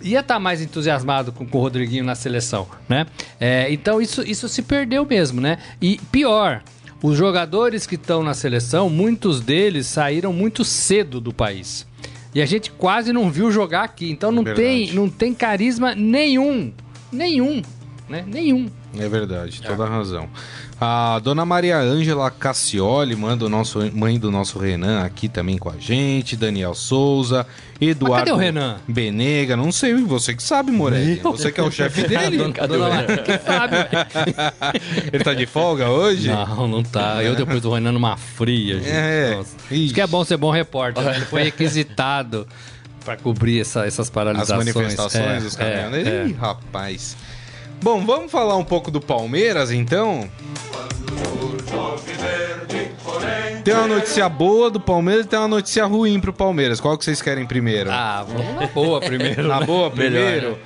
ia 0.00 0.20
estar 0.20 0.36
tá 0.36 0.40
mais 0.40 0.62
entusiasmado 0.62 1.30
com, 1.30 1.46
com, 1.46 1.58
o 1.58 1.60
Rodriguinho 1.60 2.04
na 2.04 2.14
seleção, 2.14 2.66
né? 2.88 3.04
É, 3.38 3.70
então 3.70 4.00
isso, 4.00 4.22
isso 4.22 4.48
se 4.48 4.62
perdeu 4.62 5.04
mesmo, 5.04 5.42
né? 5.42 5.58
E 5.78 6.00
pior, 6.10 6.62
os 7.02 7.18
jogadores 7.18 7.86
que 7.86 7.96
estão 7.96 8.22
na 8.22 8.32
seleção, 8.32 8.88
muitos 8.88 9.42
deles 9.42 9.86
saíram 9.86 10.32
muito 10.32 10.64
cedo 10.64 11.20
do 11.20 11.34
país. 11.34 11.86
E 12.34 12.40
a 12.40 12.46
gente 12.46 12.70
quase 12.70 13.12
não 13.12 13.30
viu 13.30 13.52
jogar 13.52 13.84
aqui. 13.84 14.10
Então 14.10 14.32
não, 14.32 14.42
tem, 14.42 14.90
não 14.94 15.10
tem 15.10 15.34
carisma 15.34 15.94
nenhum. 15.94 16.72
Nenhum. 17.12 17.60
Né? 18.08 18.22
Nenhum. 18.26 18.68
É 18.98 19.08
verdade, 19.08 19.62
toda 19.62 19.84
é. 19.84 19.88
razão. 19.88 20.28
A 20.78 21.18
dona 21.20 21.46
Maria 21.46 21.78
Ângela 21.78 22.30
Cassioli 22.30 23.16
manda 23.16 23.46
o 23.46 23.48
nosso 23.48 23.78
mãe 23.94 24.18
do 24.18 24.30
nosso 24.30 24.58
Renan 24.58 25.02
aqui 25.02 25.26
também 25.26 25.56
com 25.56 25.70
a 25.70 25.76
gente, 25.78 26.36
Daniel 26.36 26.74
Souza, 26.74 27.46
Eduardo 27.80 28.12
Mas 28.12 28.20
cadê 28.20 28.32
o 28.32 28.36
Renan? 28.36 28.76
Benega, 28.86 29.56
não 29.56 29.72
sei, 29.72 29.94
você 29.94 30.34
que 30.34 30.42
sabe, 30.42 30.70
Morelli. 30.70 31.20
Você 31.22 31.50
que 31.50 31.58
é 31.58 31.62
o 31.62 31.70
chefe 31.70 32.06
dele. 32.06 32.52
a 32.60 32.66
dona 32.66 32.88
Maria 32.90 33.18
que 33.18 33.38
sabe. 33.38 33.76
Ele 35.10 35.24
tá 35.24 35.32
de 35.32 35.46
folga 35.46 35.88
hoje? 35.88 36.28
Não, 36.28 36.68
não 36.68 36.82
tá. 36.82 37.22
Eu 37.22 37.34
depois 37.34 37.62
do 37.62 37.72
Renan 37.72 37.92
numa 37.92 38.18
fria, 38.18 38.80
gente. 38.80 38.90
É. 38.90 39.40
Isso 39.70 39.94
que 39.94 40.00
é 40.02 40.06
bom 40.06 40.22
ser 40.24 40.36
bom 40.36 40.50
repórter. 40.50 41.02
Né? 41.02 41.16
Ele 41.16 41.24
foi 41.24 41.44
requisitado 41.44 42.46
para 43.04 43.16
cobrir 43.16 43.60
essa, 43.60 43.86
essas 43.86 44.10
paralisações. 44.10 44.68
As 44.68 44.74
manifestações, 44.74 45.44
é, 45.44 45.46
os 45.46 45.56
caminhoneiros. 45.56 46.12
É, 46.12 46.22
é. 46.22 46.26
Ih, 46.26 46.32
rapaz. 46.32 47.16
Bom, 47.84 48.02
vamos 48.02 48.32
falar 48.32 48.56
um 48.56 48.64
pouco 48.64 48.90
do 48.90 48.98
Palmeiras 48.98 49.70
então? 49.70 50.26
Tem 53.62 53.74
uma 53.74 53.86
notícia 53.86 54.26
boa 54.26 54.70
do 54.70 54.80
Palmeiras 54.80 55.26
e 55.26 55.28
tem 55.28 55.38
uma 55.38 55.48
notícia 55.48 55.84
ruim 55.84 56.18
pro 56.18 56.32
Palmeiras. 56.32 56.80
Qual 56.80 56.96
que 56.96 57.04
vocês 57.04 57.20
querem 57.20 57.44
primeiro? 57.44 57.90
Ah, 57.92 58.24
vamos 58.26 58.54
na 58.54 58.66
boa 58.68 59.00
primeiro. 59.02 59.46
na 59.46 59.60
boa 59.60 59.90
primeiro? 59.90 60.22
Melhor, 60.22 60.58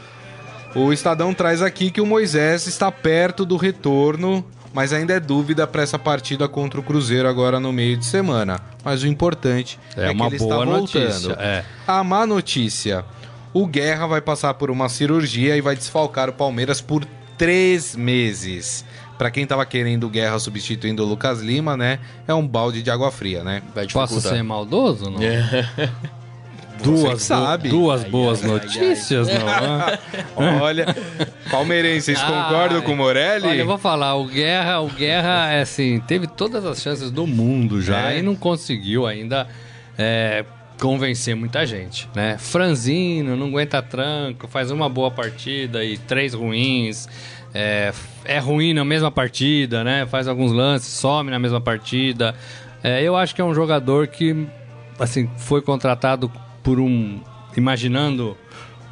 né? 0.76 0.81
O 0.81 0.92
Estadão 0.92 1.35
traz 1.35 1.61
aqui 1.61 1.90
que 1.90 2.00
o 2.00 2.07
Moisés 2.07 2.68
está 2.68 2.92
perto 2.92 3.44
do 3.44 3.57
retorno, 3.57 4.44
mas 4.72 4.92
ainda 4.92 5.12
é 5.12 5.18
dúvida 5.18 5.66
para 5.66 5.83
essa 5.83 5.98
partida 5.98 6.46
contra 6.46 6.78
o 6.78 6.85
Cruzeiro 6.85 7.26
agora 7.26 7.59
no 7.59 7.72
meio 7.72 7.96
de 7.96 8.07
semana. 8.07 8.61
Mas 8.85 9.02
o 9.02 9.09
importante 9.09 9.76
é, 9.96 10.11
é 10.11 10.14
que 10.14 10.22
ele 10.22 10.37
está 10.37 10.54
voltando. 10.54 10.70
Notícia, 10.70 11.33
é. 11.40 11.64
A 11.85 12.04
má 12.04 12.24
notícia 12.24 13.04
o 13.61 13.66
Guerra 13.66 14.07
vai 14.07 14.21
passar 14.21 14.55
por 14.55 14.71
uma 14.71 14.88
cirurgia 14.88 15.57
e 15.57 15.61
vai 15.61 15.75
desfalcar 15.75 16.29
o 16.29 16.33
Palmeiras 16.33 16.81
por 16.81 17.05
três 17.37 17.97
meses. 17.97 18.85
Para 19.18 19.33
quem 19.33 19.44
tava 19.44 19.66
querendo 19.66 20.05
o 20.05 20.09
Guerra 20.09 20.38
substituindo 20.38 21.03
o 21.03 21.07
Lucas 21.07 21.40
Lima, 21.40 21.77
né? 21.77 21.99
É 22.27 22.33
um 22.33 22.47
balde 22.47 22.83
de 22.83 22.90
água 22.90 23.11
fria, 23.11 23.42
né? 23.42 23.61
Posso 23.92 24.21
ser 24.21 24.44
maldoso? 24.44 25.11
Não? 25.11 25.21
É. 25.21 25.68
Duas, 26.81 27.23
sabe. 27.23 27.68
duas 27.68 28.05
ai, 28.05 28.11
boas 28.11 28.44
ai, 28.44 28.51
notícias, 28.51 29.29
ai, 29.29 29.38
não? 30.37 30.62
olha, 30.62 30.87
palmeirense, 31.51 32.14
vocês 32.14 32.23
concordam 32.23 32.81
com 32.83 32.92
o 32.92 32.97
Morelli? 32.97 33.49
Olha, 33.49 33.59
eu 33.59 33.66
vou 33.66 33.79
falar, 33.79 34.14
o 34.14 34.25
Guerra, 34.25 34.79
o 34.79 34.88
Guerra, 34.88 35.51
é 35.51 35.62
assim, 35.62 35.99
teve 36.07 36.29
todas 36.29 36.64
as 36.64 36.81
chances 36.81 37.11
do 37.11 37.27
mundo 37.27 37.83
já 37.83 38.12
é. 38.12 38.21
e 38.21 38.23
não 38.23 38.37
conseguiu 38.37 39.09
ainda 39.09 39.49
é, 39.99 40.44
convencer 40.79 41.35
muita 41.35 41.67
gente, 41.67 42.09
né? 42.14 42.38
Franzino 42.38 43.37
não 43.37 43.49
aguenta 43.49 43.83
tranco, 43.83 44.47
faz 44.47 44.71
uma 44.71 44.88
boa 44.88 45.11
partida 45.11 45.85
e 45.85 45.99
três 45.99 46.35
ruins. 46.35 47.09
É, 47.55 47.93
é 48.25 48.38
ruim 48.38 48.73
na 48.75 48.85
mesma 48.85 49.11
partida, 49.11 49.83
né? 49.83 50.07
Faz 50.07 50.29
alguns 50.29 50.53
lances, 50.53 50.88
some 50.88 51.31
na 51.31 51.38
mesma 51.38 51.61
partida. 51.61 52.35
É, 52.83 53.03
eu 53.03 53.17
acho 53.17 53.35
que 53.35 53.41
é 53.41 53.45
um 53.45 53.55
jogador 53.55 54.07
que, 54.07 54.47
assim, 54.99 55.29
foi 55.37 55.61
contratado 55.61 56.31
por 56.62 56.79
um, 56.79 57.21
imaginando 57.57 58.37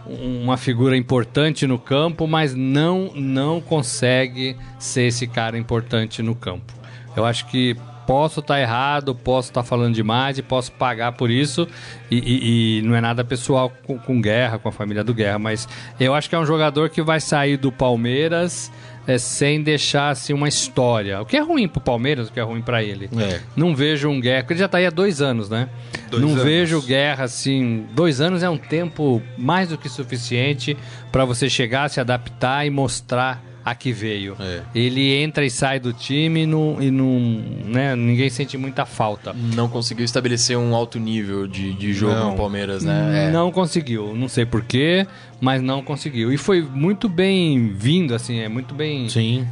uma 0.07 0.57
figura 0.57 0.97
importante 0.97 1.67
no 1.67 1.79
campo, 1.79 2.27
mas 2.27 2.55
não 2.55 3.13
não 3.15 3.61
consegue 3.61 4.57
ser 4.79 5.03
esse 5.03 5.27
cara 5.27 5.59
importante 5.59 6.23
no 6.23 6.35
campo. 6.35 6.73
Eu 7.17 7.25
acho 7.25 7.47
que 7.47 7.77
posso 8.07 8.41
estar 8.41 8.55
tá 8.55 8.61
errado, 8.61 9.15
posso 9.15 9.51
estar 9.51 9.63
tá 9.63 9.69
falando 9.69 9.95
demais 9.95 10.39
e 10.39 10.43
posso 10.43 10.73
pagar 10.73 11.13
por 11.13 11.31
isso. 11.31 11.67
E, 12.11 12.19
e, 12.19 12.79
e 12.79 12.83
não 12.83 12.95
é 12.95 13.01
nada 13.01 13.25
pessoal 13.25 13.73
com, 13.85 13.99
com, 13.99 14.21
Guerra, 14.21 14.59
com 14.59 14.69
a 14.69 14.73
família 14.73 15.03
do 15.03 15.13
Guerra, 15.13 15.39
mas 15.39 15.69
eu 15.99 16.15
acho 16.15 16.29
que 16.29 16.35
é 16.35 16.39
um 16.39 16.47
jogador 16.47 16.89
que 16.89 17.03
vai 17.03 17.21
sair 17.21 17.57
do 17.57 17.73
Palmeiras 17.73 18.71
é, 19.07 19.19
sem 19.19 19.63
deixar 19.63 20.11
assim, 20.11 20.33
uma 20.33 20.49
história. 20.49 21.21
O 21.21 21.27
que 21.27 21.37
é 21.37 21.41
ruim 21.41 21.69
pro 21.69 21.81
Palmeiras, 21.81 22.29
o 22.29 22.33
que 22.33 22.41
é 22.41 22.43
ruim 22.43 22.61
para 22.61 22.83
ele. 22.83 23.09
É. 23.19 23.41
Não 23.55 23.75
vejo 23.75 24.09
um 24.09 24.21
Guerra, 24.21 24.43
porque 24.43 24.55
ele 24.55 24.61
já 24.61 24.69
tá 24.69 24.79
aí 24.79 24.87
há 24.87 24.91
dois 24.91 25.23
anos, 25.23 25.49
né? 25.49 25.69
Dois 26.11 26.23
não 26.23 26.31
anos. 26.31 26.43
vejo 26.43 26.83
Guerra 26.83 27.25
assim. 27.25 27.87
Dois 27.95 28.21
anos 28.21 28.43
é 28.43 28.51
um 28.51 28.59
tempo 28.59 29.23
mais 29.39 29.69
do 29.69 29.79
que 29.79 29.89
suficiente 29.89 30.77
para 31.13 31.25
você 31.25 31.49
chegar, 31.49 31.89
se 31.89 32.01
adaptar 32.01 32.67
e 32.67 32.71
mostrar 32.71 33.43
a 33.67 33.75
que 33.75 33.93
veio. 33.93 34.37
É. 34.39 34.63
Ele 34.73 35.13
entra 35.17 35.45
e 35.45 35.51
sai 35.51 35.81
do 35.81 35.93
time 35.93 36.45
e, 36.45 36.47
não, 36.47 36.81
e 36.81 36.89
não, 36.89 37.19
né, 37.65 37.97
ninguém 37.97 38.31
sente 38.31 38.57
muita 38.57 38.87
falta. 38.87 39.33
Não 39.33 39.69
conseguiu 39.69 40.05
estabelecer 40.05 40.57
um 40.57 40.73
alto 40.73 41.01
nível 41.01 41.49
de, 41.49 41.73
de 41.73 41.93
jogo 41.93 42.15
não. 42.15 42.31
no 42.31 42.37
Palmeiras, 42.37 42.85
né? 42.85 43.27
É. 43.27 43.31
Não 43.33 43.51
conseguiu, 43.51 44.15
não 44.15 44.29
sei 44.29 44.47
porquê, 44.47 45.05
mas 45.41 45.61
não 45.61 45.83
conseguiu. 45.83 46.33
E 46.33 46.39
foi 46.39 46.63
muito 46.63 47.09
bem 47.09 47.73
vindo, 47.75 48.15
assim, 48.15 48.39
é 48.39 48.49
muito 48.49 48.73
bem 48.73 49.09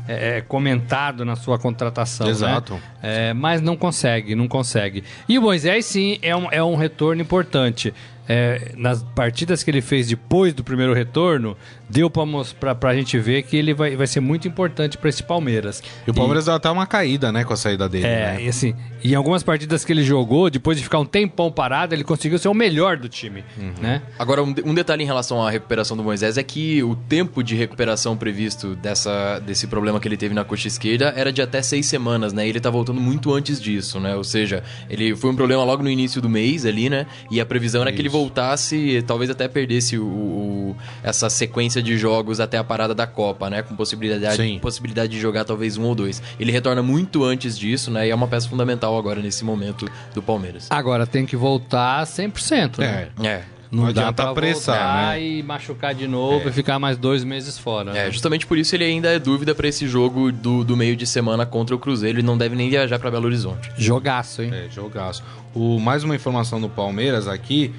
é, 0.06 0.36
é, 0.36 0.40
comentado 0.40 1.24
na 1.24 1.34
sua 1.34 1.58
contratação. 1.58 2.26
Né? 2.26 2.32
Exato. 2.32 2.74
Né? 2.74 2.80
É, 3.02 3.34
mas 3.34 3.60
não 3.60 3.76
consegue, 3.76 4.36
não 4.36 4.46
consegue. 4.46 5.02
E 5.28 5.36
o 5.36 5.42
Moisés, 5.42 5.86
sim, 5.86 6.20
é 6.22 6.36
um, 6.36 6.46
é 6.52 6.62
um 6.62 6.76
retorno 6.76 7.20
importante 7.20 7.92
é, 8.28 8.72
nas 8.76 9.02
partidas 9.02 9.62
que 9.62 9.70
ele 9.70 9.82
fez 9.82 10.08
depois 10.08 10.54
do 10.54 10.64
primeiro 10.64 10.94
retorno, 10.94 11.56
deu 11.88 12.10
para 12.10 12.90
a 12.90 12.94
gente 12.94 13.18
ver 13.18 13.42
que 13.42 13.56
ele 13.56 13.74
vai, 13.74 13.96
vai 13.96 14.06
ser 14.06 14.20
muito 14.20 14.48
importante 14.48 14.96
para 14.96 15.08
esse 15.08 15.22
Palmeiras. 15.22 15.82
E 16.06 16.10
o 16.10 16.14
Palmeiras 16.14 16.44
e, 16.44 16.46
deu 16.46 16.54
até 16.54 16.70
uma 16.70 16.86
caída, 16.86 17.30
né, 17.30 17.44
com 17.44 17.52
a 17.52 17.56
saída 17.56 17.88
dele. 17.88 18.06
É, 18.06 18.34
né? 18.34 18.42
e 18.42 18.48
assim, 18.48 18.74
em 19.02 19.14
algumas 19.14 19.42
partidas 19.42 19.84
que 19.84 19.92
ele 19.92 20.02
jogou, 20.02 20.48
depois 20.48 20.78
de 20.78 20.84
ficar 20.84 20.98
um 20.98 21.04
tempão 21.04 21.50
parado, 21.52 21.94
ele 21.94 22.04
conseguiu 22.04 22.38
ser 22.38 22.48
o 22.48 22.54
melhor 22.54 22.96
do 22.96 23.08
time, 23.08 23.44
uhum. 23.58 23.74
né? 23.80 24.02
Agora, 24.18 24.42
um, 24.42 24.54
um, 24.64 24.74
detalhe 24.74 25.02
em 25.02 25.06
relação 25.06 25.44
à 25.44 25.50
recuperação 25.50 25.96
do 25.96 26.02
Moisés 26.02 26.38
é 26.38 26.42
que 26.42 26.82
o 26.82 26.96
tempo 26.96 27.42
de 27.42 27.54
recuperação 27.54 28.16
previsto 28.16 28.74
dessa, 28.74 29.38
desse 29.40 29.66
problema 29.66 30.00
que 30.00 30.08
ele 30.08 30.16
teve 30.16 30.34
na 30.34 30.44
coxa 30.44 30.68
esquerda 30.68 31.12
era 31.16 31.32
de 31.32 31.42
até 31.42 31.60
seis 31.62 31.86
semanas, 31.86 32.32
né? 32.32 32.46
E 32.46 32.48
ele 32.48 32.60
tá 32.60 32.70
voltando 32.70 33.00
muito 33.00 33.32
antes 33.32 33.60
disso, 33.60 34.00
né? 34.00 34.16
Ou 34.16 34.24
seja, 34.24 34.62
ele 34.88 35.14
foi 35.14 35.30
um 35.30 35.36
problema 35.36 35.62
logo 35.64 35.82
no 35.82 35.90
início 35.90 36.20
do 36.20 36.28
mês 36.28 36.64
ali, 36.64 36.88
né? 36.88 37.06
E 37.30 37.40
a 37.40 37.46
previsão 37.46 37.82
era 37.82 37.92
que 37.92 38.00
ele 38.00 38.08
voltasse, 38.08 39.02
talvez 39.06 39.30
até 39.30 39.46
perdesse 39.48 39.98
o, 39.98 40.06
o, 40.06 40.76
essa 41.02 41.28
sequência 41.28 41.73
de 41.82 41.96
jogos 41.96 42.40
até 42.40 42.58
a 42.58 42.64
parada 42.64 42.94
da 42.94 43.06
Copa, 43.06 43.48
né? 43.50 43.62
Com 43.62 43.74
possibilidade, 43.74 44.58
possibilidade 44.60 45.12
de 45.12 45.20
jogar 45.20 45.44
talvez 45.44 45.76
um 45.76 45.84
ou 45.84 45.94
dois. 45.94 46.22
Ele 46.38 46.52
retorna 46.52 46.82
muito 46.82 47.24
antes 47.24 47.58
disso, 47.58 47.90
né? 47.90 48.06
E 48.06 48.10
é 48.10 48.14
uma 48.14 48.28
peça 48.28 48.48
fundamental 48.48 48.96
agora 48.98 49.20
nesse 49.20 49.44
momento 49.44 49.88
do 50.14 50.22
Palmeiras. 50.22 50.68
Agora 50.70 51.06
tem 51.06 51.26
que 51.26 51.36
voltar 51.36 52.04
100%, 52.04 52.78
né? 52.78 53.08
É. 53.22 53.26
é. 53.26 53.44
Não, 53.74 53.86
não 53.86 53.92
dá 53.92 54.12
pra 54.12 54.32
pressar, 54.32 55.14
né? 55.14 55.22
e 55.22 55.42
machucar 55.42 55.94
de 55.94 56.06
novo 56.06 56.46
é. 56.46 56.50
e 56.50 56.52
ficar 56.52 56.78
mais 56.78 56.96
dois 56.96 57.24
meses 57.24 57.58
fora. 57.58 57.90
É, 57.90 58.04
né? 58.04 58.10
justamente 58.10 58.46
por 58.46 58.56
isso 58.56 58.74
ele 58.76 58.84
ainda 58.84 59.08
é 59.08 59.18
dúvida 59.18 59.52
para 59.52 59.66
esse 59.66 59.88
jogo 59.88 60.30
do, 60.30 60.62
do 60.62 60.76
meio 60.76 60.94
de 60.94 61.06
semana 61.06 61.44
contra 61.44 61.74
o 61.74 61.78
Cruzeiro. 61.78 62.20
Ele 62.20 62.26
não 62.26 62.38
deve 62.38 62.54
nem 62.54 62.70
viajar 62.70 63.00
para 63.00 63.10
Belo 63.10 63.26
Horizonte. 63.26 63.72
Jogaço, 63.76 64.42
hein? 64.42 64.52
É, 64.54 64.68
jogaço. 64.70 65.24
O, 65.52 65.80
mais 65.80 66.04
uma 66.04 66.14
informação 66.14 66.60
do 66.60 66.68
Palmeiras 66.68 67.26
aqui. 67.26 67.74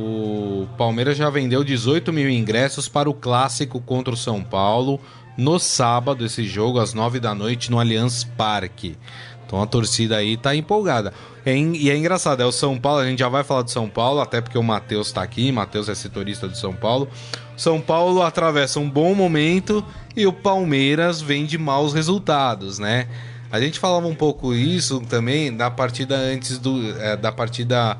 O 0.00 0.68
Palmeiras 0.76 1.16
já 1.16 1.28
vendeu 1.28 1.64
18 1.64 2.12
mil 2.12 2.30
ingressos 2.30 2.88
para 2.88 3.10
o 3.10 3.14
clássico 3.14 3.80
contra 3.80 4.14
o 4.14 4.16
São 4.16 4.44
Paulo 4.44 5.00
no 5.36 5.58
sábado, 5.58 6.24
esse 6.24 6.44
jogo, 6.44 6.78
às 6.78 6.94
9 6.94 7.18
da 7.18 7.34
noite, 7.34 7.70
no 7.70 7.80
Allianz 7.80 8.22
Parque. 8.24 8.96
Então 9.44 9.60
a 9.60 9.66
torcida 9.66 10.16
aí 10.16 10.36
tá 10.36 10.54
empolgada. 10.54 11.12
É, 11.44 11.56
e 11.56 11.90
é 11.90 11.96
engraçado, 11.96 12.42
é 12.42 12.46
o 12.46 12.52
São 12.52 12.78
Paulo, 12.78 13.00
a 13.00 13.06
gente 13.06 13.18
já 13.18 13.28
vai 13.28 13.42
falar 13.42 13.62
de 13.62 13.70
São 13.70 13.88
Paulo, 13.88 14.20
até 14.20 14.40
porque 14.40 14.58
o 14.58 14.62
Matheus 14.62 15.10
tá 15.10 15.22
aqui, 15.22 15.50
Matheus 15.50 15.88
é 15.88 15.94
setorista 15.94 16.48
de 16.48 16.58
São 16.58 16.74
Paulo. 16.74 17.08
São 17.56 17.80
Paulo 17.80 18.22
atravessa 18.22 18.78
um 18.78 18.88
bom 18.88 19.14
momento 19.14 19.84
e 20.16 20.26
o 20.26 20.32
Palmeiras 20.32 21.20
vem 21.20 21.44
de 21.44 21.58
maus 21.58 21.92
resultados, 21.92 22.78
né? 22.78 23.08
A 23.50 23.60
gente 23.60 23.78
falava 23.78 24.06
um 24.06 24.14
pouco 24.14 24.52
isso 24.52 25.00
também 25.00 25.56
da 25.56 25.70
partida 25.70 26.16
antes 26.16 26.58
do. 26.58 26.90
É, 27.00 27.16
da 27.16 27.32
partida. 27.32 27.96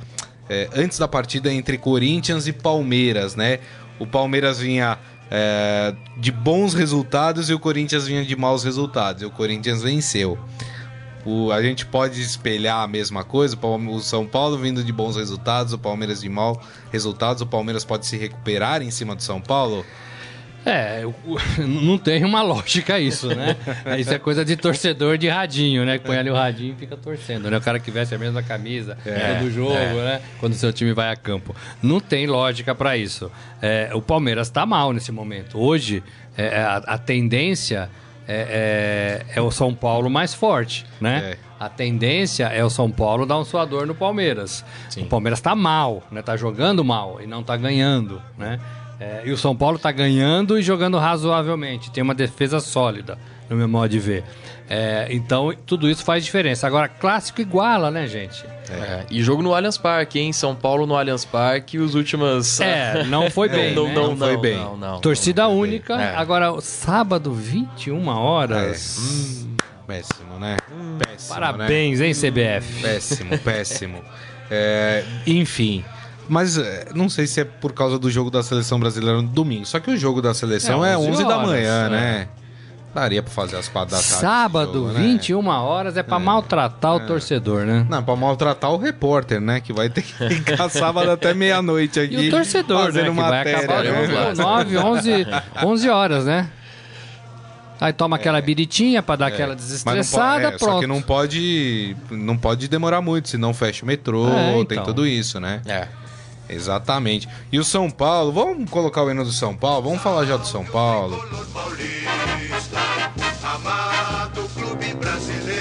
É, 0.49 0.69
antes 0.75 0.99
da 0.99 1.07
partida 1.07 1.53
entre 1.53 1.77
Corinthians 1.77 2.47
e 2.47 2.53
Palmeiras, 2.53 3.37
né? 3.37 3.59
O 3.99 4.07
Palmeiras 4.07 4.59
vinha 4.59 4.99
é, 5.31 5.95
de 6.17 6.33
bons 6.33 6.75
resultados 6.75 7.51
e 7.51 7.55
o 7.55 7.59
Corinthians 7.59 8.07
vinha 8.07 8.25
de 8.25 8.37
maus 8.37 8.65
resultados. 8.65 9.23
E 9.23 9.27
o 9.27 9.31
Corinthians 9.31 9.83
venceu. 9.83 10.39
O, 11.25 11.53
a 11.53 11.63
gente 11.63 11.85
pode 11.85 12.21
espelhar 12.23 12.83
a 12.83 12.87
mesma 12.87 13.25
coisa, 13.25 13.59
o 13.61 14.01
São 14.01 14.27
Paulo 14.27 14.57
vindo 14.57 14.83
de 14.83 14.93
bons 14.93 15.17
resultados, 15.17 15.73
o 15.73 15.79
Palmeiras 15.79 16.21
de 16.21 16.29
maus 16.29 16.59
resultados, 16.91 17.43
o 17.43 17.47
Palmeiras 17.47 17.85
pode 17.85 18.07
se 18.07 18.17
recuperar 18.17 18.81
em 18.83 18.91
cima 18.91 19.15
do 19.15 19.23
São 19.23 19.41
Paulo? 19.41 19.85
É, 20.69 21.03
não 21.67 21.99
tem 21.99 22.25
uma 22.25 22.43
lógica 22.43 22.99
isso, 22.99 23.29
né? 23.29 23.57
Isso 23.99 24.13
é 24.13 24.19
coisa 24.19 24.45
de 24.45 24.57
torcedor 24.57 25.19
de 25.19 25.29
radinho, 25.29 25.85
né? 25.85 25.99
Que 25.99 26.05
põe 26.05 26.17
ali 26.17 26.31
o 26.31 26.35
radinho 26.35 26.75
e 26.75 26.77
fica 26.77 26.97
torcendo, 26.97 27.51
né? 27.51 27.59
O 27.59 27.61
cara 27.61 27.79
que 27.79 27.91
veste 27.91 28.15
a 28.15 28.19
mesma 28.19 28.43
camisa 28.43 28.97
é, 29.05 29.37
do 29.37 29.51
jogo, 29.51 29.75
é. 29.75 29.93
né? 29.93 30.23
Quando 30.41 30.53
o 30.53 30.57
seu 30.57 30.73
time 30.73 30.93
vai 30.93 31.11
a 31.11 31.17
campo. 31.17 31.55
Não 31.83 32.01
tem 32.01 32.27
lógica 32.27 32.75
para 32.75 32.97
isso. 32.97 33.31
É, 33.61 33.91
o 33.95 34.03
Palmeiras 34.03 34.51
tá 34.51 34.67
mal 34.67 34.93
nesse 34.93 35.11
momento. 35.11 35.59
Hoje, 35.59 36.03
é, 36.37 36.59
a, 36.59 36.77
a 36.77 36.99
tendência 36.99 37.91
é, 38.27 39.25
é, 39.31 39.39
é, 39.39 39.41
o 39.41 39.51
São 39.51 39.75
Paulo 39.75 40.11
mais 40.11 40.35
forte, 40.35 40.85
né? 41.01 41.33
É. 41.33 41.39
A 41.59 41.69
tendência 41.69 42.45
é 42.45 42.63
o 42.63 42.69
São 42.69 42.91
Paulo 42.91 43.25
dar 43.25 43.39
um 43.39 43.45
suador 43.45 43.87
no 43.87 43.95
Palmeiras. 43.95 44.63
Sim. 44.91 45.03
O 45.03 45.07
Palmeiras 45.07 45.41
tá 45.41 45.55
mal, 45.55 46.03
né? 46.11 46.21
Tá 46.21 46.37
jogando 46.37 46.85
mal 46.85 47.21
e 47.23 47.27
não 47.27 47.43
tá 47.43 47.57
ganhando, 47.57 48.23
né? 48.37 48.61
É, 49.01 49.23
e 49.25 49.31
o 49.31 49.37
São 49.37 49.55
Paulo 49.55 49.79
tá 49.79 49.93
ganhando 49.93 50.59
e 50.59 50.63
jogando 50.63 50.99
razoavelmente. 50.99 51.91
Tem 51.91 52.03
uma 52.03 52.15
defesa 52.15 52.61
sólida, 52.61 53.19
no 53.49 53.57
meu 53.57 53.69
modo 53.69 53.89
de 53.89 53.99
ver. 53.99 54.25
É, 54.71 55.07
então, 55.11 55.55
tudo 55.65 55.89
isso 55.89 56.05
faz 56.05 56.23
diferença. 56.25 56.67
Agora, 56.67 56.89
clássico 56.89 57.41
iguala, 57.41 57.91
né, 57.91 58.07
gente? 58.07 58.45
É. 58.71 59.07
E 59.11 59.23
jogo 59.23 59.41
no 59.41 59.55
Allianz 59.55 59.79
Parque, 59.79 60.19
hein? 60.19 60.31
São 60.33 60.55
Paulo 60.55 60.87
no 60.87 60.95
Allianz 60.95 61.25
Parque, 61.25 61.79
os 61.79 61.95
últimos. 61.95 62.61
É, 62.61 63.05
não 63.09 63.31
foi 63.31 63.49
bem. 63.49 63.75
não, 63.75 63.89
né? 63.89 63.95
não, 63.95 64.15
não, 64.15 64.27
foi 64.27 64.37
bem. 64.37 64.59
Torcida 65.01 65.49
única. 65.49 65.95
É. 65.95 66.17
Agora, 66.17 66.61
sábado, 66.61 67.33
21 67.33 68.09
horas. 68.09 68.99
Hum, 68.99 69.57
péssimo, 69.87 70.39
né? 70.39 70.59
Hum, 70.71 70.99
péssimo. 70.99 71.35
Parabéns, 71.35 72.01
né? 72.01 72.07
hein, 72.07 72.13
CBF? 72.13 72.83
Péssimo, 72.83 73.39
péssimo. 73.39 74.05
É, 74.51 75.05
enfim. 75.27 75.85
Mas 76.29 76.59
não 76.95 77.09
sei 77.09 77.27
se 77.27 77.41
é 77.41 77.45
por 77.45 77.73
causa 77.73 77.99
do 77.99 78.11
jogo 78.11 78.31
da 78.31 78.43
seleção 78.43 78.79
brasileira 78.79 79.23
no 79.23 79.29
domingo. 79.29 79.65
Só 79.65 79.81
que 79.81 79.91
o 79.91 79.97
jogo 79.97 80.21
da 80.21 80.35
seleção 80.35 80.85
é 80.85 80.97
11, 80.97 81.11
11 81.11 81.25
horas, 81.25 81.39
da 81.39 81.47
manhã, 81.47 81.89
né? 81.89 82.29
Daria 82.95 83.23
pra 83.23 83.31
fazer 83.31 83.57
as 83.57 83.69
quatro 83.69 83.91
da 83.95 84.03
tarde. 84.03 84.21
Sábado, 84.21 84.73
jogo, 84.73 84.93
né? 84.93 85.01
21 85.01 85.47
horas, 85.47 85.97
é 85.97 86.03
pra 86.03 86.17
é. 86.17 86.21
maltratar 86.21 86.95
o 86.95 87.01
é. 87.01 87.07
torcedor, 87.07 87.65
né? 87.65 87.87
Não, 87.89 88.03
pra 88.03 88.17
maltratar 88.17 88.73
o 88.73 88.77
repórter, 88.77 89.41
né? 89.41 89.61
Que 89.61 89.73
vai 89.73 89.89
ter 89.89 90.03
que 90.03 90.13
ficar 90.13 90.69
sábado 90.71 91.11
até 91.11 91.33
meia-noite 91.35 92.01
aqui. 92.01 92.17
E 92.17 92.29
o 92.29 92.31
torcedor, 92.31 92.93
né? 92.93 93.05
Que 93.05 93.11
matéria, 93.11 93.67
vai 93.67 93.89
acabar 93.89 94.35
né? 94.35 94.43
9, 94.43 94.79
11, 94.79 95.27
11 95.65 95.89
horas, 95.89 96.25
né? 96.25 96.51
Aí 97.81 97.93
toma 97.93 98.17
é. 98.17 98.19
aquela 98.19 98.41
biritinha 98.41 99.03
pra 99.03 99.17
dar 99.17 99.31
é. 99.31 99.35
aquela 99.35 99.55
desestressada, 99.55 100.49
é, 100.49 100.51
pronto. 100.51 100.73
Só 100.73 100.81
que 100.81 100.87
não 100.87 101.01
pode, 101.01 101.97
não 102.11 102.37
pode 102.37 102.69
demorar 102.69 103.01
muito, 103.01 103.29
senão 103.29 103.55
fecha 103.55 103.85
o 103.85 103.87
metrô, 103.87 104.29
é, 104.29 104.51
então. 104.53 104.65
tem 104.65 104.83
tudo 104.83 105.07
isso, 105.07 105.39
né? 105.39 105.61
É. 105.67 105.87
Exatamente. 106.49 107.29
E 107.53 107.59
o 107.59 107.65
São 107.65 107.91
Paulo, 107.91 108.33
vamos 108.33 108.71
colocar 108.71 109.03
o 109.03 109.11
hino 109.11 109.25
do 109.25 109.33
São 109.33 109.55
Paulo? 109.55 109.83
Vamos 109.83 110.03
falar 110.03 110.25
já 110.25 110.37
do 110.37 110.47
São 110.47 110.65
Paulo. 110.65 111.23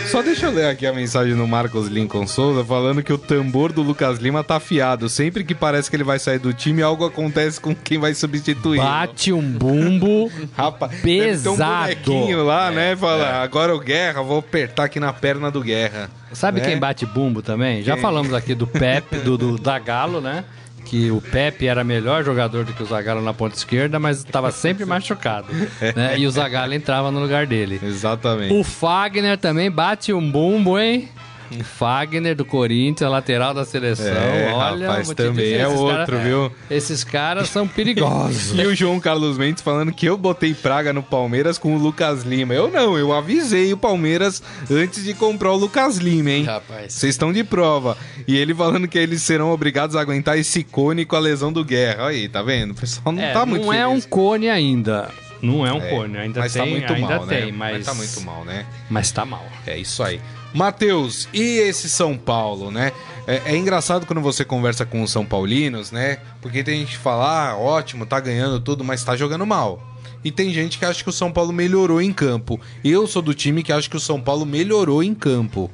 Só 0.08 0.21
deixa 0.21 0.45
eu 0.45 0.52
ler 0.52 0.67
aqui 0.67 0.88
a 0.88 0.93
mensagem 0.93 1.36
do 1.36 1.45
Marcos 1.45 1.88
Lincoln 1.88 2.26
Souza 2.26 2.63
falando 2.63 3.04
que 3.04 3.12
o 3.12 3.17
tambor 3.17 3.73
do 3.73 3.82
Lucas 3.82 4.19
Lima 4.19 4.43
tá 4.43 4.56
afiado. 4.56 5.10
Sempre 5.10 5.43
que 5.43 5.54
parece 5.54 5.89
que 5.89 5.95
ele 5.95 6.04
vai 6.04 6.17
sair 6.17 6.39
do 6.39 6.54
time, 6.54 6.82
algo 6.82 7.06
acontece 7.06 7.60
com 7.60 7.76
quem 7.76 7.97
vai 7.97 8.13
substituir. 8.13 8.80
Bate 8.80 9.34
um 9.34 9.41
bumbo 9.41 10.32
Rapaz, 10.56 11.02
pesado. 11.02 11.52
um 11.52 11.58
bonequinho 11.58 12.43
lá, 12.45 12.71
né? 12.71 12.88
é, 12.88 12.89
né? 12.91 12.95
Fala, 12.95 13.26
é. 13.26 13.43
agora 13.43 13.76
o 13.76 13.80
Guerra, 13.80 14.21
vou 14.21 14.39
apertar 14.39 14.86
aqui 14.86 15.00
na 15.00 15.12
perna 15.12 15.52
do 15.52 15.62
Guerra. 15.62 16.10
Sabe 16.32 16.62
né? 16.62 16.67
quem 16.67 16.80
bate 16.80 17.06
bumbo 17.06 17.41
também? 17.41 17.84
Já 17.84 17.97
falamos 17.97 18.34
aqui 18.34 18.56
do 18.56 18.65
Pepe, 18.65 19.17
do, 19.17 19.38
do 19.38 19.58
da 19.58 19.78
Galo, 19.78 20.21
né? 20.21 20.45
Que 20.88 21.12
o 21.12 21.19
Pepe 21.21 21.67
era 21.67 21.84
melhor 21.84 22.23
jogador 22.23 22.63
do 22.63 22.73
que 22.73 22.82
o 22.82 22.86
Zagallo 22.86 23.21
na 23.21 23.34
ponta 23.34 23.56
esquerda, 23.56 24.00
mas 24.00 24.19
estava 24.19 24.52
sempre 24.52 24.84
machucado. 24.88 25.47
né? 25.95 26.17
E 26.17 26.26
o 26.26 26.32
Zagallo 26.32 26.73
entrava 26.73 27.12
no 27.12 27.19
lugar 27.19 27.45
dele. 27.45 27.80
Exatamente. 27.84 28.54
O 28.54 28.63
Fagner 28.63 29.38
também 29.38 29.69
bate 29.69 30.13
um 30.13 30.32
bumbo, 30.32 30.80
hein? 30.80 31.10
Fagner 31.64 32.36
do 32.36 32.46
Corinthians, 32.46 33.10
lateral 33.10 33.54
da 33.54 33.66
seleção. 33.66 34.08
É, 34.08 34.52
Olha, 34.54 34.88
rapaz, 34.88 35.10
também 35.10 35.46
dizer, 35.46 35.60
é 35.60 35.68
outro, 35.68 36.14
cara, 36.14 36.18
viu? 36.18 36.52
Esses 36.70 37.04
caras 37.04 37.50
são 37.50 37.68
perigosos. 37.68 38.54
e 38.58 38.66
o 38.66 38.76
João 38.76 39.00
Carlos 39.00 39.38
Mendes 39.38 39.62
falando 39.62 39.92
que 39.92 40.06
eu 40.06 40.18
botei 40.18 40.54
praga 40.54 40.94
no 40.94 41.04
Palmeiras 41.04 41.58
com 41.58 41.76
o 41.76 41.80
Lucas 41.80 42.24
Lima. 42.24 42.54
Eu 42.54 42.70
não, 42.70 42.98
eu 42.98 43.14
avisei 43.14 43.72
o 43.74 43.78
Palmeiras 43.78 44.42
antes 44.70 45.04
de 45.04 45.14
comprar 45.14 45.52
o 45.52 45.58
Lucas 45.58 45.98
Lima, 45.98 46.32
hein? 46.32 46.44
Rapaz. 46.44 46.94
Vocês 46.94 47.14
estão 47.14 47.32
de 47.32 47.44
prova. 47.44 47.98
E 48.28 48.38
ele 48.38 48.54
falando 48.54 48.88
que 48.88 48.98
eles 48.98 49.22
serão 49.22 49.52
obrigados 49.52 49.96
a 49.96 50.02
aguentar 50.02 50.38
esse 50.38 50.64
cone 50.64 51.06
com 51.06 51.16
a 51.16 51.20
lesão 51.20 51.52
do 51.52 51.64
Guerra. 51.64 52.08
Aí, 52.08 52.28
tá 52.28 52.42
vendo? 52.42 52.72
O 52.72 52.76
pessoal 52.76 53.14
não 53.14 53.24
é, 53.24 53.34
tá 53.34 53.46
muito 53.46 53.66
Não 53.66 53.74
é 53.74 53.88
um 53.88 54.02
cone 54.02 54.50
ainda. 54.50 55.10
Não 55.42 55.66
é 55.66 55.72
um 55.72 55.82
é, 55.82 55.90
cone, 55.90 56.18
ainda 56.18 56.40
mas 56.40 56.54
tem, 56.54 56.62
tá 56.62 56.68
muito 56.68 56.94
ainda 56.94 57.18
mal, 57.18 57.28
tem, 57.28 57.46
né? 57.48 57.52
mas... 57.56 57.78
mas 57.78 57.86
tá 57.86 57.94
muito 57.94 58.22
mal, 58.22 58.46
né? 58.46 58.66
Mas 58.90 59.12
tá 59.12 59.26
mal. 59.26 59.46
É 59.66 59.78
isso 59.78 60.02
aí. 60.04 60.20
Matheus, 60.58 61.30
e 61.32 61.60
esse 61.60 61.88
São 61.88 62.17
Paulo, 62.17 62.72
né? 62.72 62.91
É, 63.28 63.54
é, 63.54 63.56
engraçado 63.56 64.08
quando 64.08 64.20
você 64.24 64.43
conversa 64.43 64.88
com 64.88 65.04
os 65.04 65.12
São 65.12 65.24
Paulinos, 65.24 65.91
né? 65.91 66.17
Porque 66.41 66.63
tem 66.63 66.80
gente 66.80 66.93
que 66.93 67.04
fala, 67.04 67.52
ah, 67.52 67.56
ótimo, 67.56 68.08
tá 68.08 68.20
ganhando 68.20 68.60
tudo, 68.60 68.84
mas 68.84 69.04
tá 69.04 69.15
jogando 69.15 69.46
mal. 69.46 69.80
E 70.24 70.32
tem 70.32 70.52
gente 70.52 70.80
que 70.80 70.86
acha 70.86 71.04
que 71.04 71.10
o 71.12 71.13
São 71.13 71.32
Paulo 71.32 71.54
melhorou 71.54 72.02
em 72.02 72.12
campo. 72.12 72.60
Eu 72.84 73.06
sou 73.06 73.22
do 73.22 73.36
time 73.36 73.62
que 73.62 73.72
acha 73.72 73.88
que 73.88 73.98
o 73.98 74.00
São 74.00 74.20
Paulo 74.20 74.48
melhorou 74.48 75.04
em 75.04 75.13
campo. 75.13 75.70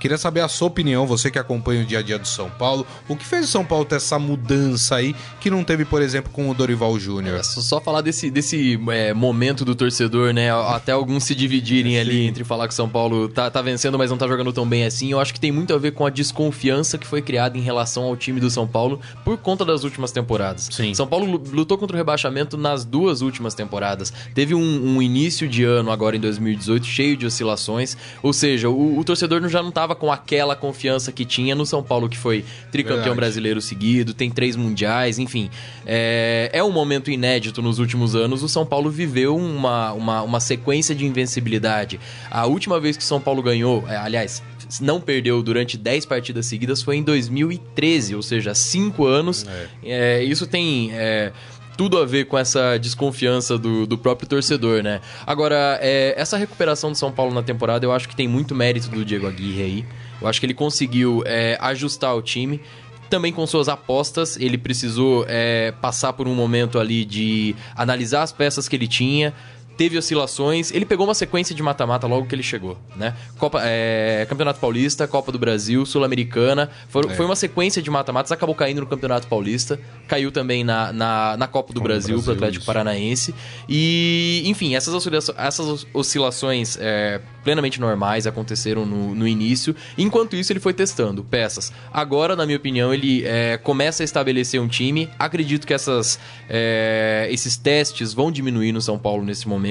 Queria 0.00 0.16
saber 0.16 0.40
a 0.40 0.48
sua 0.48 0.68
opinião, 0.68 1.06
você 1.06 1.30
que 1.30 1.38
acompanha 1.38 1.82
o 1.82 1.84
dia 1.84 1.98
a 1.98 2.02
dia 2.02 2.18
do 2.18 2.26
São 2.26 2.48
Paulo. 2.48 2.86
O 3.06 3.14
que 3.14 3.24
fez 3.24 3.44
o 3.44 3.48
São 3.48 3.62
Paulo 3.62 3.84
ter 3.84 3.96
essa 3.96 4.18
mudança 4.18 4.96
aí 4.96 5.14
que 5.38 5.50
não 5.50 5.62
teve, 5.62 5.84
por 5.84 6.00
exemplo, 6.00 6.32
com 6.32 6.48
o 6.48 6.54
Dorival 6.54 6.98
Júnior? 6.98 7.38
É, 7.38 7.42
só 7.42 7.82
falar 7.82 8.00
desse, 8.00 8.30
desse 8.30 8.80
é, 8.88 9.12
momento 9.12 9.62
do 9.62 9.74
torcedor, 9.74 10.32
né? 10.32 10.50
Até 10.50 10.92
alguns 10.92 11.24
se 11.24 11.34
dividirem 11.34 11.92
Sim. 11.92 11.98
ali 11.98 12.26
entre 12.26 12.44
falar 12.44 12.66
que 12.66 12.72
o 12.72 12.76
São 12.76 12.88
Paulo 12.88 13.28
tá, 13.28 13.50
tá 13.50 13.60
vencendo, 13.60 13.98
mas 13.98 14.10
não 14.10 14.16
tá 14.16 14.26
jogando 14.26 14.52
tão 14.54 14.66
bem 14.66 14.86
assim. 14.86 15.12
Eu 15.12 15.20
acho 15.20 15.34
que 15.34 15.40
tem 15.40 15.52
muito 15.52 15.74
a 15.74 15.78
ver 15.78 15.92
com 15.92 16.06
a 16.06 16.10
desconfiança 16.10 16.96
que 16.96 17.06
foi 17.06 17.20
criada 17.20 17.58
em 17.58 17.60
relação 17.60 18.04
ao 18.04 18.16
time 18.16 18.40
do 18.40 18.48
São 18.48 18.66
Paulo 18.66 19.00
por 19.22 19.36
conta 19.36 19.66
das 19.66 19.84
últimas 19.84 20.12
temporadas. 20.12 20.68
Sim. 20.70 20.94
São 20.94 21.06
Paulo 21.06 21.42
lutou 21.52 21.76
contra 21.76 21.94
o 21.94 21.98
rebaixamento 21.98 22.56
nas 22.56 22.86
duas 22.86 23.20
últimas 23.20 23.52
temporadas. 23.52 24.10
Teve 24.34 24.54
um, 24.54 24.96
um 24.96 25.02
início 25.02 25.46
de 25.46 25.62
ano 25.62 25.90
agora 25.90 26.16
em 26.16 26.20
2018 26.20 26.86
cheio 26.86 27.16
de 27.18 27.26
oscilações. 27.26 27.96
Ou 28.22 28.32
seja, 28.32 28.70
o, 28.70 28.98
o 28.98 29.04
torcedor 29.04 29.46
já 29.48 29.62
não 29.62 29.70
tava 29.70 29.89
com 29.94 30.12
aquela 30.12 30.56
confiança 30.56 31.12
que 31.12 31.24
tinha 31.24 31.54
no 31.54 31.66
São 31.66 31.82
Paulo, 31.82 32.08
que 32.08 32.16
foi 32.16 32.44
tricampeão 32.70 32.98
Verdade. 32.98 33.16
brasileiro 33.16 33.60
seguido, 33.60 34.14
tem 34.14 34.30
três 34.30 34.56
mundiais, 34.56 35.18
enfim. 35.18 35.50
É, 35.86 36.50
é 36.52 36.62
um 36.62 36.70
momento 36.70 37.10
inédito 37.10 37.62
nos 37.62 37.78
últimos 37.78 38.14
anos. 38.14 38.42
O 38.42 38.48
São 38.48 38.64
Paulo 38.66 38.90
viveu 38.90 39.36
uma, 39.36 39.92
uma, 39.92 40.22
uma 40.22 40.40
sequência 40.40 40.94
de 40.94 41.04
invencibilidade. 41.04 42.00
A 42.30 42.46
última 42.46 42.78
vez 42.80 42.96
que 42.96 43.02
o 43.02 43.06
São 43.06 43.20
Paulo 43.20 43.42
ganhou, 43.42 43.84
é, 43.88 43.96
aliás, 43.96 44.42
não 44.80 45.00
perdeu 45.00 45.42
durante 45.42 45.76
10 45.76 46.06
partidas 46.06 46.46
seguidas 46.46 46.82
foi 46.82 46.96
em 46.96 47.02
2013, 47.02 48.14
ou 48.14 48.22
seja, 48.22 48.54
5 48.54 49.04
anos. 49.06 49.46
É. 49.46 50.20
É, 50.20 50.24
isso 50.24 50.46
tem 50.46 50.90
é, 50.92 51.32
tudo 51.80 51.96
a 51.96 52.04
ver 52.04 52.26
com 52.26 52.36
essa 52.36 52.76
desconfiança 52.76 53.56
do, 53.56 53.86
do 53.86 53.96
próprio 53.96 54.28
torcedor, 54.28 54.82
né? 54.82 55.00
Agora, 55.26 55.78
é, 55.80 56.12
essa 56.14 56.36
recuperação 56.36 56.92
do 56.92 56.98
São 56.98 57.10
Paulo 57.10 57.32
na 57.32 57.42
temporada, 57.42 57.86
eu 57.86 57.90
acho 57.90 58.06
que 58.06 58.14
tem 58.14 58.28
muito 58.28 58.54
mérito 58.54 58.90
do 58.90 59.02
Diego 59.02 59.26
Aguirre 59.26 59.62
aí. 59.62 59.84
Eu 60.20 60.28
acho 60.28 60.38
que 60.38 60.44
ele 60.44 60.52
conseguiu 60.52 61.22
é, 61.24 61.56
ajustar 61.58 62.14
o 62.14 62.20
time 62.20 62.60
também 63.08 63.32
com 63.32 63.46
suas 63.46 63.66
apostas. 63.66 64.36
Ele 64.36 64.58
precisou 64.58 65.24
é, 65.26 65.72
passar 65.80 66.12
por 66.12 66.28
um 66.28 66.34
momento 66.34 66.78
ali 66.78 67.02
de 67.02 67.56
analisar 67.74 68.24
as 68.24 68.30
peças 68.30 68.68
que 68.68 68.76
ele 68.76 68.86
tinha, 68.86 69.32
teve 69.80 69.96
oscilações. 69.96 70.70
Ele 70.72 70.84
pegou 70.84 71.06
uma 71.06 71.14
sequência 71.14 71.54
de 71.54 71.62
mata-mata 71.62 72.06
logo 72.06 72.26
que 72.26 72.34
ele 72.34 72.42
chegou, 72.42 72.76
né? 72.94 73.16
Copa, 73.38 73.62
é, 73.64 74.26
Campeonato 74.28 74.60
Paulista, 74.60 75.08
Copa 75.08 75.32
do 75.32 75.38
Brasil, 75.38 75.86
Sul-Americana. 75.86 76.68
Foi, 76.90 77.02
é. 77.06 77.14
foi, 77.14 77.24
uma 77.24 77.34
sequência 77.34 77.80
de 77.80 77.90
mata-matas, 77.90 78.30
acabou 78.30 78.54
caindo 78.54 78.82
no 78.82 78.86
Campeonato 78.86 79.26
Paulista, 79.26 79.80
caiu 80.06 80.30
também 80.30 80.62
na, 80.62 80.92
na, 80.92 81.34
na 81.38 81.46
Copa 81.46 81.72
do 81.72 81.80
Copa 81.80 81.88
Brasil, 81.88 82.16
Brasil 82.16 82.24
pro 82.24 82.32
Atlético 82.34 82.60
isso. 82.60 82.66
Paranaense. 82.66 83.34
E, 83.66 84.42
enfim, 84.44 84.74
essas 84.74 84.92
oscilações, 84.92 85.38
essas 85.38 85.86
oscilações 85.94 86.76
é, 86.78 87.18
plenamente 87.42 87.80
normais 87.80 88.26
aconteceram 88.26 88.84
no, 88.84 89.14
no, 89.14 89.26
início. 89.26 89.74
Enquanto 89.96 90.36
isso, 90.36 90.52
ele 90.52 90.60
foi 90.60 90.74
testando 90.74 91.24
peças. 91.24 91.72
Agora, 91.90 92.36
na 92.36 92.44
minha 92.44 92.58
opinião, 92.58 92.92
ele 92.92 93.24
é, 93.24 93.56
começa 93.56 94.02
a 94.02 94.04
estabelecer 94.04 94.60
um 94.60 94.68
time. 94.68 95.08
Acredito 95.18 95.66
que 95.66 95.72
essas, 95.72 96.18
é, 96.50 97.28
esses 97.30 97.56
testes 97.56 98.12
vão 98.12 98.30
diminuir 98.30 98.72
no 98.72 98.82
São 98.82 98.98
Paulo 98.98 99.24
nesse 99.24 99.48
momento. 99.48 99.69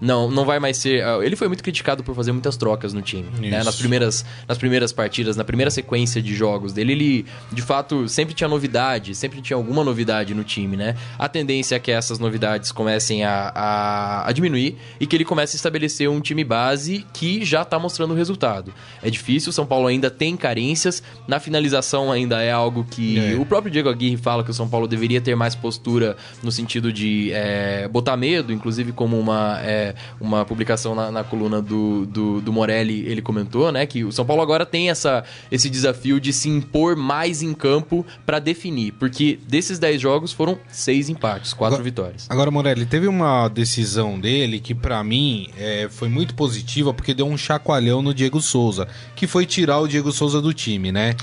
Não, 0.00 0.30
não 0.30 0.44
vai 0.44 0.58
mais 0.58 0.76
ser. 0.76 1.02
Ah, 1.02 1.18
ele 1.22 1.36
foi 1.36 1.48
muito 1.48 1.62
criticado 1.62 2.02
por 2.02 2.14
fazer 2.14 2.32
muitas 2.32 2.56
trocas 2.56 2.92
no 2.92 3.02
time. 3.02 3.28
Né? 3.38 3.62
Nas, 3.62 3.76
primeiras, 3.76 4.24
nas 4.46 4.58
primeiras 4.58 4.92
partidas, 4.92 5.36
na 5.36 5.44
primeira 5.44 5.70
sequência 5.70 6.22
de 6.22 6.34
jogos 6.34 6.72
dele, 6.72 6.92
ele 6.92 7.26
de 7.52 7.62
fato 7.62 8.08
sempre 8.08 8.34
tinha 8.34 8.48
novidade, 8.48 9.14
sempre 9.14 9.40
tinha 9.40 9.56
alguma 9.56 9.82
novidade 9.84 10.34
no 10.34 10.44
time, 10.44 10.76
né? 10.76 10.96
A 11.18 11.28
tendência 11.28 11.76
é 11.76 11.78
que 11.78 11.90
essas 11.90 12.18
novidades 12.18 12.72
comecem 12.72 13.24
a, 13.24 13.52
a, 13.54 14.28
a 14.28 14.32
diminuir 14.32 14.76
e 14.98 15.06
que 15.06 15.16
ele 15.16 15.24
comece 15.24 15.56
a 15.56 15.58
estabelecer 15.58 16.08
um 16.08 16.20
time 16.20 16.44
base 16.44 17.06
que 17.12 17.44
já 17.44 17.62
está 17.62 17.78
mostrando 17.78 18.12
o 18.12 18.14
resultado. 18.14 18.72
É 19.02 19.10
difícil, 19.10 19.50
o 19.50 19.52
São 19.52 19.66
Paulo 19.66 19.86
ainda 19.86 20.10
tem 20.10 20.36
carências, 20.36 21.02
na 21.26 21.40
finalização 21.40 22.10
ainda 22.10 22.42
é 22.42 22.50
algo 22.50 22.84
que 22.84 23.18
é. 23.18 23.34
o 23.34 23.44
próprio 23.44 23.70
Diego 23.70 23.88
Aguirre 23.88 24.16
fala 24.16 24.44
que 24.44 24.50
o 24.50 24.54
São 24.54 24.68
Paulo 24.68 24.86
deveria 24.86 25.20
ter 25.20 25.34
mais 25.34 25.54
postura 25.54 26.16
no 26.42 26.52
sentido 26.52 26.92
de 26.92 27.30
é, 27.32 27.88
botar 27.88 28.16
medo, 28.16 28.52
inclusive 28.52 28.92
como 28.92 29.18
uma, 29.18 29.29
é, 29.62 29.94
uma 30.20 30.44
publicação 30.44 30.94
na, 30.94 31.10
na 31.10 31.24
coluna 31.24 31.60
do, 31.60 32.06
do, 32.06 32.40
do, 32.40 32.52
Morelli, 32.52 33.06
ele 33.06 33.22
comentou, 33.22 33.70
né, 33.72 33.86
que 33.86 34.04
o 34.04 34.12
São 34.12 34.24
Paulo 34.24 34.42
agora 34.42 34.64
tem 34.66 34.90
essa, 34.90 35.24
esse 35.50 35.68
desafio 35.68 36.20
de 36.20 36.32
se 36.32 36.48
impor 36.48 36.96
mais 36.96 37.42
em 37.42 37.52
campo 37.52 38.04
para 38.24 38.38
definir, 38.38 38.92
porque 38.92 39.38
desses 39.48 39.78
10 39.78 40.00
jogos 40.00 40.32
foram 40.32 40.58
6 40.68 41.08
empates, 41.10 41.52
4 41.52 41.74
agora, 41.74 41.82
vitórias. 41.82 42.26
Agora, 42.28 42.50
Morelli, 42.50 42.86
teve 42.86 43.06
uma 43.06 43.48
decisão 43.48 44.18
dele 44.18 44.60
que 44.60 44.74
para 44.74 45.02
mim 45.02 45.48
é, 45.56 45.88
foi 45.90 46.08
muito 46.08 46.34
positiva, 46.34 46.92
porque 46.92 47.14
deu 47.14 47.26
um 47.26 47.36
chacoalhão 47.36 48.02
no 48.02 48.14
Diego 48.14 48.40
Souza, 48.40 48.88
que 49.14 49.26
foi 49.26 49.46
tirar 49.46 49.80
o 49.80 49.88
Diego 49.88 50.12
Souza 50.12 50.40
do 50.40 50.52
time, 50.52 50.92
né? 50.92 51.14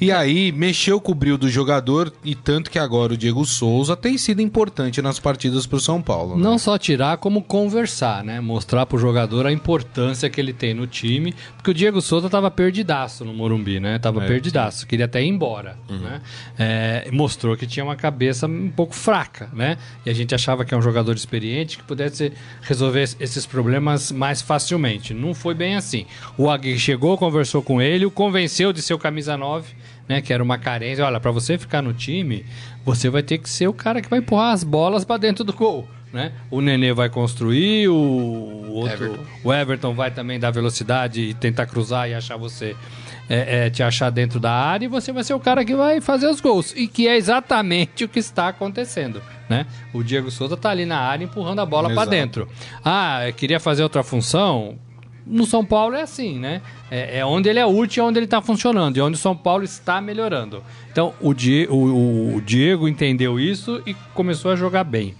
E 0.00 0.10
aí 0.10 0.50
mexeu 0.50 1.00
com 1.00 1.12
o 1.12 1.14
brilho 1.14 1.36
do 1.36 1.48
jogador 1.48 2.10
e 2.24 2.34
tanto 2.34 2.70
que 2.70 2.78
agora 2.78 3.12
o 3.12 3.16
Diego 3.16 3.44
Souza 3.44 3.94
tem 3.94 4.16
sido 4.16 4.40
importante 4.40 5.02
nas 5.02 5.18
partidas 5.18 5.66
pro 5.66 5.78
São 5.78 6.00
Paulo. 6.00 6.36
Né? 6.36 6.42
Não 6.42 6.58
só 6.58 6.78
tirar, 6.78 7.18
como 7.18 7.42
conversar, 7.50 8.22
né? 8.22 8.40
Mostrar 8.40 8.86
pro 8.86 8.96
jogador 8.96 9.44
a 9.44 9.50
importância 9.50 10.30
que 10.30 10.40
ele 10.40 10.52
tem 10.52 10.72
no 10.72 10.86
time, 10.86 11.34
porque 11.56 11.72
o 11.72 11.74
Diego 11.74 12.00
Souza 12.00 12.30
tava 12.30 12.48
perdidaço 12.48 13.24
no 13.24 13.34
Morumbi, 13.34 13.80
né? 13.80 13.98
Tava 13.98 14.22
é, 14.22 14.26
perdidaço, 14.28 14.86
queria 14.86 15.06
até 15.06 15.20
ir 15.20 15.26
embora, 15.26 15.76
uhum. 15.88 15.98
né? 15.98 16.20
É, 16.56 17.08
mostrou 17.10 17.56
que 17.56 17.66
tinha 17.66 17.82
uma 17.82 17.96
cabeça 17.96 18.46
um 18.46 18.70
pouco 18.70 18.94
fraca, 18.94 19.50
né? 19.52 19.78
E 20.06 20.10
a 20.10 20.14
gente 20.14 20.32
achava 20.32 20.64
que 20.64 20.72
é 20.72 20.76
um 20.76 20.80
jogador 20.80 21.16
experiente 21.16 21.76
que 21.76 21.82
pudesse 21.82 22.32
resolver 22.62 23.02
esses 23.18 23.44
problemas 23.46 24.12
mais 24.12 24.40
facilmente 24.40 25.12
não 25.12 25.34
foi 25.34 25.52
bem 25.52 25.74
assim. 25.74 26.06
O 26.38 26.48
Aguirre 26.48 26.78
chegou, 26.78 27.18
conversou 27.18 27.64
com 27.64 27.82
ele, 27.82 28.06
o 28.06 28.12
convenceu 28.12 28.72
de 28.72 28.80
ser 28.80 28.94
o 28.94 28.98
camisa 28.98 29.36
9, 29.36 29.74
né, 30.08 30.22
que 30.22 30.32
era 30.32 30.40
uma 30.40 30.56
carência. 30.56 31.04
Olha, 31.04 31.18
para 31.18 31.32
você 31.32 31.58
ficar 31.58 31.82
no 31.82 31.92
time, 31.92 32.46
você 32.84 33.10
vai 33.10 33.24
ter 33.24 33.38
que 33.38 33.50
ser 33.50 33.66
o 33.66 33.72
cara 33.72 34.00
que 34.00 34.08
vai 34.08 34.20
empurrar 34.20 34.52
as 34.52 34.62
bolas 34.62 35.04
para 35.04 35.16
dentro 35.16 35.42
do 35.42 35.52
gol. 35.52 35.88
Né? 36.12 36.32
O 36.50 36.60
Nenê 36.60 36.92
vai 36.92 37.08
construir, 37.08 37.88
o, 37.88 38.72
outro, 38.72 39.04
Everton. 39.04 39.24
o 39.44 39.52
Everton 39.52 39.94
vai 39.94 40.10
também 40.10 40.40
dar 40.40 40.50
velocidade 40.50 41.20
e 41.20 41.34
tentar 41.34 41.66
cruzar 41.66 42.08
e 42.10 42.14
achar 42.14 42.36
você 42.36 42.74
é, 43.28 43.66
é, 43.66 43.70
te 43.70 43.80
achar 43.80 44.10
dentro 44.10 44.40
da 44.40 44.50
área 44.50 44.86
e 44.86 44.88
você 44.88 45.12
vai 45.12 45.22
ser 45.22 45.34
o 45.34 45.40
cara 45.40 45.64
que 45.64 45.74
vai 45.74 46.00
fazer 46.00 46.26
os 46.26 46.40
gols. 46.40 46.74
E 46.76 46.88
que 46.88 47.06
é 47.06 47.16
exatamente 47.16 48.02
o 48.02 48.08
que 48.08 48.18
está 48.18 48.48
acontecendo. 48.48 49.22
Né? 49.48 49.66
O 49.94 50.02
Diego 50.02 50.32
Souza 50.32 50.56
tá 50.56 50.70
ali 50.70 50.84
na 50.84 50.98
área 50.98 51.24
empurrando 51.24 51.60
a 51.60 51.66
bola 51.66 51.94
para 51.94 52.10
dentro. 52.10 52.48
Ah, 52.84 53.20
queria 53.36 53.60
fazer 53.60 53.84
outra 53.84 54.02
função? 54.02 54.76
no 55.26 55.46
São 55.46 55.64
Paulo 55.64 55.94
é 55.94 56.02
assim, 56.02 56.38
né? 56.38 56.60
É, 56.90 57.18
é 57.18 57.24
onde 57.24 57.48
ele 57.48 57.58
é 57.60 57.66
útil, 57.66 58.02
é 58.02 58.06
onde 58.06 58.18
ele 58.18 58.26
está 58.26 58.42
funcionando, 58.42 58.96
e 58.96 59.00
onde 59.00 59.16
o 59.16 59.20
São 59.20 59.36
Paulo 59.36 59.62
está 59.62 60.00
melhorando. 60.00 60.62
Então 60.90 61.14
o, 61.20 61.32
Die, 61.32 61.68
o, 61.70 62.34
o 62.36 62.40
Diego 62.40 62.88
entendeu 62.88 63.38
isso 63.38 63.80
e 63.86 63.94
começou 64.12 64.50
a 64.50 64.56
jogar 64.56 64.82
bem. 64.82 65.14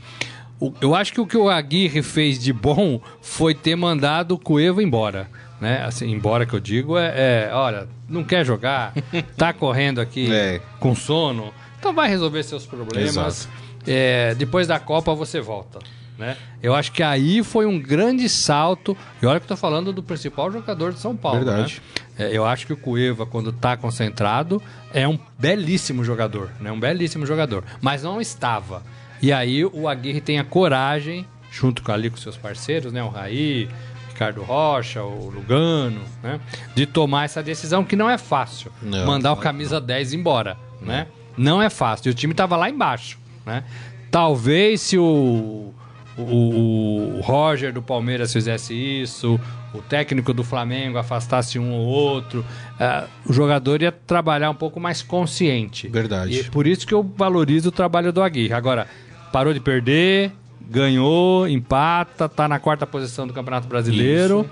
O, 0.61 0.73
eu 0.81 0.95
acho 0.95 1.13
que 1.13 1.21
o 1.21 1.27
que 1.27 1.37
o 1.37 1.49
Aguirre 1.49 2.03
fez 2.03 2.39
de 2.39 2.53
bom 2.53 3.01
foi 3.23 3.55
ter 3.55 3.75
mandado 3.75 4.35
o 4.35 4.39
Cueva 4.39 4.83
embora. 4.83 5.29
Né? 5.61 5.83
Assim, 5.85 6.11
embora 6.11 6.47
que 6.47 6.55
eu 6.55 6.61
digo 6.61 6.97
é, 6.97 7.49
é 7.49 7.51
olha, 7.53 7.89
não 8.09 8.23
quer 8.23 8.45
jogar, 8.45 8.95
tá 9.37 9.53
correndo 9.53 10.01
aqui 10.01 10.33
é. 10.33 10.61
com 10.79 10.95
sono, 10.95 11.53
então 11.79 11.93
vai 11.93 12.09
resolver 12.09 12.43
seus 12.43 12.67
problemas. 12.67 13.49
É, 13.87 14.35
depois 14.35 14.67
da 14.67 14.79
Copa 14.79 15.15
você 15.15 15.41
volta. 15.41 15.79
Né? 16.21 16.37
Eu 16.63 16.75
acho 16.75 16.93
que 16.93 17.03
aí 17.03 17.43
foi 17.43 17.65
um 17.65 17.81
grande 17.81 18.29
salto. 18.29 18.95
E 19.23 19.27
olha 19.27 19.41
que 19.41 19.45
eu 19.45 19.49
tô 19.49 19.57
falando 19.57 19.91
do 19.91 20.03
principal 20.03 20.53
jogador 20.53 20.93
de 20.93 20.99
São 21.01 21.17
Paulo. 21.17 21.43
Verdade. 21.43 21.81
Né? 22.19 22.27
É, 22.27 22.37
eu 22.37 22.45
acho 22.45 22.67
que 22.67 22.75
o 22.75 22.77
Cueva, 22.77 23.25
quando 23.25 23.49
está 23.49 23.75
concentrado, 23.75 24.63
é 24.93 25.09
um 25.09 25.19
belíssimo 25.39 26.05
jogador. 26.05 26.51
Né? 26.61 26.71
Um 26.71 26.79
belíssimo 26.79 27.25
jogador. 27.25 27.65
Mas 27.81 28.03
não 28.03 28.21
estava. 28.21 28.83
E 29.23 29.33
aí 29.33 29.65
o 29.65 29.89
Aguirre 29.89 30.21
tem 30.21 30.39
a 30.39 30.45
coragem, 30.45 31.27
junto 31.51 31.83
com 31.83 31.93
ali 31.93 32.11
com 32.11 32.17
seus 32.17 32.37
parceiros, 32.37 32.93
né? 32.93 33.03
O 33.03 33.09
Raí, 33.09 33.69
Ricardo 34.09 34.43
Rocha, 34.43 35.03
o 35.03 35.31
Lugano, 35.31 36.01
né? 36.23 36.41
De 36.75 36.87
tomar 36.87 37.25
essa 37.25 37.43
decisão 37.43 37.85
que 37.85 37.97
não 37.97 38.09
é 38.09 38.19
fácil. 38.19 38.73
Não, 38.83 39.07
mandar 39.07 39.33
o 39.33 39.37
camisa 39.37 39.81
não. 39.81 39.87
10 39.87 40.15
embora, 40.15 40.57
né? 40.81 41.07
Não 41.37 41.63
é 41.63 41.71
fácil. 41.71 42.09
E 42.09 42.13
o 42.13 42.15
time 42.15 42.33
estava 42.33 42.57
lá 42.57 42.69
embaixo, 42.69 43.19
né? 43.45 43.65
Talvez 44.11 44.81
se 44.81 44.99
o 44.99 45.73
o, 46.21 47.19
o 47.19 47.21
Roger 47.21 47.73
do 47.73 47.83
Palmeiras 47.83 48.33
fizesse 48.33 48.75
isso, 48.75 49.41
o 49.73 49.81
técnico 49.81 50.33
do 50.33 50.43
Flamengo 50.45 50.99
afastasse 50.99 51.59
um 51.59 51.73
ou 51.73 51.87
outro, 51.87 52.41
uh, 52.41 53.09
o 53.27 53.33
jogador 53.33 53.83
ia 53.83 53.93
trabalhar 53.93 54.51
um 54.51 54.55
pouco 54.55 54.81
mais 54.81 55.03
consciente. 55.03 55.89
Verdade. 55.89 56.41
E 56.41 56.45
por 56.45 56.67
isso 56.67 56.87
que 56.87 56.95
eu 56.95 57.03
valorizo 57.03 57.69
o 57.69 57.73
trabalho 57.73 58.13
do 58.13 58.23
Aguirre. 58.23 58.53
Agora, 58.53 58.87
parou 59.33 59.53
de 59.53 59.61
perder, 59.61 60.33
ganhou, 60.61 61.49
empata, 61.49 62.29
tá 62.29 62.49
na 62.49 62.59
quarta 62.59 62.87
posição 62.87 63.27
do 63.27 63.33
Campeonato 63.33 63.67
Brasileiro, 63.67 64.49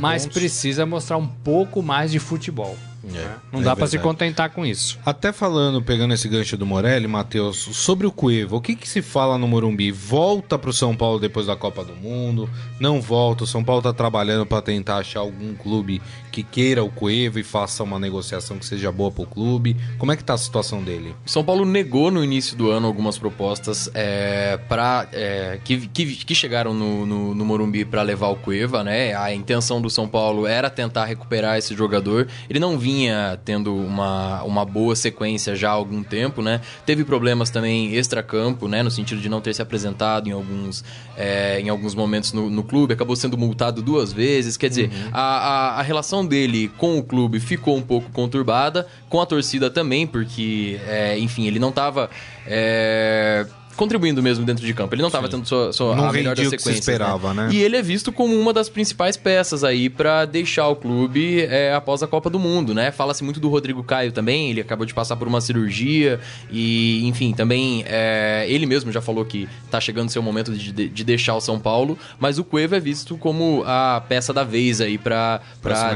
mas 0.00 0.24
pontos. 0.24 0.38
precisa 0.38 0.84
mostrar 0.84 1.16
um 1.16 1.26
pouco 1.26 1.82
mais 1.82 2.10
de 2.10 2.18
futebol. 2.18 2.76
É, 3.04 3.12
né? 3.12 3.36
Não 3.50 3.60
é 3.60 3.64
dá 3.64 3.76
para 3.76 3.86
se 3.86 3.98
contentar 3.98 4.50
com 4.50 4.64
isso. 4.64 4.98
Até 5.04 5.32
falando, 5.32 5.82
pegando 5.82 6.14
esse 6.14 6.28
gancho 6.28 6.56
do 6.56 6.66
Morelli, 6.66 7.06
Matheus, 7.06 7.56
sobre 7.58 8.06
o 8.06 8.12
Cueva, 8.12 8.56
o 8.56 8.60
que, 8.60 8.76
que 8.76 8.88
se 8.88 9.02
fala 9.02 9.36
no 9.38 9.48
Morumbi? 9.48 9.90
Volta 9.90 10.58
pro 10.58 10.72
São 10.72 10.94
Paulo 10.94 11.18
depois 11.18 11.46
da 11.46 11.56
Copa 11.56 11.84
do 11.84 11.94
Mundo? 11.94 12.48
Não 12.78 13.00
volta? 13.00 13.44
O 13.44 13.46
São 13.46 13.64
Paulo 13.64 13.82
tá 13.82 13.92
trabalhando 13.92 14.46
para 14.46 14.62
tentar 14.62 14.96
achar 14.96 15.20
algum 15.20 15.54
clube 15.54 16.00
que 16.30 16.42
queira 16.42 16.82
o 16.82 16.90
Cueva 16.90 17.38
e 17.38 17.42
faça 17.42 17.82
uma 17.82 17.98
negociação 17.98 18.58
que 18.58 18.64
seja 18.64 18.90
boa 18.90 19.10
pro 19.10 19.26
clube. 19.26 19.76
Como 19.98 20.10
é 20.12 20.16
que 20.16 20.24
tá 20.24 20.34
a 20.34 20.38
situação 20.38 20.82
dele? 20.82 21.14
São 21.26 21.44
Paulo 21.44 21.64
negou 21.64 22.10
no 22.10 22.24
início 22.24 22.56
do 22.56 22.70
ano 22.70 22.86
algumas 22.86 23.18
propostas 23.18 23.90
é, 23.94 24.56
para 24.68 25.08
é, 25.12 25.60
que, 25.62 25.86
que, 25.88 26.16
que, 26.24 26.34
chegaram 26.34 26.72
no, 26.72 27.04
no, 27.04 27.34
no 27.34 27.44
Morumbi 27.44 27.84
para 27.84 28.02
levar 28.02 28.28
o 28.28 28.36
Cueva, 28.36 28.82
né? 28.82 29.14
A 29.14 29.32
intenção 29.32 29.80
do 29.80 29.90
São 29.90 30.08
Paulo 30.08 30.46
era 30.46 30.70
tentar 30.70 31.04
recuperar 31.04 31.58
esse 31.58 31.74
jogador. 31.76 32.28
Ele 32.48 32.58
não 32.58 32.78
vinha 32.78 32.91
vinha 32.92 33.40
tendo 33.44 33.74
uma, 33.74 34.42
uma 34.42 34.64
boa 34.64 34.94
sequência 34.94 35.56
já 35.56 35.70
há 35.70 35.72
algum 35.72 36.02
tempo, 36.02 36.42
né? 36.42 36.60
Teve 36.84 37.04
problemas 37.04 37.48
também 37.48 37.94
extra-campo, 37.94 38.68
né? 38.68 38.82
No 38.82 38.90
sentido 38.90 39.20
de 39.20 39.28
não 39.28 39.40
ter 39.40 39.54
se 39.54 39.62
apresentado 39.62 40.28
em 40.28 40.32
alguns, 40.32 40.84
é, 41.16 41.60
em 41.60 41.68
alguns 41.68 41.94
momentos 41.94 42.32
no, 42.32 42.50
no, 42.50 42.62
clube, 42.62 42.92
acabou 42.92 43.16
sendo 43.16 43.38
multado 43.38 43.82
duas 43.82 44.12
vezes. 44.12 44.56
Quer 44.56 44.68
dizer, 44.68 44.90
uhum. 44.90 45.10
a, 45.12 45.20
a, 45.20 45.80
a, 45.80 45.82
relação 45.82 46.26
dele 46.26 46.70
com 46.76 46.98
o 46.98 47.02
clube 47.02 47.40
ficou 47.40 47.76
um 47.76 47.82
pouco 47.82 48.10
conturbada, 48.10 48.86
com 49.08 49.20
a 49.20 49.26
torcida 49.26 49.70
também, 49.70 50.06
porque, 50.06 50.78
é, 50.86 51.18
enfim, 51.18 51.46
ele 51.46 51.58
não 51.58 51.70
estava. 51.70 52.10
É, 52.46 53.46
contribuindo 53.76 54.22
mesmo 54.22 54.44
dentro 54.44 54.64
de 54.64 54.74
campo. 54.74 54.94
Ele 54.94 55.02
não 55.02 55.08
estava 55.08 55.28
tendo 55.28 55.46
sua, 55.46 55.72
sua 55.72 55.96
não 55.96 56.08
a 56.08 56.12
melhor 56.12 56.36
das 56.36 56.48
sequências. 56.48 56.78
esperava, 56.78 57.34
né? 57.34 57.46
né? 57.46 57.54
E 57.54 57.62
ele 57.62 57.76
é 57.76 57.82
visto 57.82 58.12
como 58.12 58.38
uma 58.38 58.52
das 58.52 58.68
principais 58.68 59.16
peças 59.16 59.64
aí 59.64 59.88
para 59.88 60.24
deixar 60.24 60.68
o 60.68 60.76
clube 60.76 61.42
é, 61.42 61.74
após 61.74 62.02
a 62.02 62.06
Copa 62.06 62.28
do 62.28 62.38
Mundo, 62.38 62.74
né? 62.74 62.90
Fala-se 62.90 63.24
muito 63.24 63.40
do 63.40 63.48
Rodrigo 63.48 63.82
Caio 63.82 64.12
também, 64.12 64.50
ele 64.50 64.60
acabou 64.60 64.86
de 64.86 64.94
passar 64.94 65.16
por 65.16 65.26
uma 65.26 65.40
cirurgia 65.40 66.20
e, 66.50 67.06
enfim, 67.06 67.32
também 67.32 67.84
é, 67.86 68.44
ele 68.48 68.66
mesmo 68.66 68.92
já 68.92 69.00
falou 69.00 69.24
que 69.24 69.48
tá 69.70 69.80
chegando 69.80 70.10
seu 70.10 70.22
momento 70.22 70.52
de, 70.52 70.72
de, 70.72 70.88
de, 70.88 71.04
deixar 71.04 71.34
o 71.34 71.40
São 71.40 71.58
Paulo, 71.58 71.98
mas 72.18 72.38
o 72.38 72.44
Cueva 72.44 72.76
é 72.76 72.80
visto 72.80 73.16
como 73.16 73.64
a 73.66 74.02
peça 74.08 74.32
da 74.32 74.44
vez 74.44 74.80
aí 74.80 74.98
para 74.98 75.40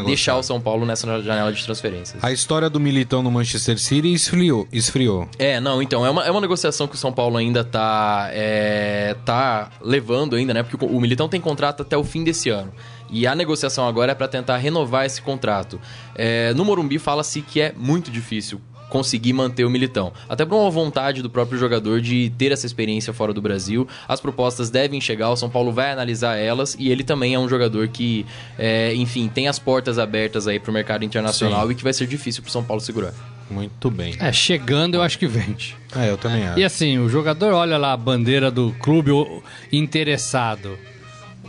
deixar 0.05 0.37
o 0.37 0.43
São 0.43 0.61
Paulo 0.61 0.87
nessa 0.87 1.23
janela 1.23 1.53
de 1.53 1.63
transferências. 1.65 2.23
A 2.23 2.33
história 2.33 2.71
do 2.71 2.81
Militão 2.81 3.23
no 3.23 3.31
Manchester 3.31 3.79
City 3.79 4.13
esfriou. 4.13 4.67
esfriou. 4.73 5.29
É, 5.39 5.61
não, 5.61 5.83
então, 5.83 6.05
é 6.05 6.11
uma, 6.11 6.25
é 6.25 6.31
uma 6.31 6.41
negociação 6.41 6.87
que 6.87 6.95
o 6.95 6.99
São 6.99 7.13
Paulo 7.13 7.37
ainda 7.37 7.66
tá, 7.67 8.29
é, 8.33 9.15
tá 9.25 9.71
levando 9.81 10.37
ainda, 10.37 10.55
né? 10.55 10.63
Porque 10.63 10.85
o, 10.85 10.89
o 10.89 11.01
Militão 11.01 11.29
tem 11.29 11.41
contrato 11.41 11.83
até 11.83 11.97
o 11.97 12.05
fim 12.05 12.25
desse 12.25 12.49
ano. 12.49 12.73
E 13.11 13.27
a 13.27 13.35
negociação 13.35 13.87
agora 13.87 14.13
é 14.13 14.15
para 14.15 14.29
tentar 14.29 14.57
renovar 14.57 15.05
esse 15.05 15.23
contrato. 15.23 15.81
É, 16.15 16.53
no 16.55 16.65
Morumbi 16.65 16.99
fala-se 16.99 17.43
que 17.43 17.61
é 17.61 17.73
muito 17.77 18.11
difícil 18.11 18.61
conseguir 18.89 19.33
manter 19.33 19.65
o 19.65 19.71
Militão. 19.71 20.13
Até 20.29 20.45
por 20.45 20.57
uma 20.57 20.71
vontade 20.71 21.23
do 21.23 21.29
próprio 21.29 21.59
jogador 21.59 22.01
de 22.01 22.31
ter 22.39 22.53
essa 22.53 22.67
experiência 22.67 23.13
fora 23.13 23.33
do 23.33 23.43
Brasil. 23.43 23.87
As 24.07 24.21
propostas 24.21 24.71
devem 24.71 25.01
chegar, 25.01 25.31
o 25.31 25.37
São 25.37 25.51
Paulo 25.51 25.73
vai 25.73 25.91
analisar 25.93 26.37
elas 26.37 26.77
e 26.79 26.91
ele 26.91 27.05
também 27.05 27.35
é 27.35 27.39
um 27.39 27.49
jogador 27.49 27.89
que, 27.89 28.25
é, 28.59 28.95
enfim, 28.95 29.29
tem 29.29 29.49
as 29.49 29.59
portas 29.59 29.99
abertas 29.99 30.47
aí 30.47 30.59
para 30.59 30.71
o 30.71 30.75
mercado 30.75 31.05
internacional 31.05 31.67
Sim. 31.67 31.73
e 31.73 31.75
que 31.75 31.83
vai 31.83 31.93
ser 31.93 32.07
difícil 32.07 32.43
para 32.43 32.49
o 32.49 32.53
São 32.53 32.65
Paulo 32.65 32.81
segurar. 32.81 33.13
Muito 33.51 33.91
bem. 33.91 34.15
É, 34.19 34.33
chegando 34.33 34.95
eu 34.95 35.03
acho 35.03 35.19
que 35.19 35.27
vende. 35.27 35.77
É, 35.95 36.11
eu 36.11 36.17
também 36.17 36.47
acho. 36.47 36.59
E 36.59 36.65
assim, 36.65 36.99
o 36.99 37.09
jogador 37.09 37.53
olha 37.53 37.79
lá 37.79 37.93
a 37.93 37.97
bandeira 37.97 38.51
do 38.51 38.75
clube 38.81 39.11
interessado. 39.73 40.79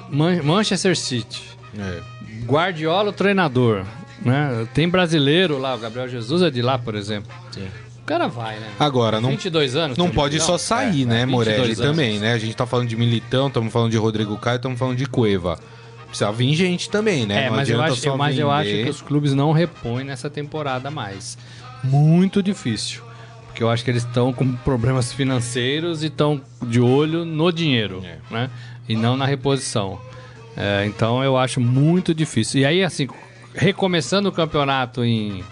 Man 0.09 0.41
Manchester 0.43 0.95
City. 0.95 1.41
É. 1.77 1.99
Guardiola, 2.45 3.09
o 3.09 3.13
treinador. 3.13 3.83
Né? 4.21 4.67
Tem 4.73 4.87
brasileiro 4.87 5.57
lá, 5.57 5.75
o 5.75 5.77
Gabriel 5.77 6.07
Jesus 6.07 6.41
é 6.41 6.49
de 6.49 6.61
lá, 6.61 6.77
por 6.77 6.95
exemplo. 6.95 7.31
Sim. 7.51 7.67
O 8.01 8.05
cara 8.07 8.27
vai, 8.27 8.57
né? 8.57 8.69
Agora, 8.79 9.19
não, 9.19 9.31
22 9.31 9.75
anos. 9.75 9.97
Não 9.97 10.09
pode 10.09 10.39
só 10.39 10.57
sair, 10.57 11.03
é, 11.03 11.05
né, 11.05 11.21
é, 11.21 11.25
Morelli 11.25 11.75
também, 11.75 12.19
né? 12.19 12.33
A 12.33 12.37
gente 12.37 12.55
tá 12.55 12.65
falando 12.65 12.87
de 12.87 12.95
Militão, 12.95 13.47
estamos 13.47 13.71
falando 13.71 13.91
de 13.91 13.97
Rodrigo 13.97 14.37
Caio, 14.37 14.55
estamos 14.55 14.79
falando 14.79 14.97
de 14.97 15.05
Cueva. 15.05 15.59
Precisa 16.07 16.31
vir 16.31 16.55
gente 16.55 16.89
também, 16.89 17.25
né? 17.25 17.43
É, 17.43 17.49
não 17.49 17.57
mas 17.57 17.69
eu 17.69 17.81
acho, 17.81 18.17
mas 18.17 18.39
eu 18.39 18.49
acho 18.49 18.69
que 18.69 18.89
os 18.89 19.01
clubes 19.01 19.33
não 19.33 19.51
repõem 19.51 20.05
nessa 20.05 20.29
temporada 20.29 20.89
mais. 20.89 21.37
Muito 21.83 22.41
difícil. 22.41 23.01
Porque 23.47 23.63
eu 23.63 23.69
acho 23.69 23.83
que 23.83 23.89
eles 23.89 24.03
estão 24.03 24.31
com 24.31 24.55
problemas 24.57 25.11
financeiros 25.11 26.03
e 26.03 26.07
estão 26.07 26.41
de 26.63 26.79
olho 26.79 27.25
no 27.25 27.51
dinheiro, 27.51 28.03
é. 28.05 28.17
né? 28.29 28.49
E 28.87 28.95
não 28.95 29.17
na 29.17 29.25
reposição. 29.25 29.99
É, 30.55 30.85
então 30.85 31.23
eu 31.23 31.37
acho 31.37 31.59
muito 31.59 32.13
difícil. 32.13 32.61
E 32.61 32.65
aí, 32.65 32.83
assim, 32.83 33.07
recomeçando 33.53 34.29
o 34.29 34.31
campeonato 34.31 35.03
em 35.03 35.43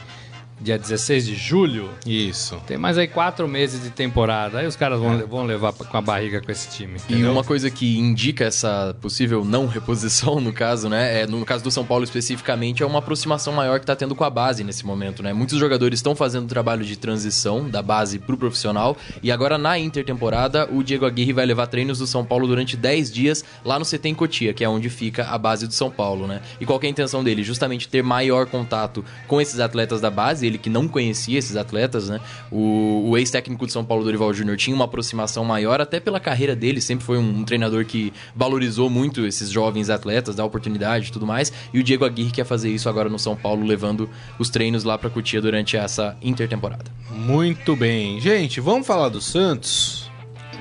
dia 0.59 0.77
16 0.77 1.25
de 1.25 1.35
julho. 1.35 1.89
Isso. 2.05 2.61
Tem 2.65 2.77
mais 2.77 2.97
aí 2.97 3.07
quatro 3.07 3.47
meses 3.47 3.83
de 3.83 3.89
temporada. 3.89 4.59
Aí 4.59 4.67
os 4.67 4.75
caras 4.75 4.99
vão, 4.99 5.13
é. 5.13 5.23
vão 5.23 5.43
levar 5.43 5.73
com 5.73 5.97
a 5.97 6.01
barriga 6.01 6.41
com 6.41 6.51
esse 6.51 6.69
time. 6.69 6.95
Entendeu? 6.95 7.27
E 7.27 7.29
uma 7.29 7.43
coisa 7.43 7.69
que 7.69 7.97
indica 7.97 8.45
essa 8.45 8.95
possível 9.01 9.43
não 9.43 9.67
reposição, 9.67 10.39
no 10.41 10.53
caso, 10.53 10.89
né? 10.89 11.21
É, 11.21 11.27
no 11.27 11.43
caso 11.45 11.63
do 11.63 11.71
São 11.71 11.85
Paulo 11.85 12.03
especificamente, 12.03 12.83
é 12.83 12.85
uma 12.85 12.99
aproximação 12.99 13.53
maior 13.53 13.79
que 13.79 13.83
está 13.83 13.95
tendo 13.95 14.15
com 14.15 14.23
a 14.23 14.29
base 14.29 14.63
nesse 14.63 14.85
momento, 14.85 15.21
né? 15.21 15.33
Muitos 15.33 15.59
jogadores 15.59 15.99
estão 15.99 16.15
fazendo 16.15 16.47
trabalho 16.47 16.83
de 16.83 16.95
transição 16.95 17.69
da 17.69 17.81
base 17.81 18.17
para 18.17 18.35
o 18.35 18.37
profissional. 18.37 18.97
E 19.21 19.31
agora, 19.31 19.57
na 19.57 19.77
intertemporada, 19.77 20.69
o 20.71 20.83
Diego 20.83 21.05
Aguirre 21.05 21.33
vai 21.33 21.45
levar 21.45 21.67
treinos 21.67 21.99
do 21.99 22.07
São 22.07 22.23
Paulo 22.23 22.47
durante 22.47 22.77
10 22.77 23.11
dias 23.11 23.43
lá 23.63 23.77
no 23.77 23.85
CT 23.85 24.09
em 24.09 24.15
Cotia, 24.15 24.53
que 24.53 24.63
é 24.63 24.69
onde 24.69 24.89
fica 24.89 25.25
a 25.25 25.37
base 25.37 25.67
do 25.67 25.73
São 25.73 25.91
Paulo, 25.91 26.27
né? 26.27 26.41
E 26.59 26.65
qual 26.65 26.79
é 26.81 26.85
a 26.85 26.89
intenção 26.89 27.23
dele? 27.23 27.43
Justamente 27.43 27.87
ter 27.89 28.01
maior 28.01 28.45
contato 28.45 29.03
com 29.27 29.41
esses 29.41 29.59
atletas 29.59 29.99
da 29.99 30.09
base 30.09 30.44
ele 30.45 30.57
que 30.57 30.69
não 30.69 30.87
conhecia 30.87 31.37
esses 31.37 31.55
atletas, 31.55 32.09
né? 32.09 32.19
O, 32.51 33.09
o 33.09 33.17
ex-técnico 33.17 33.65
de 33.65 33.71
São 33.71 33.83
Paulo, 33.83 34.03
Dorival 34.03 34.33
Júnior, 34.33 34.57
tinha 34.57 34.75
uma 34.75 34.85
aproximação 34.85 35.43
maior, 35.43 35.81
até 35.81 35.99
pela 35.99 36.19
carreira 36.19 36.55
dele, 36.55 36.81
sempre 36.81 37.05
foi 37.05 37.17
um, 37.17 37.39
um, 37.39 37.43
treinador 37.43 37.85
que 37.85 38.13
valorizou 38.35 38.89
muito 38.89 39.25
esses 39.25 39.49
jovens 39.49 39.89
atletas, 39.89 40.35
dá 40.35 40.45
oportunidade 40.45 41.09
e 41.09 41.11
tudo 41.11 41.25
mais. 41.25 41.51
E 41.73 41.79
o 41.79 41.83
Diego 41.83 42.05
Aguirre 42.05 42.31
quer 42.31 42.45
fazer 42.45 42.69
isso 42.69 42.87
agora 42.89 43.09
no 43.09 43.19
São 43.19 43.35
Paulo, 43.35 43.65
levando 43.65 44.09
os 44.39 44.49
treinos 44.49 44.83
lá 44.83 44.97
para 44.97 45.09
Cotia 45.09 45.41
durante 45.41 45.77
essa 45.77 46.17
intertemporada. 46.21 46.85
Muito 47.11 47.75
bem. 47.75 48.19
Gente, 48.19 48.59
vamos 48.59 48.85
falar 48.85 49.09
do 49.09 49.21
Santos? 49.21 50.04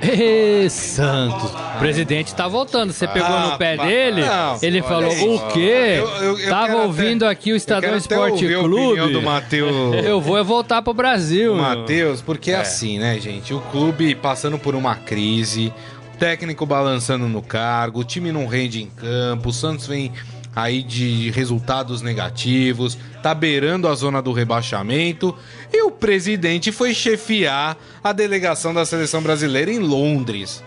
Ê, 0.05 0.69
Santos. 0.69 1.51
O 1.51 1.79
presidente 1.79 2.35
tá 2.35 2.47
voltando. 2.47 2.93
Você 2.93 3.07
pegou 3.07 3.29
ah, 3.29 3.51
no 3.51 3.59
pé 3.59 3.77
dele? 3.77 4.21
Não, 4.21 4.59
ele 4.63 4.83
falou 4.83 5.11
aí. 5.11 5.29
o 5.29 5.39
quê? 5.49 5.99
Eu, 5.99 6.09
eu, 6.23 6.39
eu 6.39 6.51
Tava 6.51 6.77
ouvindo 6.77 7.25
até, 7.25 7.33
aqui 7.33 7.53
o 7.53 7.57
Estadão 7.57 7.97
Esporte 7.97 8.47
Clube. 8.47 9.13
do 9.13 9.23
Mateus. 9.23 10.05
Eu 10.05 10.21
vou 10.21 10.43
voltar 10.45 10.83
pro 10.83 10.93
Brasil. 10.93 11.55
Matheus, 11.55 12.21
porque 12.21 12.51
é. 12.51 12.55
é 12.55 12.61
assim, 12.61 12.99
né, 12.99 13.19
gente? 13.19 13.55
O 13.55 13.61
clube 13.61 14.15
passando 14.15 14.59
por 14.59 14.75
uma 14.75 14.95
crise, 14.95 15.73
o 16.15 16.19
técnico 16.19 16.67
balançando 16.67 17.27
no 17.27 17.43
cargo, 17.43 18.01
o 18.01 18.05
time 18.05 18.31
não 18.31 18.47
rende 18.47 18.83
em 18.83 18.87
campo, 18.87 19.49
o 19.49 19.53
Santos 19.53 19.87
vem 19.87 20.13
aí 20.55 20.83
de 20.83 21.31
resultados 21.31 22.03
negativos, 22.03 22.97
tá 23.23 23.35
beirando 23.35 23.89
a 23.89 23.95
zona 23.95 24.23
do 24.23 24.33
rebaixamento 24.33 25.37
e 25.73 25.83
o 25.83 25.91
presidente 25.91 26.71
foi 26.71 26.95
chefiar 26.95 27.77
a 28.03 28.13
delegação 28.13 28.73
da 28.73 28.85
seleção 28.85 29.23
brasileira 29.23 29.73
em 29.73 29.79
Londres. 29.79 30.63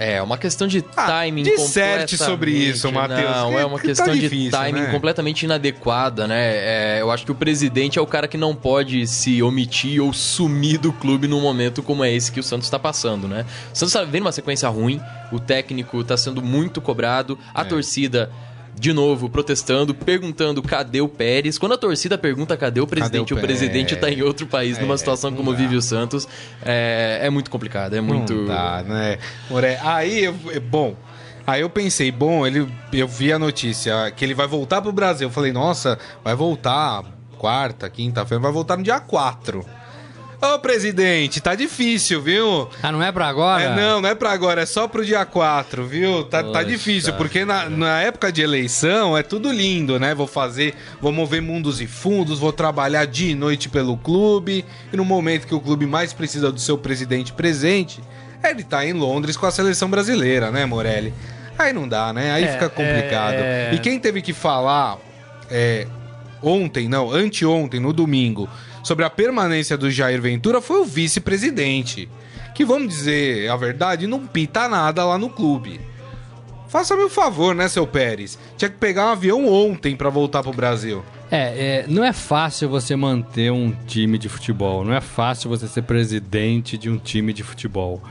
É, 0.00 0.22
uma 0.22 0.38
questão 0.38 0.68
de 0.68 0.84
ah, 0.96 1.06
timing 1.06 1.40
ah, 1.40 1.56
disserte 1.56 2.16
sobre 2.16 2.52
isso, 2.52 2.90
Matheus. 2.92 3.20
Não, 3.20 3.58
é 3.58 3.66
uma 3.66 3.78
tá 3.78 3.84
questão 3.84 4.06
tá 4.06 4.12
difícil, 4.12 4.44
de 4.44 4.50
timing 4.50 4.82
né? 4.82 4.92
completamente 4.92 5.42
inadequada, 5.42 6.28
né? 6.28 6.54
É, 6.54 6.98
eu 7.00 7.10
acho 7.10 7.24
que 7.24 7.32
o 7.32 7.34
presidente 7.34 7.98
é 7.98 8.02
o 8.02 8.06
cara 8.06 8.28
que 8.28 8.36
não 8.36 8.54
pode 8.54 9.08
se 9.08 9.42
omitir 9.42 10.00
ou 10.00 10.12
sumir 10.12 10.78
do 10.78 10.92
clube 10.92 11.26
num 11.26 11.40
momento 11.40 11.82
como 11.82 12.04
é 12.04 12.12
esse 12.12 12.30
que 12.30 12.38
o 12.38 12.44
Santos 12.44 12.68
está 12.68 12.78
passando, 12.78 13.26
né? 13.26 13.44
O 13.74 13.76
Santos 13.76 13.92
tá 13.92 14.04
vendo 14.04 14.22
uma 14.22 14.30
sequência 14.30 14.68
ruim, 14.68 15.00
o 15.32 15.40
técnico 15.40 16.00
está 16.00 16.16
sendo 16.16 16.40
muito 16.40 16.80
cobrado, 16.80 17.36
a 17.52 17.62
é. 17.62 17.64
torcida 17.64 18.30
de 18.78 18.92
novo, 18.92 19.28
protestando, 19.28 19.94
perguntando 19.94 20.62
cadê 20.62 21.00
o 21.00 21.08
Pérez. 21.08 21.58
Quando 21.58 21.72
a 21.72 21.78
torcida 21.78 22.16
pergunta 22.16 22.56
cadê 22.56 22.80
o 22.80 22.86
presidente, 22.86 23.28
cadê 23.28 23.34
o, 23.34 23.38
o 23.38 23.46
presidente 23.46 23.94
está 23.94 24.10
em 24.10 24.22
outro 24.22 24.46
país, 24.46 24.78
é, 24.78 24.80
numa 24.80 24.96
situação 24.96 25.32
como 25.32 25.54
vive 25.54 25.76
o 25.76 25.82
Santos, 25.82 26.28
é, 26.62 27.20
é 27.22 27.30
muito 27.30 27.50
complicado, 27.50 27.94
é 27.94 28.00
muito... 28.00 28.34
Não 28.34 28.46
dá, 28.46 28.84
né? 28.86 29.18
Aí, 29.82 30.24
eu, 30.24 30.34
bom... 30.70 30.96
Aí 31.46 31.62
eu 31.62 31.70
pensei, 31.70 32.12
bom, 32.12 32.46
ele, 32.46 32.70
eu 32.92 33.08
vi 33.08 33.32
a 33.32 33.38
notícia 33.38 34.10
que 34.10 34.22
ele 34.22 34.34
vai 34.34 34.46
voltar 34.46 34.82
pro 34.82 34.92
Brasil. 34.92 35.28
Eu 35.28 35.32
falei, 35.32 35.50
nossa, 35.50 35.98
vai 36.22 36.34
voltar 36.34 37.02
quarta, 37.38 37.88
quinta-feira, 37.88 38.42
vai 38.42 38.52
voltar 38.52 38.76
no 38.76 38.82
dia 38.82 39.00
4. 39.00 39.64
Ô, 40.40 40.56
presidente, 40.60 41.40
tá 41.40 41.56
difícil, 41.56 42.22
viu? 42.22 42.68
Ah, 42.80 42.92
não 42.92 43.02
é 43.02 43.10
pra 43.10 43.26
agora? 43.26 43.62
É, 43.62 43.74
não, 43.74 44.00
não 44.00 44.08
é 44.08 44.14
pra 44.14 44.30
agora, 44.30 44.62
é 44.62 44.66
só 44.66 44.86
pro 44.86 45.04
dia 45.04 45.24
4, 45.24 45.84
viu? 45.84 46.22
Tá, 46.24 46.44
tá 46.44 46.62
difícil, 46.62 47.12
porque 47.14 47.44
na, 47.44 47.68
na 47.68 48.00
época 48.02 48.30
de 48.30 48.40
eleição 48.40 49.18
é 49.18 49.22
tudo 49.24 49.50
lindo, 49.50 49.98
né? 49.98 50.14
Vou 50.14 50.28
fazer, 50.28 50.76
vou 51.00 51.10
mover 51.10 51.42
mundos 51.42 51.80
e 51.80 51.88
fundos, 51.88 52.38
vou 52.38 52.52
trabalhar 52.52 53.04
dia 53.04 53.32
e 53.32 53.34
noite 53.34 53.68
pelo 53.68 53.96
clube, 53.96 54.64
e 54.92 54.96
no 54.96 55.04
momento 55.04 55.44
que 55.44 55.54
o 55.54 55.60
clube 55.60 55.86
mais 55.86 56.12
precisa 56.12 56.52
do 56.52 56.60
seu 56.60 56.78
presidente 56.78 57.32
presente, 57.32 58.00
ele 58.44 58.62
tá 58.62 58.86
em 58.86 58.92
Londres 58.92 59.36
com 59.36 59.44
a 59.44 59.50
seleção 59.50 59.90
brasileira, 59.90 60.52
né, 60.52 60.64
Morelli? 60.64 61.12
Aí 61.58 61.72
não 61.72 61.88
dá, 61.88 62.12
né? 62.12 62.30
Aí 62.30 62.44
é, 62.44 62.52
fica 62.52 62.68
complicado. 62.68 63.34
É... 63.34 63.74
E 63.74 63.78
quem 63.80 63.98
teve 63.98 64.22
que 64.22 64.32
falar 64.32 64.98
é, 65.50 65.88
ontem, 66.40 66.88
não, 66.88 67.10
anteontem, 67.10 67.80
no 67.80 67.92
domingo, 67.92 68.48
sobre 68.82 69.04
a 69.04 69.10
permanência 69.10 69.76
do 69.76 69.90
Jair 69.90 70.20
Ventura 70.20 70.60
foi 70.60 70.80
o 70.80 70.84
vice-presidente. 70.84 72.08
Que, 72.54 72.64
vamos 72.64 72.88
dizer 72.88 73.50
a 73.50 73.56
verdade, 73.56 74.06
não 74.06 74.26
pita 74.26 74.68
nada 74.68 75.04
lá 75.04 75.16
no 75.16 75.30
clube. 75.30 75.80
Faça-me 76.68 77.04
um 77.04 77.08
favor, 77.08 77.54
né, 77.54 77.66
seu 77.66 77.86
Pérez? 77.86 78.38
Tinha 78.56 78.68
que 78.68 78.76
pegar 78.76 79.06
um 79.06 79.12
avião 79.12 79.46
ontem 79.46 79.96
para 79.96 80.10
voltar 80.10 80.42
pro 80.42 80.52
Brasil. 80.52 81.02
É, 81.30 81.84
é, 81.84 81.84
não 81.88 82.04
é 82.04 82.12
fácil 82.12 82.68
você 82.68 82.94
manter 82.94 83.50
um 83.50 83.70
time 83.86 84.18
de 84.18 84.28
futebol. 84.28 84.84
Não 84.84 84.92
é 84.92 85.00
fácil 85.00 85.48
você 85.48 85.66
ser 85.66 85.82
presidente 85.82 86.76
de 86.76 86.90
um 86.90 86.98
time 86.98 87.32
de 87.32 87.42
futebol. 87.42 88.02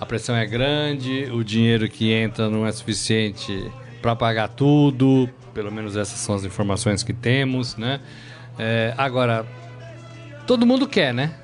A 0.00 0.06
pressão 0.06 0.34
é 0.34 0.46
grande, 0.46 1.28
o 1.32 1.42
dinheiro 1.42 1.88
que 1.88 2.12
entra 2.12 2.48
não 2.48 2.66
é 2.66 2.72
suficiente 2.72 3.70
para 4.00 4.14
pagar 4.14 4.48
tudo. 4.48 5.28
Pelo 5.52 5.72
menos 5.72 5.96
essas 5.96 6.18
são 6.18 6.34
as 6.34 6.44
informações 6.44 7.02
que 7.02 7.12
temos, 7.12 7.76
né? 7.76 8.00
É, 8.58 8.94
agora, 8.96 9.46
todo 10.46 10.66
mundo 10.66 10.86
quer, 10.86 11.12
né? 11.12 11.34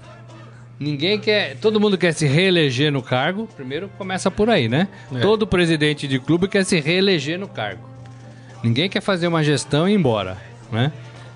Ninguém 0.78 1.18
quer. 1.18 1.56
Todo 1.58 1.78
mundo 1.78 1.96
quer 1.96 2.12
se 2.12 2.26
reeleger 2.26 2.90
no 2.90 3.02
cargo. 3.02 3.48
Primeiro 3.56 3.88
começa 3.98 4.30
por 4.30 4.50
aí, 4.50 4.68
né? 4.68 4.88
É. 5.14 5.20
Todo 5.20 5.46
presidente 5.46 6.08
de 6.08 6.18
clube 6.18 6.48
quer 6.48 6.64
se 6.64 6.80
reeleger 6.80 7.38
no 7.38 7.48
cargo. 7.48 7.88
Ninguém 8.62 8.88
quer 8.88 9.00
fazer 9.00 9.26
uma 9.26 9.42
gestão 9.42 9.88
e 9.88 9.92
ir 9.92 9.94
embora, 9.96 10.36
né? 10.70 10.92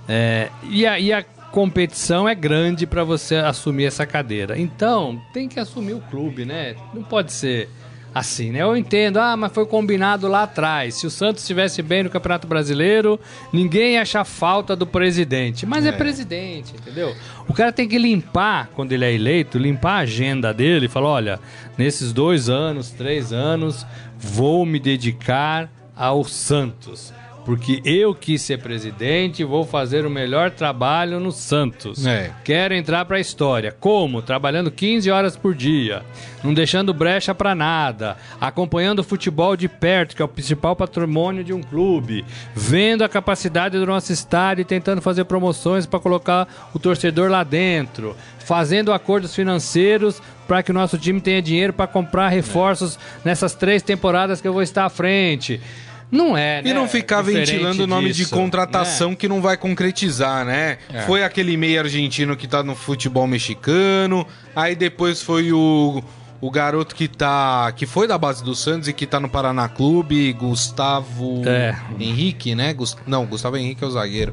É, 0.09 0.49
e, 0.71 0.87
a, 0.87 0.99
e 0.99 1.13
a 1.13 1.23
competição 1.51 2.29
é 2.29 2.35
grande 2.35 2.87
para 2.87 3.03
você 3.03 3.37
assumir 3.37 3.87
essa 3.87 4.07
cadeira. 4.07 4.59
Então, 4.59 5.21
tem 5.33 5.49
que 5.49 5.59
assumir 5.59 5.95
o 5.95 6.01
clube, 6.01 6.45
né? 6.45 6.77
Não 6.95 7.03
pode 7.03 7.33
ser 7.33 7.69
assim, 8.19 8.51
né? 8.51 8.63
Eu 8.63 8.75
entendo, 8.75 9.19
ah, 9.19 9.37
mas 9.37 9.53
foi 9.53 9.67
combinado 9.67 10.27
lá 10.27 10.45
atrás. 10.45 10.95
Se 10.95 11.07
o 11.07 11.11
Santos 11.11 11.43
estivesse 11.43 11.83
bem 11.83 12.03
no 12.03 12.09
Campeonato 12.09 12.47
Brasileiro, 12.47 13.21
ninguém 13.53 13.93
ia 13.93 14.01
achar 14.01 14.25
falta 14.25 14.75
do 14.75 14.87
presidente. 14.87 15.67
Mas 15.67 15.85
é. 15.85 15.91
é. 15.91 15.93
presidente, 15.93 16.73
entendeu? 16.75 17.15
O 17.47 17.53
cara 17.53 17.71
tem 17.71 17.87
que 17.87 17.99
limpar, 17.99 18.71
quando 18.75 18.93
ele 18.93 19.05
é 19.05 19.13
eleito, 19.13 19.59
limpar 19.59 19.97
a 19.97 19.99
agenda 19.99 20.55
dele 20.55 20.87
e 20.87 20.89
falar: 20.89 21.09
olha, 21.09 21.41
nesses 21.77 22.11
dois 22.11 22.49
anos, 22.49 22.91
três 22.91 23.35
anos, 23.35 23.87
vou 24.19 24.65
me 24.65 24.81
dedicar 24.81 25.71
ao 25.95 26.25
Santos 26.25 27.13
porque 27.47 27.81
eu 27.85 28.13
quis 28.13 28.43
ser 28.43 28.59
presidente 28.59 29.41
e 29.41 29.45
vou 29.45 29.65
fazer 29.65 30.05
o 30.05 30.11
melhor 30.11 30.51
trabalho 30.51 31.21
no 31.21 31.31
Santos. 31.31 32.05
É. 32.05 32.33
Quero 32.43 32.75
entrar 32.75 33.05
para 33.05 33.19
a 33.19 33.21
história. 33.21 33.71
Como? 33.71 34.21
Trabalhando 34.21 34.69
15 34.69 35.09
horas 35.13 35.37
por 35.37 35.55
dia, 35.55 36.03
não 36.43 36.53
deixando 36.53 36.93
brecha 36.93 37.33
para 37.33 37.55
nada, 37.55 38.17
acompanhando 38.41 38.99
o 38.99 39.05
futebol 39.05 39.57
de 39.57 39.69
perto, 39.69 40.17
que 40.17 40.21
é 40.21 40.25
o 40.25 40.29
principal 40.29 40.75
patrimônio 40.75 41.45
de 41.45 41.53
um 41.53 41.63
clube, 41.63 42.25
vendo 42.53 43.05
a 43.05 43.09
capacidade 43.09 43.79
do 43.79 43.87
nosso 43.87 44.13
estádio 44.13 44.63
e 44.63 44.65
tentando 44.65 45.01
fazer 45.01 45.25
promoções 45.25 45.87
para 45.87 46.01
colocar 46.01 46.49
o 46.75 46.81
torcedor 46.81 47.31
lá 47.31 47.45
dentro, 47.45 48.17
fazendo 48.41 48.93
acordos 48.93 49.33
financeiros 49.33 50.21
para 50.49 50.65
que 50.65 50.73
o 50.73 50.75
nosso 50.75 50.99
time 50.99 51.21
tenha 51.21 51.43
dinheiro 51.43 51.73
para 51.73 51.87
comprar 51.87 52.29
reforços 52.29 52.99
nessas 53.25 53.55
três 53.55 53.83
temporadas 53.83 54.41
que 54.41 54.49
eu 54.49 54.53
vou 54.53 54.63
estar 54.63 54.85
à 54.85 54.89
frente. 54.89 55.61
Não 56.11 56.37
é, 56.37 56.63
né? 56.63 56.71
E 56.71 56.75
não 56.75 56.87
ficar 56.87 57.23
Diferente 57.23 57.51
ventilando 57.51 57.85
o 57.85 57.87
nome 57.87 58.13
disso, 58.13 58.31
de 58.31 58.37
contratação 58.37 59.11
né? 59.11 59.17
que 59.17 59.29
não 59.29 59.41
vai 59.41 59.57
concretizar, 59.57 60.45
né? 60.45 60.79
É. 60.93 61.03
Foi 61.03 61.25
aquele 61.25 61.57
meio 61.57 61.81
argentino 61.81 62.37
que 62.37 62.47
tá 62.47 62.63
no 62.63 62.75
futebol 62.75 63.27
mexicano, 63.27 64.27
aí 64.55 64.77
depois 64.77 65.21
foi 65.21 65.53
o, 65.53 66.03
o 66.41 66.51
garoto 66.51 66.95
que 66.95 67.09
tá. 67.09 67.73
que 67.75 67.87
foi 67.87 68.07
da 68.07 68.17
base 68.17 68.45
do 68.45 68.55
Santos 68.55 68.89
e 68.89 68.93
que 68.93 69.07
tá 69.07 69.19
no 69.19 69.29
Paraná 69.29 69.69
Clube, 69.69 70.33
Gustavo 70.33 71.43
é. 71.45 71.77
Henrique, 71.99 72.55
né? 72.55 72.73
Gust... 72.73 72.99
Não, 73.07 73.27
Gustavo 73.27 73.57
Henrique 73.57 73.83
é 73.83 73.87
o 73.87 73.91
zagueiro. 73.91 74.33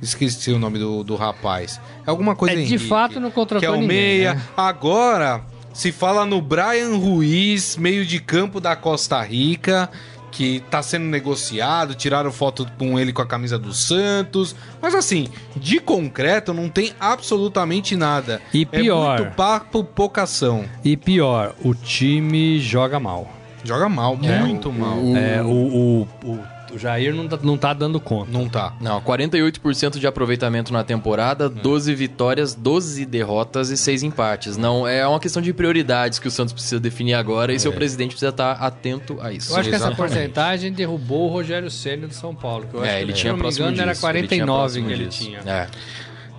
Esqueci 0.00 0.50
o 0.50 0.58
nome 0.58 0.78
do, 0.78 1.04
do 1.04 1.14
rapaz. 1.14 1.78
É 2.06 2.10
alguma 2.10 2.34
coisa 2.34 2.58
é, 2.58 2.64
De 2.64 2.78
fato 2.78 3.20
não 3.20 3.30
contratou 3.30 3.60
Que 3.60 3.66
é 3.66 3.70
o 3.70 3.74
ninguém, 3.74 3.88
meia. 3.88 4.34
Né? 4.34 4.42
Agora 4.56 5.44
se 5.72 5.92
fala 5.92 6.24
no 6.24 6.40
Brian 6.40 6.96
Ruiz, 6.96 7.76
meio 7.76 8.04
de 8.04 8.18
campo 8.18 8.60
da 8.60 8.74
Costa 8.74 9.22
Rica, 9.22 9.90
que 10.30 10.56
está 10.56 10.82
sendo 10.82 11.06
negociado, 11.06 11.94
tiraram 11.94 12.30
foto 12.30 12.66
com 12.78 12.98
ele 12.98 13.12
com 13.12 13.22
a 13.22 13.26
camisa 13.26 13.58
do 13.58 13.72
Santos, 13.72 14.54
mas 14.80 14.94
assim, 14.94 15.28
de 15.56 15.80
concreto 15.80 16.54
não 16.54 16.68
tem 16.68 16.92
absolutamente 16.98 17.96
nada. 17.96 18.40
E 18.52 18.64
pior, 18.64 19.18
é 19.18 19.22
muito 19.22 19.36
papo, 19.36 19.84
pouca 19.84 20.22
ação. 20.22 20.64
E 20.84 20.96
pior, 20.96 21.54
o 21.62 21.74
time 21.74 22.58
joga 22.60 23.00
mal. 23.00 23.30
Joga 23.64 23.88
mal, 23.88 24.18
é, 24.22 24.38
muito 24.38 24.72
mal. 24.72 24.98
O, 24.98 25.16
é, 25.16 25.42
o, 25.42 25.48
o, 25.48 26.08
o 26.24 26.59
o 26.72 26.78
Jair 26.78 27.14
não 27.14 27.28
tá, 27.28 27.38
não 27.42 27.56
tá 27.56 27.72
dando 27.72 28.00
conta. 28.00 28.30
Não 28.30 28.48
tá. 28.48 28.74
Não, 28.80 29.00
48% 29.00 29.98
de 29.98 30.06
aproveitamento 30.06 30.72
na 30.72 30.84
temporada, 30.84 31.48
12 31.48 31.94
vitórias, 31.94 32.54
12 32.54 33.04
derrotas 33.06 33.70
e 33.70 33.76
6 33.76 34.02
empates. 34.02 34.56
Não, 34.56 34.86
é 34.86 35.06
uma 35.06 35.20
questão 35.20 35.42
de 35.42 35.52
prioridades 35.52 36.18
que 36.18 36.28
o 36.28 36.30
Santos 36.30 36.52
precisa 36.52 36.80
definir 36.80 37.14
agora 37.14 37.52
e 37.52 37.60
seu 37.60 37.72
é. 37.72 37.74
presidente 37.74 38.10
precisa 38.10 38.30
estar 38.30 38.52
atento 38.52 39.18
a 39.20 39.32
isso. 39.32 39.52
Eu 39.52 39.58
acho 39.58 39.68
Exatamente. 39.68 39.70
que 39.70 39.74
essa 39.74 39.94
porcentagem 39.94 40.72
derrubou 40.72 41.28
o 41.28 41.32
Rogério 41.32 41.70
Ceni 41.70 42.06
do 42.06 42.14
São 42.14 42.34
Paulo. 42.34 42.66
Que 42.70 42.76
eu 42.76 42.84
é, 42.84 43.02
ele 43.02 43.12
tinha 43.12 43.34
próximo 43.34 43.66
engano, 43.66 43.90
era 43.90 43.98
49 43.98 44.78
ele 44.78 44.86
que 44.86 44.92
ele 44.92 45.06
tinha. 45.06 45.38
É. 45.46 45.66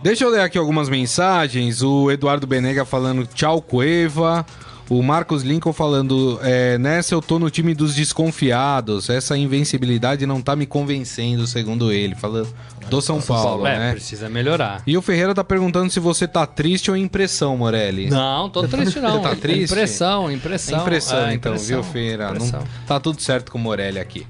Deixa 0.03 0.23
eu 0.23 0.29
ler 0.29 0.41
aqui 0.41 0.57
algumas 0.57 0.89
mensagens. 0.89 1.83
O 1.83 2.09
Eduardo 2.09 2.47
Benega 2.47 2.83
falando 2.83 3.25
tchau, 3.27 3.61
Cueva. 3.61 4.45
O 4.91 5.01
Marcos 5.01 5.41
Lincoln 5.41 5.71
falando, 5.71 6.37
é, 6.43 6.77
nessa 6.77 7.15
eu 7.15 7.21
tô 7.21 7.39
no 7.39 7.49
time 7.49 7.73
dos 7.73 7.95
desconfiados. 7.95 9.09
Essa 9.09 9.37
invencibilidade 9.37 10.25
não 10.25 10.41
tá 10.41 10.53
me 10.53 10.65
convencendo, 10.65 11.47
segundo 11.47 11.93
ele. 11.93 12.13
Falando 12.13 12.53
do 12.89 13.01
São 13.01 13.21
Paulo, 13.21 13.65
é, 13.65 13.79
né? 13.79 13.91
precisa 13.93 14.27
melhorar. 14.27 14.83
E 14.85 14.97
o 14.97 15.01
Ferreira 15.01 15.33
tá 15.33 15.45
perguntando 15.45 15.89
se 15.89 15.97
você 15.97 16.27
tá 16.27 16.45
triste 16.45 16.91
ou 16.91 16.97
impressão, 16.97 17.55
Morelli. 17.55 18.09
Não, 18.09 18.49
tô 18.49 18.67
triste 18.67 18.99
não. 18.99 19.21
tá 19.21 19.33
triste? 19.33 19.71
Impressão, 19.71 20.29
impressão. 20.29 20.81
Impressão, 20.81 21.27
é, 21.27 21.35
então, 21.35 21.57
viu, 21.57 21.81
Ferreira? 21.81 22.33
Não, 22.33 22.63
tá 22.85 22.99
tudo 22.99 23.21
certo 23.21 23.49
com 23.49 23.57
o 23.57 23.61
Morelli 23.61 23.97
aqui. 23.97 24.27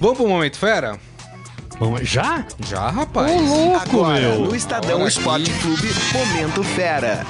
Vamos 0.00 0.16
pro 0.16 0.26
Momento 0.26 0.56
Fera? 0.56 0.98
Já? 2.02 2.44
Já, 2.68 2.90
rapaz. 2.90 3.30
Ô, 3.30 3.44
louco, 3.44 3.80
Agora, 3.80 4.20
meu. 4.20 4.40
no 4.40 4.56
Estadão 4.56 5.06
Esporte 5.06 5.52
Clube, 5.60 5.88
Momento 6.12 6.64
Fera. 6.64 7.24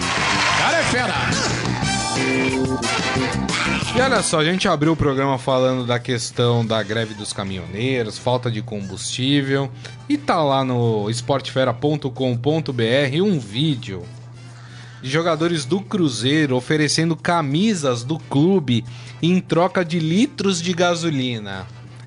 Cara 0.59 0.79
é 0.79 0.83
fera! 0.85 1.70
E 3.95 4.01
olha 4.01 4.23
só, 4.23 4.39
a 4.39 4.45
gente 4.45 4.67
abriu 4.69 4.93
o 4.93 4.97
programa 4.97 5.37
falando 5.37 5.85
da 5.85 5.99
questão 5.99 6.65
da 6.65 6.83
greve 6.83 7.13
dos 7.13 7.33
caminhoneiros, 7.33 8.17
falta 8.17 8.51
de 8.51 8.63
combustível, 8.63 9.71
e 10.09 10.17
tá 10.17 10.43
lá 10.43 10.65
no 10.65 11.11
esportefera.com.br 11.11 12.11
um 13.23 13.39
vídeo 13.39 14.03
de 15.03 15.11
jogadores 15.11 15.65
do 15.65 15.81
Cruzeiro 15.81 16.57
oferecendo 16.57 17.17
camisas 17.17 18.05
do 18.05 18.19
clube 18.19 18.85
em 19.21 19.41
troca 19.41 19.85
de 19.85 19.99
litros 19.99 20.63
de 20.63 20.73
gasolina. 20.73 21.67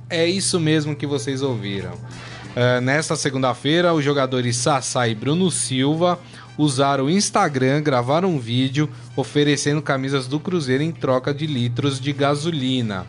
É 0.10 0.26
isso 0.26 0.60
mesmo 0.60 0.96
que 0.96 1.06
vocês 1.06 1.42
ouviram. 1.42 1.94
Uh, 1.94 2.80
nesta 2.82 3.16
segunda-feira, 3.16 3.94
os 3.94 4.06
jogadores 4.06 4.58
Sassá 4.58 5.08
e 5.08 5.16
Bruno 5.16 5.50
Silva 5.50 6.20
usaram 6.58 7.06
o 7.06 7.10
Instagram, 7.10 7.82
gravaram 7.82 8.30
um 8.30 8.40
vídeo 8.40 8.90
oferecendo 9.16 9.82
camisas 9.82 10.28
do 10.28 10.40
Cruzeiro 10.40 10.84
em 10.84 10.92
troca 10.92 11.34
de 11.34 11.46
litros 11.48 12.00
de 12.00 12.14
gasolina. 12.14 13.06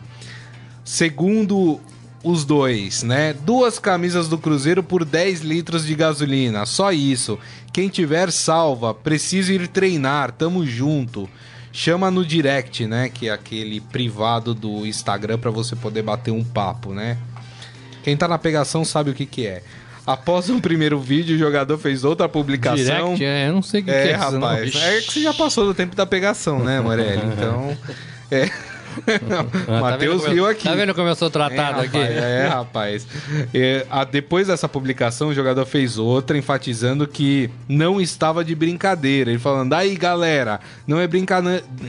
Segundo 0.83 1.79
os 2.23 2.43
dois, 2.43 3.03
né? 3.03 3.33
Duas 3.33 3.77
camisas 3.77 4.27
do 4.27 4.37
Cruzeiro 4.37 4.81
por 4.81 5.05
10 5.05 5.41
litros 5.41 5.85
de 5.85 5.93
gasolina. 5.93 6.65
Só 6.65 6.91
isso. 6.91 7.37
Quem 7.71 7.87
tiver 7.87 8.31
salva, 8.31 8.95
precisa 8.95 9.53
ir 9.53 9.67
treinar, 9.67 10.31
tamo 10.31 10.65
junto. 10.65 11.29
Chama 11.71 12.09
no 12.09 12.25
direct, 12.25 12.87
né? 12.87 13.09
Que 13.09 13.27
é 13.27 13.31
aquele 13.31 13.79
privado 13.79 14.55
do 14.55 14.87
Instagram 14.87 15.37
para 15.37 15.51
você 15.51 15.75
poder 15.75 16.01
bater 16.01 16.31
um 16.31 16.43
papo, 16.43 16.93
né? 16.93 17.17
Quem 18.03 18.17
tá 18.17 18.27
na 18.27 18.39
pegação 18.39 18.83
sabe 18.83 19.11
o 19.11 19.13
que 19.13 19.25
que 19.25 19.45
é. 19.45 19.61
Após 20.05 20.49
um 20.49 20.59
primeiro 20.59 20.99
vídeo, 20.99 21.35
o 21.35 21.39
jogador 21.39 21.77
fez 21.77 22.03
outra 22.03 22.29
publicação. 22.29 23.15
Direct, 23.15 23.23
é, 23.23 23.49
eu 23.49 23.53
não 23.53 23.61
sei 23.61 23.81
o 23.81 23.83
que, 23.83 23.91
é, 23.91 24.03
que 24.03 24.09
é 24.09 24.13
rapaz. 24.13 24.73
Não. 24.73 24.81
É 24.81 25.01
que 25.01 25.13
você 25.13 25.21
já 25.21 25.33
passou 25.33 25.65
do 25.65 25.73
tempo 25.73 25.95
da 25.95 26.05
pegação, 26.05 26.63
né, 26.63 26.79
Morelli? 26.79 27.21
Então. 27.35 27.77
É. 28.31 28.49
Ah, 29.67 29.81
Matheus 29.81 30.23
tá 30.23 30.29
riu 30.29 30.45
aqui. 30.45 30.63
Tá 30.63 30.75
vendo 30.75 30.93
como 30.93 31.07
eu 31.07 31.15
sou 31.15 31.29
tratado 31.29 31.81
é, 31.81 31.85
aqui? 31.85 31.97
é, 31.97 32.47
rapaz. 32.51 33.05
É, 33.53 33.85
a, 33.89 34.03
depois 34.03 34.47
dessa 34.47 34.69
publicação, 34.69 35.29
o 35.29 35.33
jogador 35.33 35.65
fez 35.65 35.97
outra, 35.97 36.37
enfatizando 36.37 37.07
que 37.07 37.49
não 37.67 37.99
estava 37.99 38.43
de 38.43 38.55
brincadeira. 38.55 39.31
Ele 39.31 39.39
falando, 39.39 39.73
aí 39.73 39.95
galera, 39.95 40.59
não 40.87 40.99
é 40.99 41.07
brinca 41.07 41.41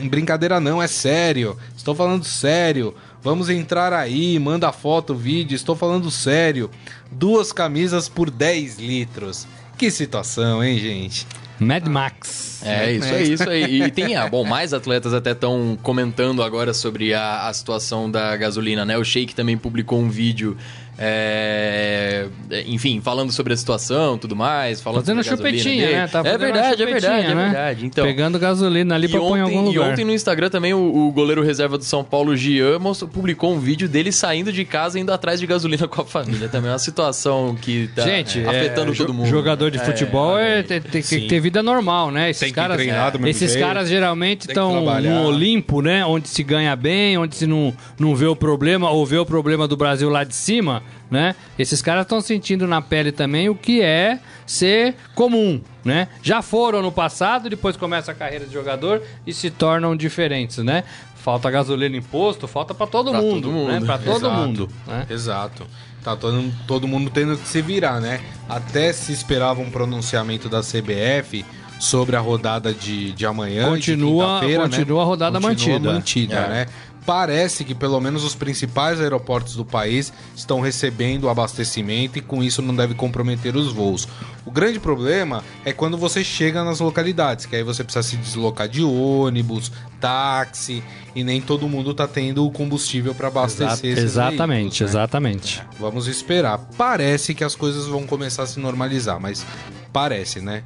brincadeira 0.09 0.59
não, 0.59 0.81
é 0.81 0.87
sério. 0.87 1.57
Estou 1.75 1.95
falando 1.95 2.23
sério. 2.23 2.93
Vamos 3.21 3.49
entrar 3.49 3.93
aí, 3.93 4.37
manda 4.39 4.71
foto, 4.71 5.13
vídeo, 5.13 5.55
estou 5.55 5.75
falando 5.75 6.09
sério. 6.09 6.69
Duas 7.11 7.51
camisas 7.51 8.07
por 8.07 8.29
10 8.29 8.77
litros. 8.79 9.47
Que 9.77 9.91
situação, 9.91 10.63
hein, 10.63 10.77
gente? 10.79 11.27
Mad 11.59 11.87
Max. 11.87 12.61
É, 12.63 12.79
Mad 12.79 12.95
isso 12.95 13.07
Max. 13.07 13.15
aí, 13.15 13.33
isso 13.33 13.49
aí. 13.49 13.81
E 13.83 13.91
tem, 13.91 14.15
ah, 14.15 14.27
bom, 14.27 14.43
mais 14.43 14.73
atletas 14.73 15.13
até 15.13 15.31
estão 15.31 15.77
comentando 15.81 16.43
agora 16.43 16.73
sobre 16.73 17.13
a, 17.13 17.47
a 17.47 17.53
situação 17.53 18.09
da 18.09 18.35
gasolina, 18.37 18.85
né? 18.85 18.97
O 18.97 19.03
Sheik 19.03 19.33
também 19.33 19.57
publicou 19.57 19.99
um 19.99 20.09
vídeo 20.09 20.55
é, 20.99 22.27
enfim, 22.65 22.99
falando 23.01 23.31
sobre 23.31 23.53
a 23.53 23.57
situação 23.57 24.17
tudo 24.17 24.35
mais. 24.35 24.81
Falando 24.81 25.01
fazendo 25.01 25.23
sobre 25.23 25.51
chupetinha, 25.51 25.85
dele. 25.85 25.97
né? 25.99 26.07
Tá 26.07 26.19
é 26.19 26.37
verdade, 26.37 26.81
é 26.81 26.85
verdade, 26.85 27.27
né? 27.27 27.31
é 27.31 27.45
verdade. 27.45 27.85
Então, 27.85 28.05
Pegando 28.05 28.39
gasolina 28.39 28.95
ali 28.95 29.07
pra 29.07 29.19
pôr 29.19 29.37
em 29.37 29.41
algum 29.41 29.61
lugar. 29.61 29.89
E 29.89 29.91
ontem 29.91 30.03
no 30.03 30.11
Instagram 30.11 30.49
também 30.49 30.73
o, 30.73 31.07
o, 31.07 31.11
goleiro 31.11 31.43
reserva 31.43 31.77
do 31.77 31.83
São 31.83 32.03
Paulo, 32.03 32.35
Gian, 32.35 32.79
publicou 33.11 33.53
um 33.53 33.59
vídeo 33.59 33.87
dele 33.87 34.11
saindo 34.11 34.51
de 34.51 34.65
casa 34.65 34.99
indo 34.99 35.11
atrás 35.13 35.39
de 35.39 35.45
gasolina 35.45 35.87
com 35.87 36.01
a 36.01 36.05
família. 36.05 36.49
Também 36.49 36.69
é 36.69 36.73
uma 36.73 36.79
situação 36.79 37.55
que 37.61 37.89
tá 37.95 38.01
Gente, 38.01 38.39
afetando 38.45 38.91
é, 38.91 38.95
todo 38.95 39.13
mundo. 39.13 39.29
Jogador 39.29 39.69
de 39.69 39.79
futebol 39.79 40.37
é, 40.37 40.63
tem, 40.63 40.81
tem, 40.81 41.01
que 41.01 41.27
ter 41.27 41.39
vida 41.39 41.61
normal, 41.61 42.09
né? 42.09 42.31
Esses 42.31 42.41
tem 42.41 42.53
caras, 42.53 42.77
treinar 42.77 43.15
do 43.15 43.27
esses 43.27 43.51
jeito, 43.51 43.65
caras 43.65 43.87
geralmente 43.87 44.47
estão 44.47 44.83
no 44.83 45.27
Olimpo, 45.27 45.81
né? 45.81 46.03
Onde 46.05 46.27
se 46.27 46.43
ganha 46.43 46.75
bem, 46.75 47.17
onde 47.17 47.35
se 47.35 47.45
não, 47.45 47.73
não 47.99 48.15
vê 48.15 48.25
o 48.25 48.35
problema 48.35 48.89
ou 48.89 49.05
vê 49.05 49.17
o 49.17 49.25
problema 49.25 49.67
do 49.67 49.77
Brasil 49.77 50.09
lá 50.09 50.23
de 50.23 50.35
cima 50.35 50.81
né? 51.09 51.35
Esses 51.57 51.81
caras 51.81 52.03
estão 52.03 52.21
sentindo 52.21 52.67
na 52.67 52.81
pele 52.81 53.11
também 53.11 53.49
o 53.49 53.55
que 53.55 53.81
é 53.81 54.19
ser 54.45 54.95
comum, 55.15 55.61
né? 55.83 56.07
Já 56.21 56.41
foram 56.41 56.81
no 56.81 56.91
passado, 56.91 57.49
depois 57.49 57.77
começa 57.77 58.11
a 58.11 58.15
carreira 58.15 58.45
de 58.45 58.53
jogador 58.53 59.01
e 59.25 59.33
se 59.33 59.49
tornam 59.49 59.95
diferentes, 59.95 60.57
né? 60.57 60.83
Falta 61.15 61.49
gasolina 61.51 61.97
imposto, 61.97 62.47
falta 62.47 62.73
para 62.73 62.87
todo, 62.87 63.13
mundo, 63.13 63.41
todo 63.41 63.51
mundo, 63.51 63.71
né? 63.71 63.81
Para 63.81 63.97
todo 63.97 64.27
Exato. 64.27 64.35
mundo, 64.35 64.69
né? 64.85 65.05
Exato. 65.09 65.67
Tá 66.03 66.15
todo, 66.15 66.53
todo 66.65 66.87
mundo 66.87 67.09
tendo 67.13 67.37
que 67.37 67.47
se 67.47 67.61
virar, 67.61 67.99
né? 67.99 68.21
Até 68.47 68.93
se 68.93 69.11
esperava 69.11 69.59
um 69.61 69.69
pronunciamento 69.69 70.47
da 70.47 70.61
CBF 70.61 71.43
sobre 71.79 72.15
a 72.15 72.19
rodada 72.19 72.73
de, 72.73 73.11
de 73.11 73.25
amanhã. 73.25 73.69
Continua, 73.69 74.39
de 74.41 74.55
continua 74.57 74.97
né? 74.97 75.03
a 75.03 75.05
rodada 75.05 75.39
continua 75.39 75.79
mantida. 75.79 75.93
mantida 75.93 76.35
é. 76.35 76.49
né? 76.49 76.65
Parece 77.07 77.63
que 77.63 77.73
pelo 77.73 78.01
menos 78.01 78.25
os 78.25 78.35
principais 78.35 78.99
aeroportos 78.99 79.55
do 79.55 79.63
país 79.63 80.11
estão 80.35 80.59
recebendo 80.59 81.29
abastecimento 81.29 82.19
e 82.19 82.21
com 82.21 82.43
isso 82.43 82.61
não 82.61 82.75
deve 82.75 82.95
comprometer 82.95 83.55
os 83.55 83.71
voos. 83.71 84.05
O 84.45 84.51
grande 84.51 84.77
problema 84.77 85.41
é 85.63 85.71
quando 85.71 85.97
você 85.97 86.21
chega 86.21 86.65
nas 86.65 86.81
localidades, 86.81 87.45
que 87.45 87.55
aí 87.55 87.63
você 87.63 87.81
precisa 87.81 88.03
se 88.03 88.17
deslocar 88.17 88.67
de 88.67 88.83
ônibus, 88.83 89.71
táxi 90.01 90.83
e 91.15 91.23
nem 91.23 91.39
todo 91.39 91.69
mundo 91.69 91.93
tá 91.93 92.09
tendo 92.09 92.45
o 92.45 92.51
combustível 92.51 93.15
para 93.15 93.29
abastecer 93.29 93.91
Exa 93.91 94.01
Exatamente, 94.01 94.49
veículos, 94.49 94.79
né? 94.81 94.85
exatamente. 94.87 95.63
Vamos 95.79 96.07
esperar. 96.07 96.57
Parece 96.77 97.33
que 97.33 97.45
as 97.45 97.55
coisas 97.55 97.87
vão 97.87 98.05
começar 98.05 98.43
a 98.43 98.47
se 98.47 98.59
normalizar, 98.59 99.17
mas 99.17 99.45
parece, 99.93 100.41
né? 100.41 100.61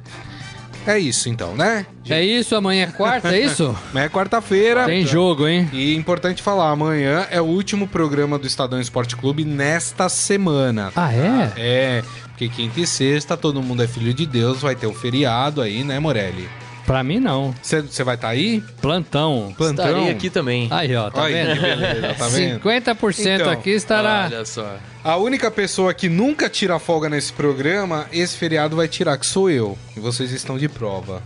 É 0.86 0.98
isso 0.98 1.28
então, 1.28 1.54
né? 1.54 1.86
É 2.08 2.22
isso, 2.22 2.56
amanhã 2.56 2.84
é 2.84 2.86
quarta, 2.86 3.34
é 3.34 3.40
isso? 3.40 3.76
amanhã 3.90 4.06
é 4.06 4.08
quarta-feira. 4.08 4.84
Tem 4.84 5.06
jogo, 5.06 5.46
hein? 5.46 5.68
E 5.72 5.94
importante 5.94 6.42
falar, 6.42 6.70
amanhã 6.70 7.26
é 7.30 7.40
o 7.40 7.44
último 7.44 7.86
programa 7.86 8.38
do 8.38 8.46
Estadão 8.46 8.80
Esporte 8.80 9.16
Clube 9.16 9.44
nesta 9.44 10.08
semana. 10.08 10.92
Ah, 10.96 11.12
é? 11.12 11.52
É, 11.56 12.02
porque 12.28 12.48
quinta 12.48 12.80
e 12.80 12.86
sexta 12.86 13.36
todo 13.36 13.62
mundo 13.62 13.82
é 13.82 13.86
filho 13.86 14.12
de 14.12 14.26
Deus, 14.26 14.60
vai 14.60 14.74
ter 14.74 14.86
um 14.86 14.94
feriado 14.94 15.60
aí, 15.62 15.84
né, 15.84 15.98
Morelli? 16.00 16.48
Pra 16.86 17.02
mim, 17.04 17.20
não. 17.20 17.54
Você 17.62 18.02
vai 18.02 18.16
estar 18.16 18.28
tá 18.28 18.32
aí? 18.32 18.62
Plantão. 18.80 19.54
Plantão. 19.56 19.86
Estarei 19.86 20.10
aqui 20.10 20.28
também. 20.28 20.68
Aí, 20.70 20.94
ó, 20.96 21.10
tá 21.10 21.22
Olha, 21.22 21.54
vendo? 21.54 21.60
beleza, 21.60 22.14
tá 22.14 22.28
vendo? 22.28 22.60
50% 22.60 23.34
então, 23.34 23.50
aqui 23.50 23.70
estará... 23.70 24.24
Olha 24.26 24.44
só. 24.44 24.76
A 25.04 25.16
única 25.16 25.50
pessoa 25.50 25.94
que 25.94 26.08
nunca 26.08 26.48
tira 26.48 26.78
folga 26.78 27.08
nesse 27.08 27.32
programa, 27.32 28.06
esse 28.12 28.36
feriado 28.36 28.76
vai 28.76 28.88
tirar, 28.88 29.16
que 29.16 29.26
sou 29.26 29.50
eu. 29.50 29.78
E 29.96 30.00
vocês 30.00 30.32
estão 30.32 30.58
de 30.58 30.68
prova. 30.68 31.22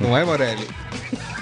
Não 0.00 0.16
é, 0.16 0.24
Morelli? 0.24 0.66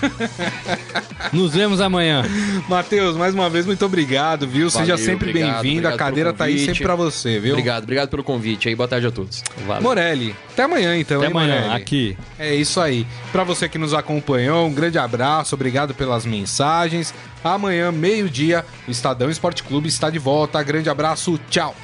Nos 1.33 1.55
vemos 1.55 1.81
amanhã. 1.81 2.23
Matheus, 2.69 3.17
mais 3.17 3.35
uma 3.35 3.49
vez, 3.51 3.67
muito 3.67 3.85
obrigado, 3.85 4.47
viu? 4.47 4.69
Valeu, 4.69 4.87
Seja 4.87 4.97
sempre 4.97 5.33
bem-vindo. 5.33 5.89
A 5.89 5.97
cadeira 5.97 6.33
tá 6.33 6.45
aí 6.45 6.59
sempre 6.65 6.83
pra 6.83 6.95
você, 6.95 7.39
viu? 7.39 7.53
Obrigado, 7.53 7.83
obrigado 7.85 8.09
pelo 8.09 8.23
convite 8.25 8.69
aí. 8.69 8.75
Boa 8.75 8.89
tarde 8.89 9.07
a 9.07 9.11
todos. 9.11 9.43
Valeu. 9.67 9.83
Morelli, 9.83 10.35
até 10.53 10.63
amanhã 10.63 10.97
então, 10.97 11.19
até 11.19 11.27
hein, 11.27 11.33
amanhã, 11.33 11.61
Morelli? 11.63 11.83
aqui. 11.83 12.19
É 12.39 12.55
isso 12.55 12.81
aí. 12.81 13.07
Pra 13.33 13.45
você 13.45 13.69
que 13.69 13.79
nos 13.79 13.95
acompanhou, 13.95 14.67
um 14.67 14.73
grande 14.73 14.99
abraço, 14.99 15.55
obrigado 15.55 15.95
pelas 15.95 16.25
mensagens. 16.25 17.15
Amanhã, 17.43 17.93
meio-dia, 17.93 18.65
o 18.89 18.91
Estadão 18.91 19.31
Esporte 19.31 19.63
Clube 19.63 19.89
está 19.89 20.11
de 20.11 20.19
volta. 20.19 20.63
Grande 20.63 20.89
abraço, 20.89 21.39
tchau. 21.49 21.75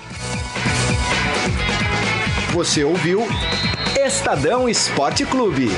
Você 2.52 2.84
ouviu 2.84 3.26
Estadão 4.04 4.68
Esporte 4.68 5.24
Clube. 5.24 5.70